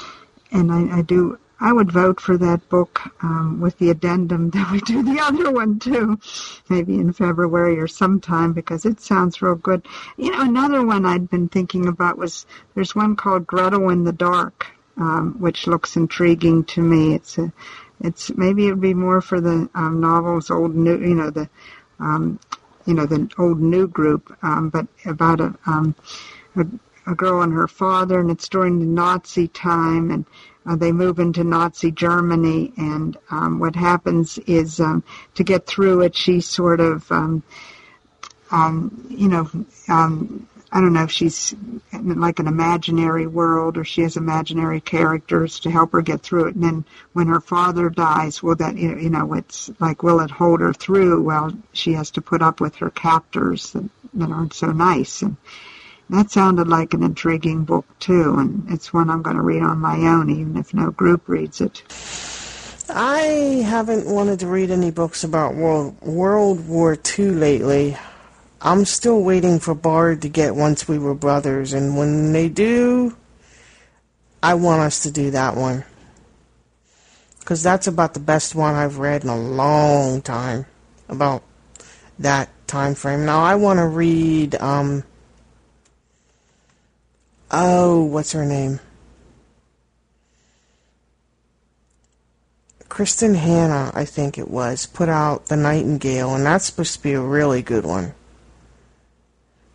and 0.53 0.71
I, 0.71 0.99
I 0.99 1.03
do. 1.03 1.37
I 1.59 1.73
would 1.73 1.91
vote 1.91 2.21
for 2.21 2.39
that 2.39 2.69
book 2.69 3.01
um, 3.25 3.61
with 3.61 3.77
the 3.79 3.91
addendum 3.91 4.51
that 4.55 4.71
we 4.71 4.79
do 4.79 5.03
the 5.03 5.19
other 5.21 5.51
one 5.51 5.81
too, 5.81 6.21
maybe 6.69 6.95
in 6.95 7.13
February 7.13 7.81
or 7.81 7.89
sometime 7.89 8.53
because 8.53 8.87
it 8.87 9.01
sounds 9.01 9.43
real 9.43 9.57
good. 9.57 9.85
You 10.17 10.31
know, 10.31 10.43
another 10.43 10.87
one 10.87 11.05
I'd 11.05 11.29
been 11.29 11.49
thinking 11.49 11.89
about 11.89 12.19
was 12.19 12.47
there's 12.77 12.95
one 12.95 13.17
called 13.17 13.49
Grotto 13.49 13.89
in 13.89 14.05
the 14.05 14.13
Dark, 14.13 14.69
um, 14.97 15.35
which 15.41 15.67
looks 15.67 15.97
intriguing 15.97 16.63
to 16.67 16.83
me. 16.83 17.15
It's 17.15 17.37
a 17.37 17.53
it's 18.01 18.31
maybe 18.37 18.67
it 18.67 18.71
would 18.71 18.81
be 18.81 18.95
more 18.95 19.21
for 19.21 19.41
the 19.41 19.69
um, 19.75 20.01
novels, 20.01 20.51
old 20.51 20.75
new, 20.75 20.99
you 20.99 21.15
know, 21.15 21.31
the, 21.31 21.49
um, 21.99 22.39
you 22.87 22.95
know, 22.95 23.07
the 23.07 23.29
old 23.39 23.61
new 23.61 23.87
group, 23.87 24.37
um, 24.43 24.71
but 24.71 24.87
about 25.05 25.41
a, 25.41 25.55
um, 25.67 25.95
a, 26.57 26.67
a 27.11 27.15
girl 27.15 27.43
and 27.43 27.53
her 27.53 27.69
father, 27.69 28.21
and 28.21 28.31
it's 28.31 28.49
during 28.49 28.79
the 28.79 28.87
Nazi 28.87 29.49
time, 29.49 30.11
and 30.11 30.25
uh, 30.67 30.77
they 30.77 30.93
move 30.93 31.19
into 31.19 31.45
Nazi 31.45 31.91
Germany, 31.91 32.73
and 32.77 33.17
um, 33.31 33.59
what 33.59 33.75
happens 33.75 34.39
is 34.47 34.81
um, 34.81 35.03
to 35.35 35.43
get 35.43 35.67
through 35.67 36.03
it, 36.03 36.15
she 36.15 36.41
sort 36.41 36.81
of, 36.81 37.11
um, 37.11 37.43
um, 38.51 39.07
you 39.11 39.29
know, 39.29 39.51
um, 39.89 40.47
I 40.71 40.81
don't 40.81 40.93
know 40.93 41.05
if 41.05 41.11
she's 41.11 41.55
in 41.93 42.21
like 42.21 42.39
an 42.39 42.47
imaginary 42.47 43.27
world 43.27 43.79
or 43.79 43.85
she 43.85 44.03
has 44.03 44.17
imaginary 44.17 44.81
characters 44.81 45.61
to 45.61 45.71
help 45.71 45.93
her 45.93 46.03
get 46.03 46.23
through 46.23 46.49
it. 46.49 46.55
And 46.55 46.65
then 46.65 46.85
when 47.15 47.27
her 47.29 47.41
father 47.41 47.89
dies, 47.89 48.43
will 48.43 48.57
that 48.57 48.77
you 48.77 49.09
know, 49.09 49.33
it's 49.33 49.71
like, 49.81 50.03
will 50.03 50.21
it 50.21 50.31
hold 50.31 50.61
her 50.61 50.75
through? 50.75 51.23
Well, 51.23 51.53
she 51.73 51.95
has 51.95 52.11
to 52.13 52.21
put 52.21 52.43
up 52.43 52.61
with 52.61 52.77
her 52.77 52.91
captors 52.91 53.73
that, 53.73 53.89
that 54.15 54.31
aren't 54.31 54.53
so 54.53 54.73
nice. 54.73 55.23
And 55.23 55.37
that 56.11 56.31
sounded 56.31 56.69
like 56.69 56.95
an 56.95 57.03
intriguing 57.03 57.65
book 57.65 57.87
too, 57.99 58.39
and 58.39 58.71
it's 58.71 58.93
one 58.93 59.11
I'm 59.11 59.23
going 59.23 59.37
to 59.37 59.43
read 59.43 59.63
on 59.63 59.79
my 59.79 59.97
own, 59.97 60.31
even 60.31 60.57
if 60.57 60.73
no 60.73 60.91
group 60.91 61.29
reads 61.29 61.61
it. 61.61 61.83
I 62.89 63.63
haven't 63.67 64.07
wanted 64.07 64.41
to 64.41 64.47
read 64.47 64.71
any 64.71 64.91
books 64.91 65.23
about 65.23 65.55
World 65.55 66.01
World 66.01 66.67
War 66.67 66.97
II 67.19 67.33
lately. 67.33 67.99
I'm 68.61 68.85
still 68.85 69.23
waiting 69.23 69.61
for 69.61 69.75
Bard 69.75 70.23
to 70.23 70.29
get 70.29 70.57
Once 70.57 70.89
We 70.89 70.99
Were 70.99 71.15
Brothers, 71.15 71.73
and 71.73 71.97
when 71.97 72.33
they 72.33 72.49
do, 72.49 73.17
I 74.43 74.55
want 74.55 74.83
us 74.83 75.01
to 75.01 75.13
do 75.13 75.31
that 75.31 75.57
one. 75.57 75.85
Because 77.39 77.63
that's 77.63 77.87
about 77.87 78.15
the 78.15 78.21
best 78.21 78.55
one 78.55 78.75
I've 78.75 78.99
read 78.99 79.23
in 79.23 79.31
a 79.31 79.39
long 79.39 80.23
time 80.23 80.67
about 81.09 81.43
that 82.19 82.51
time 82.67 82.95
frame. 82.95 83.25
Now, 83.25 83.43
I 83.43 83.55
want 83.55 83.79
to 83.79 83.87
read, 83.87 84.57
um, 84.57 85.05
oh, 87.53 88.03
what's 88.03 88.33
her 88.33 88.45
name? 88.45 88.81
Kristin 92.89 93.37
Hannah, 93.37 93.93
I 93.95 94.05
think 94.05 94.37
it 94.37 94.49
was, 94.49 94.87
put 94.87 95.09
out 95.09 95.47
The 95.47 95.57
Nightingale, 95.57 96.35
and 96.35 96.45
that's 96.45 96.65
supposed 96.65 96.95
to 96.95 97.03
be 97.03 97.13
a 97.13 97.21
really 97.21 97.63
good 97.63 97.85
one. 97.87 98.15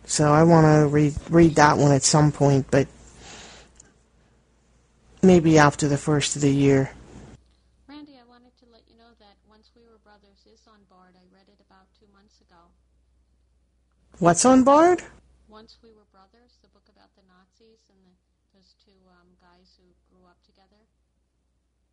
So 0.04 0.32
I 0.32 0.44
want 0.44 0.66
to 0.68 0.86
read 0.86 1.16
read 1.30 1.56
that 1.56 1.78
one 1.78 1.92
at 1.92 2.04
some 2.04 2.30
point, 2.30 2.70
but 2.70 2.86
maybe 5.22 5.56
after 5.56 5.88
the 5.88 5.96
first 5.96 6.36
of 6.36 6.42
the 6.42 6.52
year. 6.52 6.92
Randy, 7.88 8.20
I 8.20 8.28
wanted 8.28 8.52
to 8.60 8.66
let 8.70 8.84
you 8.84 9.00
know 9.00 9.16
that 9.18 9.40
Once 9.48 9.72
We 9.72 9.80
Were 9.88 9.96
Brothers 10.04 10.44
is 10.44 10.60
on 10.68 10.84
Bard. 10.92 11.16
I 11.16 11.24
read 11.32 11.48
it 11.48 11.56
about 11.64 11.88
two 11.96 12.04
months 12.12 12.36
ago. 12.44 12.60
What's 14.20 14.44
on 14.44 14.62
Bard? 14.62 15.00
Once 15.48 15.80
We 15.82 15.88
Were 15.96 16.04
Brothers, 16.12 16.60
the 16.60 16.68
book 16.68 16.84
about 16.92 17.08
the 17.16 17.24
Nazis 17.24 17.80
and 17.88 17.98
the, 18.04 18.14
those 18.52 18.76
two 18.84 19.00
um, 19.08 19.32
guys 19.40 19.80
who 19.80 19.88
grew 20.12 20.28
up 20.28 20.36
together. 20.44 20.84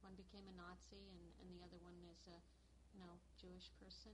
One 0.03 0.19
became 0.19 0.43
a 0.51 0.55
Nazi, 0.59 0.99
and, 0.99 1.23
and 1.39 1.49
the 1.55 1.63
other 1.63 1.79
one 1.79 1.95
is 2.11 2.19
a 2.27 2.37
you 2.91 2.99
know 2.99 3.15
Jewish 3.39 3.71
person. 3.79 4.11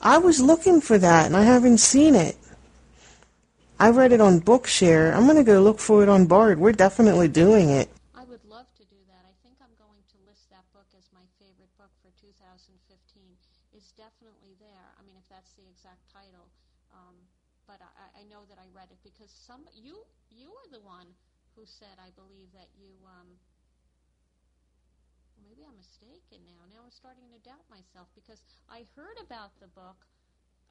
I 0.00 0.22
was 0.22 0.38
looking 0.38 0.80
for 0.80 0.96
that, 0.96 1.26
and 1.26 1.34
I 1.34 1.42
haven't 1.42 1.82
seen 1.82 2.14
it. 2.14 2.38
I 3.80 3.88
read 3.88 4.12
it 4.12 4.20
on 4.20 4.44
Bookshare. 4.44 5.08
I'm 5.16 5.24
going 5.24 5.40
to 5.40 5.42
go 5.42 5.56
look 5.64 5.80
for 5.80 6.04
it 6.04 6.12
on 6.12 6.28
Bard. 6.28 6.60
We're 6.60 6.76
definitely 6.76 7.32
doing 7.32 7.72
it. 7.72 7.88
I 8.12 8.28
would 8.28 8.44
love 8.44 8.68
to 8.76 8.84
do 8.92 9.00
that. 9.08 9.24
I 9.24 9.32
think 9.40 9.56
I'm 9.56 9.72
going 9.80 10.04
to 10.04 10.16
list 10.28 10.52
that 10.52 10.68
book 10.76 10.84
as 10.92 11.08
my 11.16 11.24
favorite 11.40 11.72
book 11.80 11.88
for 12.04 12.12
2015. 12.20 12.76
It's 13.72 13.88
definitely 13.96 14.52
there. 14.60 14.84
I 14.94 15.00
mean, 15.08 15.16
if 15.16 15.24
that's 15.32 15.56
the 15.56 15.64
exact 15.64 16.04
title. 16.12 16.44
Um, 16.92 17.16
but 17.64 17.80
I, 17.80 18.20
I 18.20 18.22
know 18.28 18.44
that 18.52 18.60
I 18.60 18.68
read 18.76 18.92
it 18.92 19.00
because 19.00 19.32
some 19.32 19.64
you 19.72 19.96
you 20.28 20.52
were 20.52 20.68
the 20.76 20.84
one 20.84 21.08
who 21.56 21.64
said, 21.64 21.96
I 21.96 22.12
believe 22.20 22.52
that 22.52 22.68
you. 22.76 22.92
Um, 23.08 23.32
maybe 25.40 25.64
I'm 25.64 25.80
mistaken 25.80 26.44
now. 26.44 26.68
Now 26.68 26.84
I'm 26.84 26.92
starting 26.92 27.32
to 27.32 27.40
doubt 27.40 27.64
myself 27.72 28.12
because 28.12 28.44
I 28.68 28.84
heard 28.92 29.16
about 29.24 29.56
the 29.56 29.72
book 29.72 30.04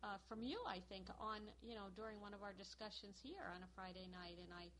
uh, 0.03 0.17
from 0.27 0.41
you, 0.41 0.59
I 0.63 0.79
think, 0.87 1.11
on 1.19 1.43
you 1.59 1.75
know 1.75 1.91
during 1.95 2.19
one 2.23 2.31
of 2.31 2.41
our 2.41 2.55
discussions 2.55 3.19
here 3.19 3.43
on 3.51 3.59
a 3.63 3.69
Friday 3.75 4.07
night, 4.07 4.39
and 4.39 4.51
I, 4.55 4.71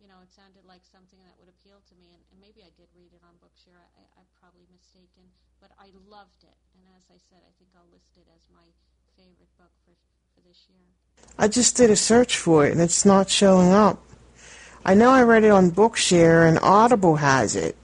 you 0.00 0.08
know, 0.08 0.18
it 0.24 0.32
sounded 0.32 0.64
like 0.64 0.82
something 0.88 1.20
that 1.28 1.36
would 1.36 1.52
appeal 1.52 1.84
to 1.84 1.94
me, 2.00 2.16
and, 2.16 2.22
and 2.32 2.38
maybe 2.40 2.64
I 2.64 2.72
did 2.74 2.88
read 2.96 3.12
it 3.12 3.22
on 3.22 3.36
Bookshare. 3.44 3.78
I, 3.78 4.02
I'm 4.16 4.28
probably 4.40 4.64
mistaken, 4.72 5.28
but 5.60 5.76
I 5.76 5.92
loved 6.08 6.40
it, 6.44 6.58
and 6.72 6.82
as 6.96 7.04
I 7.12 7.20
said, 7.28 7.44
I 7.44 7.52
think 7.60 7.72
I'll 7.76 7.90
list 7.92 8.16
it 8.16 8.24
as 8.32 8.42
my 8.48 8.64
favorite 9.14 9.52
book 9.60 9.72
for 9.84 9.92
for 10.32 10.40
this 10.48 10.64
year. 10.72 10.88
I 11.38 11.48
just 11.48 11.76
did 11.76 11.90
a 11.90 11.96
search 11.96 12.36
for 12.36 12.64
it, 12.66 12.72
and 12.72 12.80
it's 12.80 13.04
not 13.04 13.28
showing 13.28 13.72
up. 13.72 14.00
I 14.84 14.94
know 14.94 15.10
I 15.10 15.22
read 15.22 15.44
it 15.44 15.50
on 15.50 15.70
Bookshare, 15.70 16.48
and 16.48 16.58
Audible 16.58 17.16
has 17.16 17.56
it. 17.56 17.76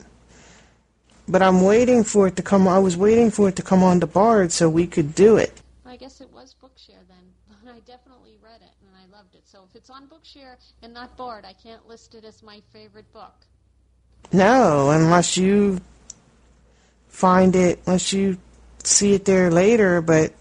But 1.28 1.42
I'm 1.42 1.62
waiting 1.62 2.04
for 2.04 2.26
it 2.26 2.36
to 2.36 2.42
come. 2.42 2.66
I 2.66 2.78
was 2.78 2.96
waiting 2.96 3.30
for 3.30 3.48
it 3.48 3.56
to 3.56 3.62
come 3.62 3.82
on 3.82 4.00
the 4.00 4.06
Bard 4.06 4.50
so 4.50 4.68
we 4.68 4.86
could 4.86 5.14
do 5.14 5.36
it. 5.36 5.60
I 5.88 5.96
guess 5.96 6.20
it 6.20 6.30
was 6.30 6.54
Bookshare 6.62 7.06
then. 7.08 7.72
I 7.74 7.80
definitely 7.80 8.36
read 8.42 8.60
it 8.60 8.74
and 8.82 8.90
I 8.94 9.16
loved 9.16 9.34
it. 9.34 9.42
So 9.46 9.64
if 9.68 9.74
it's 9.74 9.90
on 9.90 10.06
Bookshare 10.06 10.56
and 10.82 10.92
not 10.92 11.16
Bard, 11.16 11.44
I 11.44 11.54
can't 11.54 11.86
list 11.88 12.14
it 12.14 12.24
as 12.24 12.42
my 12.42 12.60
favorite 12.72 13.10
book. 13.12 13.34
No, 14.32 14.90
unless 14.90 15.36
you 15.36 15.80
find 17.08 17.56
it, 17.56 17.80
unless 17.86 18.12
you 18.12 18.36
see 18.84 19.14
it 19.14 19.24
there 19.24 19.50
later. 19.50 20.02
But 20.02 20.32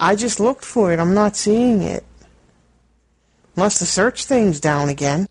I 0.00 0.16
just 0.16 0.40
looked 0.40 0.64
for 0.64 0.92
it. 0.92 0.98
I'm 0.98 1.14
not 1.14 1.36
seeing 1.36 1.82
it. 1.82 2.04
Unless 3.56 3.78
the 3.78 3.86
search 3.86 4.24
thing's 4.24 4.58
down 4.58 4.88
again. 4.88 5.28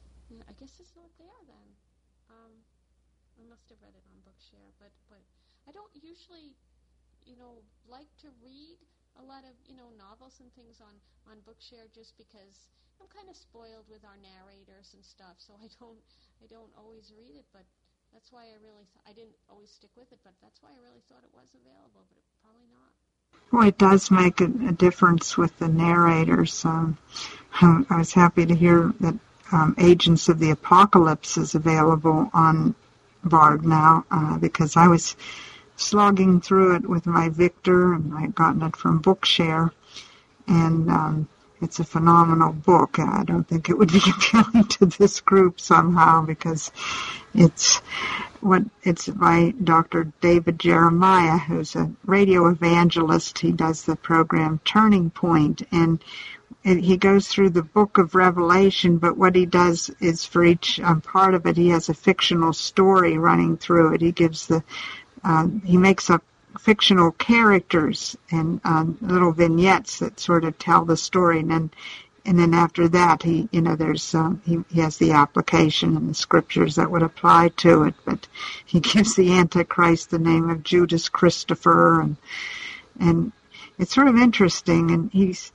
Bookshare 11.64 11.88
just 11.93 12.18
because 12.18 12.68
I'm 13.01 13.08
kind 13.08 13.30
of 13.30 13.36
spoiled 13.36 13.88
with 13.89 14.04
our 14.06 14.18
narrators 14.20 14.91
and 14.93 15.04
stuff, 15.04 15.36
so 15.38 15.54
I 15.60 15.68
don't 15.80 15.99
I 16.43 16.47
don't 16.47 16.72
always 16.78 17.12
read 17.18 17.36
it, 17.36 17.45
but 17.54 17.64
that's 18.14 18.32
why 18.32 18.43
I 18.43 18.58
really 18.64 18.88
th- 18.91 19.06
I 19.08 19.14
didn't 19.14 19.36
always 19.49 19.72
stick 19.72 19.91
with 19.95 20.12
it, 20.12 20.20
but 20.24 20.34
that's 20.41 20.62
why 20.62 20.70
I 20.70 20.80
really 20.84 21.01
thought 21.10 21.24
it 21.24 21.34
was 21.34 21.49
available, 21.56 22.06
but 22.10 22.18
it, 22.18 22.26
probably 22.41 22.68
not. 22.72 22.91
Well, 23.51 23.68
it 23.68 23.78
does 23.78 24.12
make 24.12 24.41
a, 24.41 24.45
a 24.70 24.72
difference 24.74 25.38
with 25.38 25.58
the 25.60 25.68
narrators. 25.68 26.66
Um, 26.66 26.97
I 27.62 27.97
was 27.97 28.14
happy 28.14 28.45
to 28.45 28.56
hear 28.56 28.93
that 28.99 29.16
um, 29.51 29.76
Agents 29.80 30.30
of 30.30 30.39
the 30.39 30.51
Apocalypse 30.51 31.38
is 31.38 31.56
available 31.56 32.30
on 32.34 32.76
Bard 33.24 33.66
now 33.66 34.06
uh, 34.12 34.38
because 34.39 34.76
I 34.76 34.88
was 34.88 35.16
slogging 35.76 36.41
through 36.41 36.76
it 36.78 36.89
with 36.89 37.06
my 37.06 37.30
Victor 37.30 37.93
and 37.93 38.14
I 38.16 38.22
had 38.22 38.36
gotten 38.36 38.62
it 38.64 38.76
from 38.76 39.01
Bookshare 39.01 39.72
and 40.48 40.89
um, 40.89 41.30
it's 41.62 41.80
a 41.80 41.84
phenomenal 41.84 42.54
book. 42.54 43.00
I 43.00 43.24
don't 43.24 43.48
think 43.48 43.70
it 43.70 43.78
would 43.78 43.91
be 43.91 44.02
appealing 44.18 44.68
to 44.68 44.86
this 44.86 45.22
group 45.22 45.60
somehow 45.60 46.26
because 46.26 46.72
it's 47.34 47.78
what 48.41 48.64
it's 48.84 49.08
by 49.08 49.54
Dr. 49.64 50.12
David 50.20 50.60
Jeremiah, 50.60 51.38
who's 51.38 51.76
a 51.76 51.91
radio 52.06 52.48
evangelist. 52.48 53.39
He 53.39 53.52
does 53.52 53.84
the 53.84 53.96
program 53.96 54.60
Turning 54.66 55.10
Point, 55.10 55.62
and 55.72 56.04
he 56.64 56.98
goes 56.98 57.28
through 57.28 57.50
the 57.52 57.64
book 57.64 57.98
of 57.98 58.16
Revelation, 58.16 58.98
but 58.98 59.18
what 59.18 59.36
he 59.36 59.46
does 59.46 59.89
is 60.00 60.26
for 60.26 60.44
each 60.44 60.80
um, 60.80 61.02
part 61.02 61.34
of 61.34 61.46
it, 61.46 61.58
he 61.58 61.70
has 61.70 61.89
a 61.89 61.94
fictional 61.94 62.54
story 62.54 63.18
running 63.18 63.58
through 63.58 63.94
it. 63.94 64.02
He 64.02 64.12
gives 64.12 64.48
the, 64.48 64.64
uh, 65.24 65.48
he 65.66 65.78
makes 65.78 66.10
up 66.10 66.24
fictional 66.60 67.12
characters 67.12 68.18
and 68.32 68.62
um, 68.64 68.97
little 69.01 69.32
vignettes 69.32 69.99
that 69.99 70.20
sort 70.20 70.45
of 70.45 70.58
tell 70.58 70.86
the 70.86 70.97
story, 70.97 71.39
and 71.39 71.51
then 71.51 71.72
and 72.26 72.39
then 72.39 72.54
after 72.54 72.88
that, 72.88 73.24
he 73.24 73.49
you 73.51 73.62
know 73.62 73.76
there's 73.76 74.16
um, 74.16 74.41
he, 74.45 74.60
he 74.74 74.82
has 74.82 74.97
the 74.97 75.12
application 75.12 75.97
and 75.97 76.10
the 76.10 76.14
scriptures 76.14 76.76
that 76.76 76.89
would 76.91 77.04
apply 77.04 77.49
to 77.58 77.84
it, 77.84 77.95
but 78.06 78.28
he 78.66 78.80
gives 78.93 79.16
the 79.16 79.34
Antichrist 79.34 80.10
the 80.10 80.20
name 80.20 80.49
of 80.49 80.64
Judas 80.64 81.10
Christopher, 81.10 82.01
and 82.01 82.18
and 82.99 83.32
it's 83.78 83.93
sort 83.93 84.08
of 84.08 84.18
interesting, 84.18 84.91
and 84.91 85.12
he's 85.12 85.51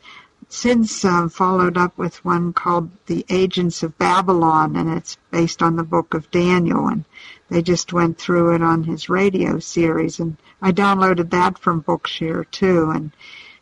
since 0.48 1.04
um, 1.04 1.28
followed 1.28 1.76
up 1.76 1.96
with 1.98 2.24
one 2.24 2.52
called 2.52 2.90
The 3.06 3.24
Agents 3.28 3.82
of 3.82 3.98
Babylon, 3.98 4.76
and 4.76 4.96
it's 4.96 5.16
based 5.30 5.62
on 5.62 5.76
the 5.76 5.82
book 5.82 6.14
of 6.14 6.30
Daniel, 6.30 6.88
and 6.88 7.04
they 7.50 7.62
just 7.62 7.92
went 7.92 8.18
through 8.18 8.54
it 8.54 8.62
on 8.62 8.84
his 8.84 9.08
radio 9.08 9.58
series, 9.58 10.18
and 10.18 10.36
I 10.62 10.72
downloaded 10.72 11.30
that 11.30 11.58
from 11.58 11.82
Bookshare 11.82 12.50
too, 12.50 12.90
and 12.90 13.12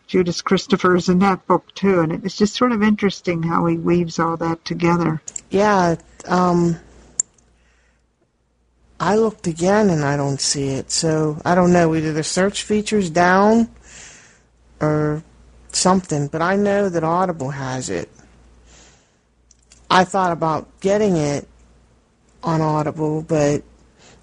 Judas 0.06 0.40
Christopher 0.40 0.94
is 0.94 1.08
in 1.08 1.18
that 1.18 1.46
book 1.46 1.74
too, 1.74 2.00
and 2.00 2.12
it's 2.12 2.36
just 2.36 2.54
sort 2.54 2.72
of 2.72 2.82
interesting 2.82 3.42
how 3.42 3.66
he 3.66 3.76
weaves 3.76 4.18
all 4.18 4.36
that 4.36 4.64
together. 4.64 5.20
Yeah, 5.50 5.96
um, 6.26 6.78
I 9.00 9.16
looked 9.16 9.46
again 9.48 9.90
and 9.90 10.04
I 10.04 10.16
don't 10.16 10.40
see 10.40 10.68
it, 10.68 10.90
so 10.92 11.40
I 11.44 11.54
don't 11.56 11.72
know. 11.72 11.94
Either 11.94 12.12
the 12.12 12.22
search 12.22 12.62
feature's 12.62 13.10
down 13.10 13.68
or 14.80 15.22
something, 15.76 16.28
but 16.28 16.42
I 16.42 16.56
know 16.56 16.88
that 16.88 17.04
Audible 17.04 17.50
has 17.50 17.90
it. 17.90 18.08
I 19.90 20.04
thought 20.04 20.32
about 20.32 20.80
getting 20.80 21.16
it 21.16 21.48
on 22.42 22.60
Audible, 22.60 23.22
but 23.22 23.62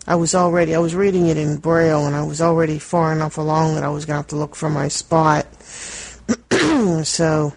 I 0.06 0.16
was 0.16 0.36
already 0.36 0.76
I 0.76 0.80
was 0.80 0.96
reading 0.96 1.28
it 1.28 1.38
in 1.38 1.58
Braille 1.58 2.06
and 2.06 2.16
I 2.16 2.24
was 2.24 2.42
already 2.42 2.80
far 2.80 3.14
enough 3.14 3.38
along 3.38 3.76
that 3.76 3.84
I 3.84 3.90
was 3.90 4.06
gonna 4.06 4.18
have 4.18 4.28
to 4.28 4.36
look 4.36 4.56
for 4.56 4.70
my 4.70 4.90
spot. 4.90 5.46
so 7.04 7.54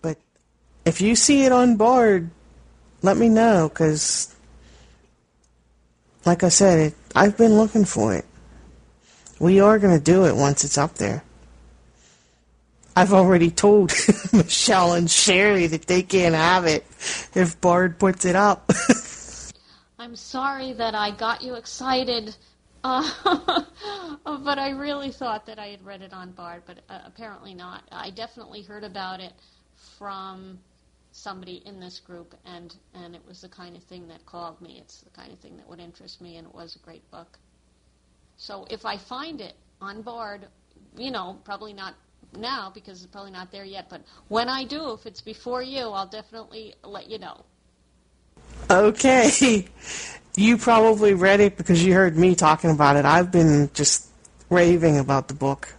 but 0.00 0.16
if 0.86 1.00
you 1.00 1.14
see 1.14 1.44
it 1.44 1.52
on 1.52 1.76
Bard, 1.76 2.30
let 3.02 3.18
me 3.18 3.28
know 3.28 3.68
because 3.68 4.34
like 6.26 6.42
I 6.42 6.48
said, 6.48 6.78
it, 6.78 6.94
I've 7.14 7.38
been 7.38 7.56
looking 7.56 7.84
for 7.84 8.12
it. 8.12 8.24
We 9.38 9.60
are 9.60 9.78
going 9.78 9.96
to 9.96 10.02
do 10.02 10.26
it 10.26 10.34
once 10.34 10.64
it's 10.64 10.76
up 10.76 10.96
there. 10.96 11.22
I've 12.98 13.12
already 13.12 13.50
told 13.50 13.92
Michelle 14.32 14.94
and 14.94 15.10
Sherry 15.10 15.66
that 15.66 15.86
they 15.86 16.02
can't 16.02 16.34
have 16.34 16.64
it 16.64 16.86
if 17.34 17.60
Bard 17.60 17.98
puts 17.98 18.24
it 18.24 18.34
up. 18.34 18.70
I'm 19.98 20.16
sorry 20.16 20.72
that 20.72 20.94
I 20.94 21.10
got 21.10 21.42
you 21.42 21.56
excited, 21.56 22.34
uh, 22.82 23.02
but 24.24 24.58
I 24.58 24.70
really 24.70 25.10
thought 25.10 25.44
that 25.44 25.58
I 25.58 25.66
had 25.66 25.84
read 25.84 26.00
it 26.00 26.14
on 26.14 26.30
Bard, 26.32 26.62
but 26.64 26.78
uh, 26.88 27.00
apparently 27.04 27.52
not. 27.52 27.82
I 27.92 28.08
definitely 28.10 28.62
heard 28.62 28.84
about 28.84 29.20
it 29.20 29.34
from 29.98 30.58
somebody 31.12 31.62
in 31.66 31.78
this 31.78 32.00
group, 32.00 32.34
and, 32.46 32.74
and 32.94 33.14
it 33.14 33.22
was 33.28 33.42
the 33.42 33.48
kind 33.48 33.76
of 33.76 33.82
thing 33.84 34.08
that 34.08 34.24
called 34.24 34.58
me. 34.62 34.78
It's 34.80 35.02
the 35.02 35.10
kind 35.10 35.32
of 35.34 35.38
thing 35.40 35.58
that 35.58 35.68
would 35.68 35.80
interest 35.80 36.22
me, 36.22 36.38
and 36.38 36.46
it 36.46 36.54
was 36.54 36.76
a 36.76 36.78
great 36.78 37.10
book. 37.10 37.38
So 38.38 38.66
if 38.70 38.86
I 38.86 38.96
find 38.96 39.42
it 39.42 39.54
on 39.82 40.00
Bard, 40.00 40.46
you 40.96 41.10
know, 41.10 41.38
probably 41.44 41.74
not 41.74 41.94
now 42.38 42.70
because 42.72 43.02
it's 43.02 43.10
probably 43.10 43.30
not 43.30 43.50
there 43.50 43.64
yet, 43.64 43.88
but 43.88 44.02
when 44.28 44.48
I 44.48 44.64
do, 44.64 44.92
if 44.92 45.06
it's 45.06 45.20
before 45.20 45.62
you, 45.62 45.88
I'll 45.88 46.06
definitely 46.06 46.74
let 46.84 47.08
you 47.10 47.18
know. 47.18 47.44
Okay. 48.70 49.66
You 50.36 50.58
probably 50.58 51.14
read 51.14 51.40
it 51.40 51.56
because 51.56 51.82
you 51.84 51.94
heard 51.94 52.18
me 52.18 52.34
talking 52.34 52.70
about 52.70 52.96
it. 52.96 53.06
I've 53.06 53.32
been 53.32 53.70
just 53.72 54.06
raving 54.50 54.98
about 54.98 55.28
the 55.28 55.34
book. 55.34 55.74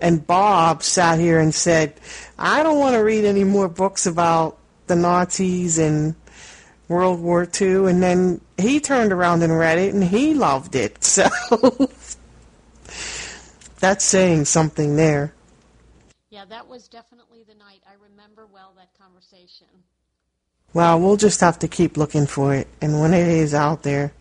And 0.00 0.26
Bob 0.26 0.82
sat 0.82 1.20
here 1.20 1.38
and 1.38 1.54
said, 1.54 1.94
I 2.38 2.62
don't 2.62 2.78
want 2.78 2.94
to 2.94 2.98
read 3.00 3.24
any 3.24 3.44
more 3.44 3.68
books 3.68 4.06
about 4.06 4.58
the 4.88 4.96
Nazis 4.96 5.78
and 5.78 6.16
World 6.88 7.20
War 7.20 7.48
II. 7.60 7.88
And 7.88 8.02
then 8.02 8.40
he 8.58 8.80
turned 8.80 9.12
around 9.12 9.42
and 9.42 9.56
read 9.56 9.78
it 9.78 9.94
and 9.94 10.02
he 10.02 10.34
loved 10.34 10.74
it. 10.74 10.98
So 11.14 11.28
that's 13.78 14.04
saying 14.04 14.46
something 14.46 14.96
there. 14.96 15.34
Yeah, 16.34 16.46
that 16.46 16.66
was 16.66 16.88
definitely 16.88 17.44
the 17.44 17.54
night. 17.54 17.80
I 17.88 17.92
remember 18.10 18.48
well 18.52 18.72
that 18.76 18.88
conversation. 19.00 19.68
Well, 20.72 20.98
we'll 20.98 21.16
just 21.16 21.40
have 21.40 21.60
to 21.60 21.68
keep 21.68 21.96
looking 21.96 22.26
for 22.26 22.52
it. 22.56 22.66
And 22.80 23.00
when 23.00 23.14
it 23.14 23.28
is 23.28 23.54
out 23.54 23.84
there, 23.84 24.12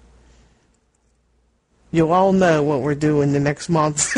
you'll 1.89 2.11
all 2.11 2.31
know 2.31 2.61
what 2.61 2.81
we're 2.81 2.93
doing 2.93 3.33
the 3.33 3.39
next 3.39 3.67
month. 3.67 4.15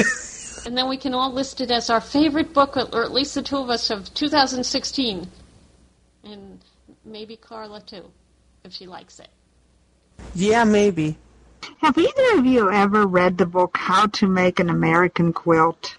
and 0.66 0.78
then 0.78 0.90
we 0.90 0.98
can 0.98 1.14
all 1.14 1.32
list 1.32 1.62
it 1.62 1.72
as 1.72 1.90
our 1.90 2.02
favorite 2.02 2.54
book, 2.54 2.76
or 2.76 3.02
at 3.02 3.14
least 3.14 3.34
the 3.34 3.42
two 3.42 3.60
of 3.60 3.70
us, 3.70 3.90
of 3.90 4.14
2016. 4.14 5.30
And 6.26 6.60
maybe 7.06 7.38
Carla, 7.38 7.80
too, 7.80 8.12
if 8.66 8.74
she 8.74 8.88
likes 8.88 9.22
it. 9.22 9.30
Yeah, 10.34 10.66
maybe. 10.66 11.16
Have 11.78 11.98
either 11.98 12.40
of 12.40 12.46
you 12.46 12.70
ever 12.70 13.08
read 13.08 13.38
the 13.38 13.46
book 13.46 13.78
How 13.78 14.08
to 14.08 14.28
Make 14.28 14.60
an 14.60 14.70
American 14.70 15.32
Quilt? 15.32 15.96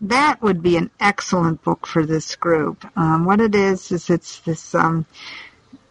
That 0.00 0.40
would 0.42 0.62
be 0.62 0.76
an 0.76 0.90
excellent 0.98 1.62
book 1.62 1.86
for 1.86 2.06
this 2.06 2.34
group. 2.36 2.86
Um, 2.96 3.24
what 3.24 3.40
it 3.40 3.54
is 3.54 3.92
is 3.92 4.08
it's 4.08 4.40
this 4.40 4.74
um, 4.74 5.04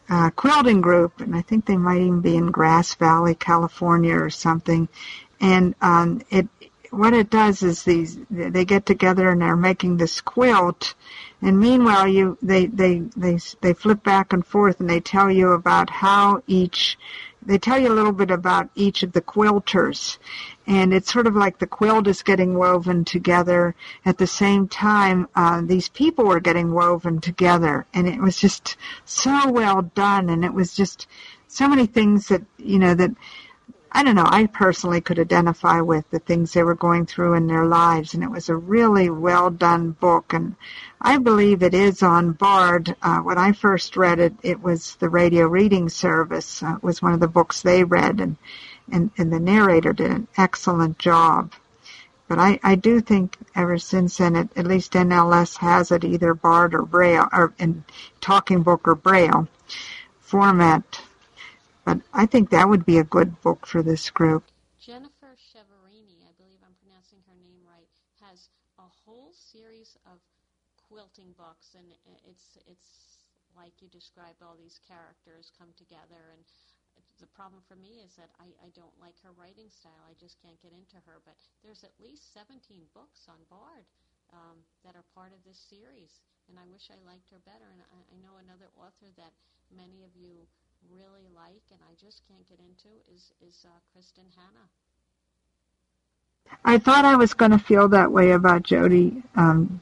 uh, 0.09 0.31
quilting 0.31 0.81
group, 0.81 1.21
and 1.21 1.35
I 1.35 1.41
think 1.41 1.65
they 1.65 1.77
might 1.77 2.01
even 2.01 2.21
be 2.21 2.35
in 2.35 2.47
Grass 2.51 2.95
Valley, 2.95 3.35
California, 3.35 4.15
or 4.15 4.29
something. 4.31 4.87
And 5.39 5.75
um, 5.81 6.21
it 6.31 6.47
what 6.91 7.13
it 7.13 7.29
does 7.29 7.61
is 7.61 7.83
these 7.83 8.17
they 8.29 8.65
get 8.65 8.85
together 8.85 9.29
and 9.29 9.41
they're 9.41 9.55
making 9.55 9.97
this 9.97 10.21
quilt, 10.21 10.95
and 11.41 11.59
meanwhile 11.59 12.07
you 12.07 12.37
they 12.41 12.65
they 12.65 12.99
they 13.15 13.37
they 13.61 13.73
flip 13.73 14.03
back 14.03 14.33
and 14.33 14.45
forth 14.45 14.79
and 14.79 14.89
they 14.89 14.99
tell 14.99 15.29
you 15.31 15.51
about 15.51 15.89
how 15.89 16.41
each 16.47 16.97
they 17.49 17.57
tell 17.57 17.79
you 17.79 17.91
a 17.91 17.95
little 17.95 18.11
bit 18.11 18.29
about 18.29 18.69
each 18.75 19.01
of 19.01 19.13
the 19.13 19.21
quilters. 19.21 20.19
And 20.67 20.93
it's 20.93 21.11
sort 21.11 21.25
of 21.25 21.35
like 21.35 21.57
the 21.57 21.65
quilt 21.65 22.05
is 22.05 22.21
getting 22.21 22.53
woven 22.53 23.03
together. 23.03 23.73
At 24.05 24.19
the 24.19 24.27
same 24.27 24.67
time 24.67 25.27
uh, 25.35 25.61
these 25.61 25.89
people 25.89 26.25
were 26.25 26.39
getting 26.39 26.73
woven 26.73 27.19
together. 27.19 27.87
And 27.91 28.07
it 28.07 28.21
was 28.21 28.37
just 28.37 28.77
so 29.03 29.49
well 29.49 29.81
done. 29.81 30.29
And 30.29 30.45
it 30.45 30.53
was 30.53 30.75
just 30.75 31.07
so 31.47 31.67
many 31.67 31.87
things 31.87 32.27
that 32.27 32.43
you 32.59 32.77
know 32.77 32.93
that 32.93 33.11
I 33.91 34.03
don't 34.03 34.15
know, 34.15 34.27
I 34.27 34.45
personally 34.45 35.01
could 35.01 35.17
identify 35.17 35.81
with 35.81 36.09
the 36.11 36.19
things 36.19 36.53
they 36.53 36.63
were 36.63 36.75
going 36.75 37.05
through 37.05 37.33
in 37.33 37.47
their 37.47 37.65
lives, 37.65 38.13
and 38.13 38.23
it 38.23 38.29
was 38.29 38.47
a 38.47 38.55
really 38.55 39.09
well 39.09 39.49
done 39.49 39.91
book. 39.91 40.33
And 40.33 40.55
I 41.01 41.17
believe 41.17 41.63
it 41.63 41.73
is 41.73 42.03
on 42.03 42.33
Bard. 42.33 42.95
Uh, 43.01 43.19
when 43.19 43.37
I 43.37 43.51
first 43.51 43.97
read 43.97 44.19
it, 44.19 44.33
it 44.43 44.61
was 44.61 44.95
the 44.95 45.09
radio 45.09 45.47
reading 45.47 45.89
service. 45.89 46.61
Uh, 46.61 46.77
was 46.81 47.01
one 47.01 47.13
of 47.13 47.19
the 47.19 47.27
books 47.27 47.61
they 47.61 47.83
read, 47.83 48.19
and, 48.19 48.37
and, 48.91 49.09
and 49.17 49.33
the 49.33 49.39
narrator 49.39 49.93
did 49.93 50.11
an 50.11 50.27
excellent 50.37 50.99
job. 50.99 51.53
But 52.27 52.37
I, 52.37 52.59
I 52.61 52.75
do 52.75 53.01
think 53.01 53.37
ever 53.55 53.79
since 53.79 54.17
then, 54.17 54.35
it, 54.35 54.49
at 54.55 54.67
least 54.67 54.93
NLS 54.93 55.57
has 55.57 55.91
it 55.91 56.03
either 56.03 56.35
Bard 56.35 56.75
or 56.75 56.83
Braille, 56.83 57.27
or 57.33 57.53
in 57.57 57.83
Talking 58.21 58.61
Book 58.61 58.87
or 58.87 58.93
Braille 58.93 59.47
format 60.29 61.01
but 61.89 62.05
I 62.13 62.29
think 62.29 62.53
that 62.53 62.69
would 62.69 62.85
be 62.85 63.01
a 63.01 63.03
good 63.03 63.41
book 63.41 63.65
for 63.65 63.81
this 63.81 64.13
group. 64.13 64.45
Jennifer 64.77 65.33
Chiaverini, 65.33 66.21
I 66.21 66.37
believe 66.37 66.61
I'm 66.61 66.77
pronouncing 66.77 67.25
her 67.25 67.33
name 67.33 67.65
right, 67.65 67.89
has 68.21 68.53
a 68.77 68.85
whole 68.85 69.33
series 69.33 69.97
of 70.05 70.21
quilting 70.85 71.33
books, 71.33 71.73
and 71.73 71.89
it's 72.29 72.61
it's 72.69 73.25
like 73.57 73.73
you 73.81 73.89
described 73.89 74.45
all 74.45 74.53
these 74.53 74.77
characters 74.85 75.49
come 75.57 75.73
together 75.81 76.29
and 76.29 76.45
the 77.17 77.27
problem 77.33 77.59
for 77.65 77.75
me 77.75 77.99
is 78.05 78.15
that 78.21 78.29
I, 78.39 78.47
I 78.63 78.69
don't 78.77 78.95
like 79.01 79.17
her 79.25 79.33
writing 79.35 79.67
style. 79.73 80.05
I 80.07 80.15
just 80.15 80.39
can't 80.39 80.61
get 80.63 80.71
into 80.71 80.95
her. 81.03 81.19
But 81.25 81.35
there's 81.65 81.83
at 81.83 81.91
least 81.99 82.31
17 82.31 82.61
books 82.95 83.27
on 83.27 83.39
Bard 83.51 83.83
um, 84.31 84.63
that 84.87 84.95
are 84.95 85.03
part 85.17 85.35
of 85.35 85.43
this 85.43 85.59
series, 85.59 86.23
and 86.47 86.55
I 86.55 86.63
wish 86.71 86.87
I 86.87 86.99
liked 87.03 87.27
her 87.35 87.43
better. 87.43 87.67
And 87.75 87.83
I, 87.91 87.99
I 88.13 88.17
know 88.23 88.39
another 88.39 88.71
author 88.79 89.11
that 89.19 89.35
many 89.67 90.07
of 90.07 90.15
you 90.15 90.47
really 90.91 91.27
like 91.35 91.63
and 91.71 91.79
I 91.89 91.93
just 91.99 92.21
can't 92.27 92.47
get 92.47 92.59
into 92.59 92.89
is 93.13 93.31
is 93.41 93.65
uh, 93.65 93.69
Kristin 93.91 94.27
Hannah. 94.35 94.69
I 96.65 96.77
thought 96.77 97.05
I 97.05 97.15
was 97.15 97.33
going 97.33 97.51
to 97.51 97.59
feel 97.59 97.87
that 97.89 98.11
way 98.11 98.31
about 98.31 98.63
Jodi 98.63 99.21
um, 99.35 99.81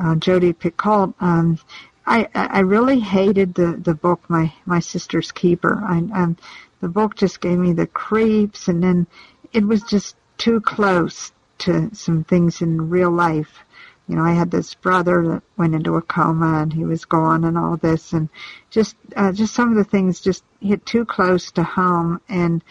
uh, 0.00 0.16
Jodi 0.16 0.52
Picoult. 0.52 1.14
Um, 1.20 1.58
I 2.06 2.28
I 2.34 2.60
really 2.60 3.00
hated 3.00 3.54
the 3.54 3.72
the 3.72 3.94
book 3.94 4.20
My 4.28 4.52
My 4.66 4.80
Sister's 4.80 5.32
Keeper. 5.32 5.82
I, 5.86 5.98
um, 5.98 6.36
the 6.80 6.88
book 6.88 7.16
just 7.16 7.40
gave 7.40 7.58
me 7.58 7.72
the 7.72 7.86
creeps, 7.86 8.68
and 8.68 8.82
then 8.82 9.06
it 9.52 9.64
was 9.64 9.82
just 9.82 10.16
too 10.38 10.60
close 10.60 11.32
to 11.58 11.90
some 11.94 12.24
things 12.24 12.62
in 12.62 12.88
real 12.88 13.10
life 13.10 13.64
you 14.08 14.16
know, 14.16 14.22
I 14.22 14.32
had 14.32 14.50
this 14.50 14.74
brother 14.74 15.26
that 15.28 15.42
went 15.56 15.74
into 15.74 15.96
a 15.96 16.02
coma 16.02 16.62
and 16.62 16.72
he 16.72 16.84
was 16.84 17.04
gone 17.04 17.44
and 17.44 17.58
all 17.58 17.76
this 17.76 18.12
and 18.12 18.28
just, 18.70 18.96
uh, 19.14 19.32
just 19.32 19.54
some 19.54 19.70
of 19.70 19.76
the 19.76 19.84
things 19.84 20.20
just 20.20 20.44
hit 20.60 20.84
too 20.86 21.04
close 21.04 21.52
to 21.52 21.62
home 21.62 22.20
and 22.28 22.64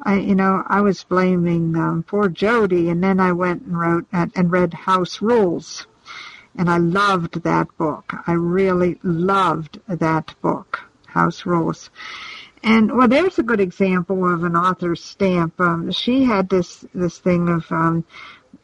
I, 0.00 0.18
you 0.18 0.34
know, 0.34 0.62
I 0.66 0.82
was 0.82 1.04
blaming, 1.04 1.74
um, 1.76 2.04
poor 2.06 2.28
Jodi 2.28 2.90
and 2.90 3.02
then 3.02 3.18
I 3.18 3.32
went 3.32 3.62
and 3.62 3.78
wrote 3.78 4.06
uh, 4.12 4.26
and 4.36 4.52
read 4.52 4.74
House 4.74 5.20
Rules 5.20 5.86
and 6.56 6.70
I 6.70 6.78
loved 6.78 7.42
that 7.42 7.68
book. 7.76 8.14
I 8.26 8.32
really 8.32 8.98
loved 9.02 9.80
that 9.88 10.34
book, 10.40 10.80
House 11.06 11.46
Rules. 11.46 11.90
And 12.62 12.96
well, 12.96 13.08
there's 13.08 13.38
a 13.38 13.42
good 13.42 13.60
example 13.60 14.32
of 14.32 14.42
an 14.42 14.56
author's 14.56 15.04
stamp. 15.04 15.60
Um, 15.60 15.92
she 15.92 16.24
had 16.24 16.48
this 16.48 16.84
this 16.94 17.18
thing 17.18 17.48
of 17.48 17.70
um, 17.70 18.04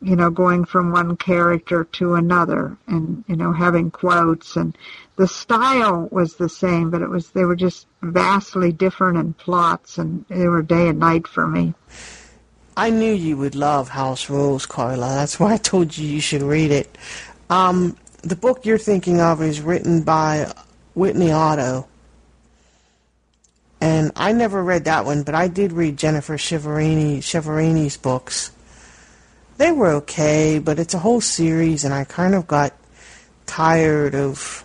you 0.03 0.16
know, 0.16 0.30
going 0.30 0.64
from 0.64 0.90
one 0.90 1.16
character 1.16 1.84
to 1.84 2.14
another 2.14 2.76
and, 2.86 3.24
you 3.28 3.36
know, 3.36 3.53
having 3.53 3.90
quotes 3.90 4.57
and 4.57 4.76
the 5.16 5.28
style 5.28 6.09
was 6.11 6.36
the 6.36 6.48
same, 6.48 6.90
but 6.90 7.03
it 7.03 7.09
was, 7.09 7.30
they 7.30 7.44
were 7.44 7.57
just 7.57 7.86
vastly 8.03 8.72
different 8.72 9.18
in 9.18 9.32
plots 9.34 9.98
and 9.98 10.24
they 10.28 10.48
were 10.48 10.62
day 10.62 10.88
and 10.88 10.98
night 10.98 11.28
for 11.28 11.46
me. 11.46 11.74
I 12.76 12.90
knew 12.90 13.12
you 13.12 13.36
would 13.36 13.55
love 13.55 13.90
House 13.90 14.28
Rules, 14.28 14.66
Carla. 14.66 15.09
That's 15.09 15.38
why 15.38 15.55
I 15.55 15.57
told 15.59 15.96
you 15.96 16.09
you 16.09 16.20
should 16.20 16.42
read 16.42 16.70
it. 16.70 16.98
Um, 17.48 17.96
the 18.22 18.36
book 18.36 18.66
you're 18.66 18.78
thinking 18.78 19.20
of 19.20 19.40
is 19.42 19.61
written 19.61 20.03
by 20.03 20.53
Whitney 20.94 21.30
Otto. 21.30 21.86
And 23.80 24.12
I 24.16 24.32
never 24.32 24.62
read 24.62 24.84
that 24.84 25.05
one, 25.05 25.22
but 25.22 25.34
I 25.34 25.48
did 25.48 25.72
read 25.72 25.96
Jennifer 25.96 26.36
Chiaverini, 26.36 27.18
Chiaverini's 27.18 27.96
books 27.96 28.53
they 29.62 29.70
were 29.70 29.92
okay, 30.02 30.58
but 30.58 30.80
it's 30.80 30.92
a 30.92 30.98
whole 30.98 31.20
series, 31.20 31.84
and 31.84 31.94
I 31.94 32.02
kind 32.02 32.34
of 32.34 32.48
got 32.48 32.74
tired 33.46 34.12
of 34.12 34.64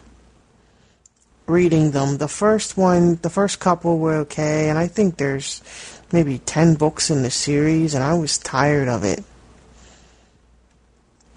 reading 1.46 1.92
them. 1.92 2.18
The 2.18 2.28
first 2.28 2.78
one, 2.78 3.20
the 3.22 3.30
first 3.30 3.60
couple 3.60 4.00
were 4.00 4.16
okay, 4.26 4.70
and 4.70 4.80
I 4.80 4.88
think 4.88 5.18
there's 5.18 5.62
maybe 6.12 6.40
10 6.40 6.76
books 6.76 7.12
in 7.12 7.22
the 7.22 7.30
series, 7.30 7.94
and 7.94 8.04
I 8.04 8.16
was 8.16 8.40
tired 8.40 8.88
of 8.88 9.04
it. 9.04 9.24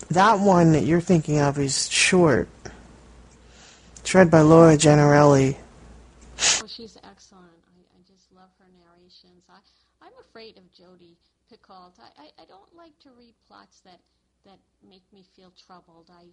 That 0.08 0.40
one 0.40 0.72
that 0.72 0.84
you're 0.84 1.02
thinking 1.02 1.38
of 1.38 1.58
is 1.58 1.86
short. 1.90 2.48
It's 3.98 4.14
read 4.14 4.30
by 4.30 4.40
Laura 4.40 4.78
Giannarelli. 4.78 5.54
Oh, 5.54 6.66
she's 6.66 6.96
excellent. 7.04 7.60
I, 7.68 7.76
I 7.92 8.00
just 8.08 8.24
love 8.34 8.48
her 8.58 8.70
narrations. 8.72 9.44
I, 9.50 9.60
I'm 10.00 10.16
afraid 10.18 10.56
of 10.56 10.64
Jodi 10.72 11.18
Picoult. 11.52 11.92
I, 12.00 12.22
I, 12.22 12.42
I 12.42 12.44
don't 12.46 12.74
like 12.74 12.98
to 13.00 13.10
read 13.18 13.34
plots 13.60 13.84
that, 13.84 14.00
that 14.48 14.56
make 14.80 15.04
me 15.12 15.20
feel 15.36 15.52
troubled. 15.68 16.08
I, 16.08 16.32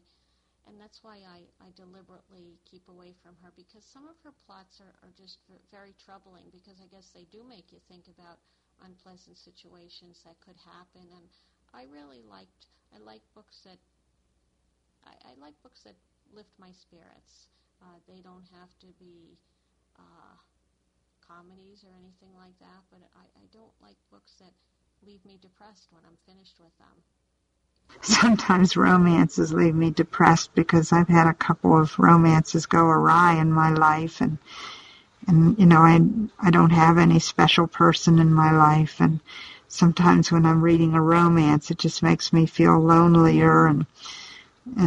and 0.64 0.80
that's 0.80 1.04
why 1.04 1.20
I, 1.28 1.44
I 1.60 1.76
deliberately 1.76 2.56
keep 2.64 2.88
away 2.88 3.12
from 3.20 3.36
her 3.44 3.52
because 3.60 3.84
some 3.92 4.08
of 4.08 4.16
her 4.24 4.32
plots 4.48 4.80
are, 4.80 4.96
are 5.04 5.12
just 5.20 5.44
very 5.76 5.92
troubling 6.08 6.48
because 6.56 6.80
I 6.80 6.88
guess 6.88 7.12
they 7.12 7.28
do 7.36 7.44
make 7.44 7.76
you 7.76 7.84
think 7.92 8.08
about 8.08 8.40
unpleasant 8.80 9.36
situations 9.36 10.24
that 10.24 10.40
could 10.40 10.56
happen. 10.64 11.04
And 11.12 11.28
I 11.76 11.84
really 11.92 12.24
liked, 12.24 12.72
I 12.96 13.04
like 13.04 13.24
books 13.36 13.60
that, 13.68 13.80
I, 15.04 15.12
I 15.28 15.34
like 15.36 15.60
books 15.60 15.84
that 15.84 16.00
lift 16.32 16.56
my 16.56 16.72
spirits. 16.80 17.52
Uh, 17.84 18.00
they 18.08 18.24
don't 18.24 18.48
have 18.56 18.72
to 18.88 18.90
be 19.04 19.36
uh, 20.00 20.36
comedies 21.28 21.84
or 21.84 21.92
anything 21.92 22.32
like 22.40 22.56
that, 22.64 22.88
but 22.88 23.04
I, 23.20 23.28
I 23.36 23.46
don't 23.52 23.76
like 23.84 24.00
books 24.16 24.32
that 24.40 24.56
leave 25.04 25.20
me 25.28 25.36
depressed 25.44 25.92
when 25.92 26.08
I'm 26.08 26.18
finished 26.24 26.56
with 26.64 26.72
them. 26.80 27.04
Sometimes 28.02 28.78
romances 28.78 29.54
leave 29.54 29.76
me 29.76 29.90
depressed 29.90 30.54
because 30.56 30.92
I've 30.92 31.08
had 31.08 31.28
a 31.28 31.34
couple 31.34 31.80
of 31.80 31.98
romances 31.98 32.66
go 32.66 32.86
awry 32.86 33.36
in 33.36 33.52
my 33.52 33.72
life 33.72 34.22
and 34.22 34.38
and 35.28 35.58
you 35.60 35.66
know 35.66 35.82
I 35.82 36.00
I 36.40 36.52
don't 36.52 36.70
have 36.70 36.98
any 36.98 37.20
special 37.20 37.68
person 37.68 38.20
in 38.20 38.34
my 38.34 38.52
life. 38.52 39.00
And 39.00 39.20
sometimes 39.68 40.32
when 40.32 40.46
I'm 40.46 40.62
reading 40.62 40.94
a 40.94 41.02
romance 41.02 41.72
it 41.72 41.80
just 41.80 42.04
makes 42.04 42.32
me 42.32 42.46
feel 42.46 42.80
lonelier 42.80 43.68
and, 43.68 43.86
and 44.66 44.86